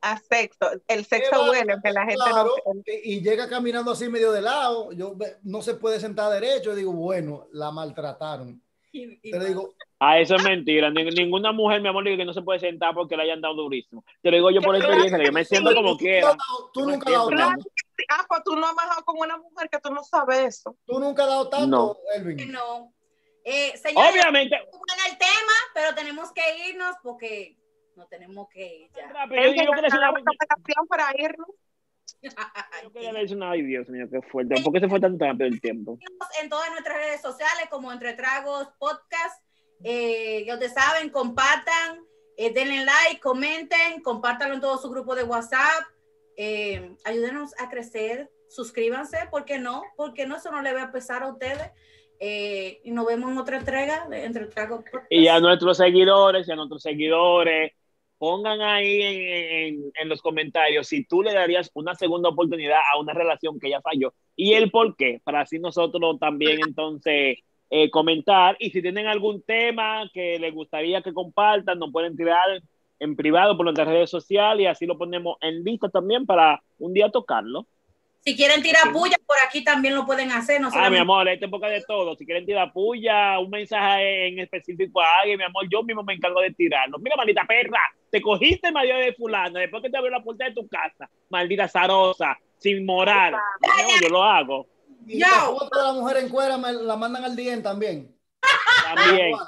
a 0.00 0.18
sexo. 0.18 0.70
El 0.88 1.04
sexo 1.04 1.50
huele, 1.50 1.76
que 1.82 1.92
la 1.92 2.00
gente 2.06 2.16
Claro, 2.16 2.54
no. 2.66 2.82
y, 2.86 3.16
y 3.16 3.20
llega 3.20 3.46
caminando 3.48 3.90
así 3.92 4.08
medio 4.08 4.32
de 4.32 4.40
lado, 4.40 4.90
yo 4.92 5.14
no 5.42 5.60
se 5.60 5.74
puede 5.74 6.00
sentar 6.00 6.32
derecho, 6.32 6.72
y 6.72 6.76
digo, 6.76 6.92
bueno, 6.92 7.46
la 7.52 7.70
maltrataron. 7.70 8.63
Y, 8.94 9.18
y- 9.22 9.30
Pero 9.32 9.44
digo, 9.44 9.74
Ah, 9.98 10.20
eso 10.20 10.36
es 10.36 10.42
mentira. 10.44 10.88
Ni- 10.90 11.02
ninguna 11.04 11.50
mujer, 11.50 11.80
mi 11.80 11.88
amor, 11.88 12.04
dice 12.04 12.18
que 12.18 12.24
no 12.24 12.32
se 12.34 12.42
puede 12.42 12.60
sentar 12.60 12.94
porque 12.94 13.16
le 13.16 13.22
hayan 13.24 13.40
dado 13.40 13.54
durísimo. 13.54 14.04
Te 14.22 14.30
lo 14.30 14.36
digo 14.36 14.50
yo 14.52 14.60
por 14.60 14.76
experiencia, 14.76 15.18
que 15.18 15.24
yo 15.26 15.32
me 15.32 15.44
siento 15.44 15.74
como 15.74 15.96
quiera. 15.96 16.36
tú 16.72 16.80
nunca 16.88 17.06
has 17.08 17.12
dado 17.14 17.28
siento, 17.28 17.44
tanto. 17.44 17.70
Ah, 18.10 18.24
pues 18.28 18.42
tú 18.44 18.54
no 18.56 18.66
has 18.66 18.74
bajado 18.74 19.04
con 19.04 19.18
una 19.18 19.36
mujer 19.38 19.68
que 19.70 19.78
tú 19.80 19.90
no 19.92 20.04
sabes 20.04 20.38
eso. 20.40 20.76
Tú 20.86 21.00
nunca 21.00 21.22
has 21.24 21.28
dado 21.30 21.48
tanto, 21.48 21.66
No. 21.66 21.96
Elvin. 22.14 22.52
no. 22.52 22.92
Eh, 23.44 23.76
señores, 23.78 24.12
Obviamente. 24.12 24.56
bueno 24.70 25.02
el 25.10 25.18
tema, 25.18 25.52
pero 25.74 25.94
tenemos 25.94 26.32
que 26.32 26.68
irnos 26.68 26.94
porque 27.02 27.56
no 27.96 28.06
tenemos 28.06 28.48
que 28.48 28.76
ir 28.82 28.90
ya. 28.96 29.08
Rápido, 29.12 29.42
yo- 29.42 29.54
yo 29.54 29.70
la 29.72 30.10
recomendación 30.12 30.86
para 30.88 31.04
irnos. 31.18 31.48
Yo 32.82 32.92
quería 32.92 33.12
decir 33.12 33.36
una- 33.36 33.50
Ay, 33.50 33.62
Dios 33.62 33.88
mío, 33.88 34.06
qué 34.10 34.20
fuerte. 34.22 34.54
¿Por 34.62 34.72
qué 34.72 34.80
se 34.80 34.88
fue 34.88 35.00
tan 35.00 35.18
rápido 35.18 35.46
el 35.46 35.60
tiempo? 35.60 35.98
en 36.42 36.48
todas 36.48 36.70
nuestras 36.70 36.96
redes 36.96 37.20
sociales 37.20 37.66
como 37.70 37.92
Entre 37.92 38.12
Tragos 38.14 38.68
Podcast. 38.78 39.42
Eh, 39.82 40.44
ya 40.46 40.54
ustedes 40.54 40.72
saben, 40.74 41.10
compartan, 41.10 42.00
eh, 42.36 42.52
denle 42.52 42.84
like, 42.84 43.20
comenten, 43.20 44.00
compártanlo 44.02 44.54
en 44.54 44.60
todo 44.60 44.78
su 44.78 44.88
grupo 44.90 45.14
de 45.14 45.24
WhatsApp. 45.24 45.84
Eh, 46.36 46.96
ayúdenos 47.04 47.52
a 47.60 47.68
crecer, 47.68 48.30
suscríbanse, 48.48 49.18
¿por 49.30 49.44
qué 49.44 49.58
no? 49.58 49.82
Porque 49.96 50.26
no, 50.26 50.36
eso 50.36 50.50
no 50.50 50.62
le 50.62 50.72
va 50.72 50.82
a 50.84 50.92
pesar 50.92 51.22
a 51.22 51.28
ustedes. 51.28 51.70
Eh, 52.20 52.80
y 52.84 52.90
nos 52.92 53.06
vemos 53.06 53.30
en 53.32 53.38
otra 53.38 53.58
entrega 53.58 54.06
de 54.08 54.24
Entre 54.24 54.46
Tragos 54.46 54.82
Podcast. 54.90 55.06
Y 55.10 55.28
a 55.28 55.40
nuestros 55.40 55.76
seguidores 55.76 56.48
y 56.48 56.52
a 56.52 56.56
nuestros 56.56 56.82
seguidores, 56.82 57.72
pongan 58.24 58.62
ahí 58.62 59.02
en, 59.02 60.08
los 60.08 60.22
comentarios 60.22 60.88
si 60.88 61.04
tú 61.04 61.22
le 61.22 61.34
darías 61.34 61.70
una 61.74 61.94
segunda 61.94 62.30
oportunidad 62.30 62.78
a 62.90 62.98
una 62.98 63.12
relación 63.12 63.60
que 63.60 63.68
ya 63.68 63.82
falló 63.82 64.14
y 64.34 64.54
el 64.54 64.70
por 64.70 64.96
qué, 64.96 65.20
para 65.22 65.42
así 65.42 65.58
nosotros 65.58 66.18
también 66.18 66.58
entonces 66.66 67.40
eh, 67.68 67.90
comentar. 67.90 68.56
Y 68.60 68.70
si 68.70 68.80
tienen 68.80 69.08
algún 69.08 69.42
tema 69.42 70.10
que 70.14 70.38
les 70.38 70.54
gustaría 70.54 71.02
que 71.02 71.12
compartan, 71.12 71.78
nos 71.78 71.92
pueden 71.92 72.16
tirar 72.16 72.62
en 72.98 73.14
privado 73.14 73.58
por 73.58 73.66
nuestras 73.66 73.88
redes 73.88 74.08
sociales 74.08 74.62
y 74.62 74.68
así 74.68 74.86
lo 74.86 74.96
ponemos 74.96 75.36
en 75.42 75.62
lista 75.62 75.90
también 75.90 76.24
para 76.24 76.62
un 76.78 76.94
día 76.94 77.10
tocarlo. 77.10 77.66
Si 78.26 78.34
quieren 78.34 78.62
tirar 78.62 78.90
puya, 78.90 79.16
por 79.26 79.36
aquí 79.46 79.62
también 79.62 79.94
lo 79.94 80.06
pueden 80.06 80.32
hacer. 80.32 80.58
No 80.58 80.70
Ah, 80.72 80.88
mi 80.88 80.96
amor, 80.96 81.28
esta 81.28 81.44
época 81.44 81.68
de 81.68 81.82
todo. 81.82 82.16
Si 82.16 82.24
quieren 82.24 82.46
tirar 82.46 82.72
puya, 82.72 83.38
un 83.38 83.50
mensaje 83.50 84.28
en 84.28 84.38
específico 84.38 85.02
a 85.02 85.20
alguien, 85.20 85.36
mi 85.36 85.44
amor, 85.44 85.66
yo 85.70 85.82
mismo 85.82 86.02
me 86.02 86.14
encargo 86.14 86.40
de 86.40 86.50
tirarlo. 86.52 86.98
Mira, 86.98 87.16
maldita 87.16 87.44
perra, 87.46 87.80
te 88.10 88.22
cogiste 88.22 88.68
el 88.68 88.72
marido 88.72 88.96
de 88.96 89.12
fulano 89.12 89.58
después 89.58 89.82
que 89.82 89.90
te 89.90 89.98
abrió 89.98 90.10
la 90.10 90.22
puerta 90.22 90.46
de 90.46 90.52
tu 90.52 90.66
casa. 90.66 91.10
Maldita 91.28 91.68
zarosa, 91.68 92.38
sin 92.56 92.86
moral. 92.86 93.32
No, 93.32 94.00
yo 94.00 94.08
lo 94.08 94.22
hago. 94.22 94.66
Y 95.06 95.20
Yo. 95.20 95.26
la 95.26 95.40
foto 95.42 95.78
de 95.78 95.84
la 95.84 95.92
mujer 95.92 96.16
en 96.16 96.28
cuera 96.30 96.56
me 96.56 96.72
la 96.72 96.96
mandan 96.96 97.24
al 97.24 97.36
DM 97.36 97.62
también. 97.62 98.14
También. 98.94 99.32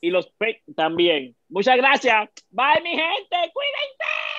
Y 0.00 0.10
los 0.10 0.28
pe 0.38 0.62
también. 0.76 1.34
Muchas 1.48 1.76
gracias. 1.76 2.30
Bye, 2.50 2.80
mi 2.84 2.90
gente. 2.90 3.36
Cuídense. 3.52 4.37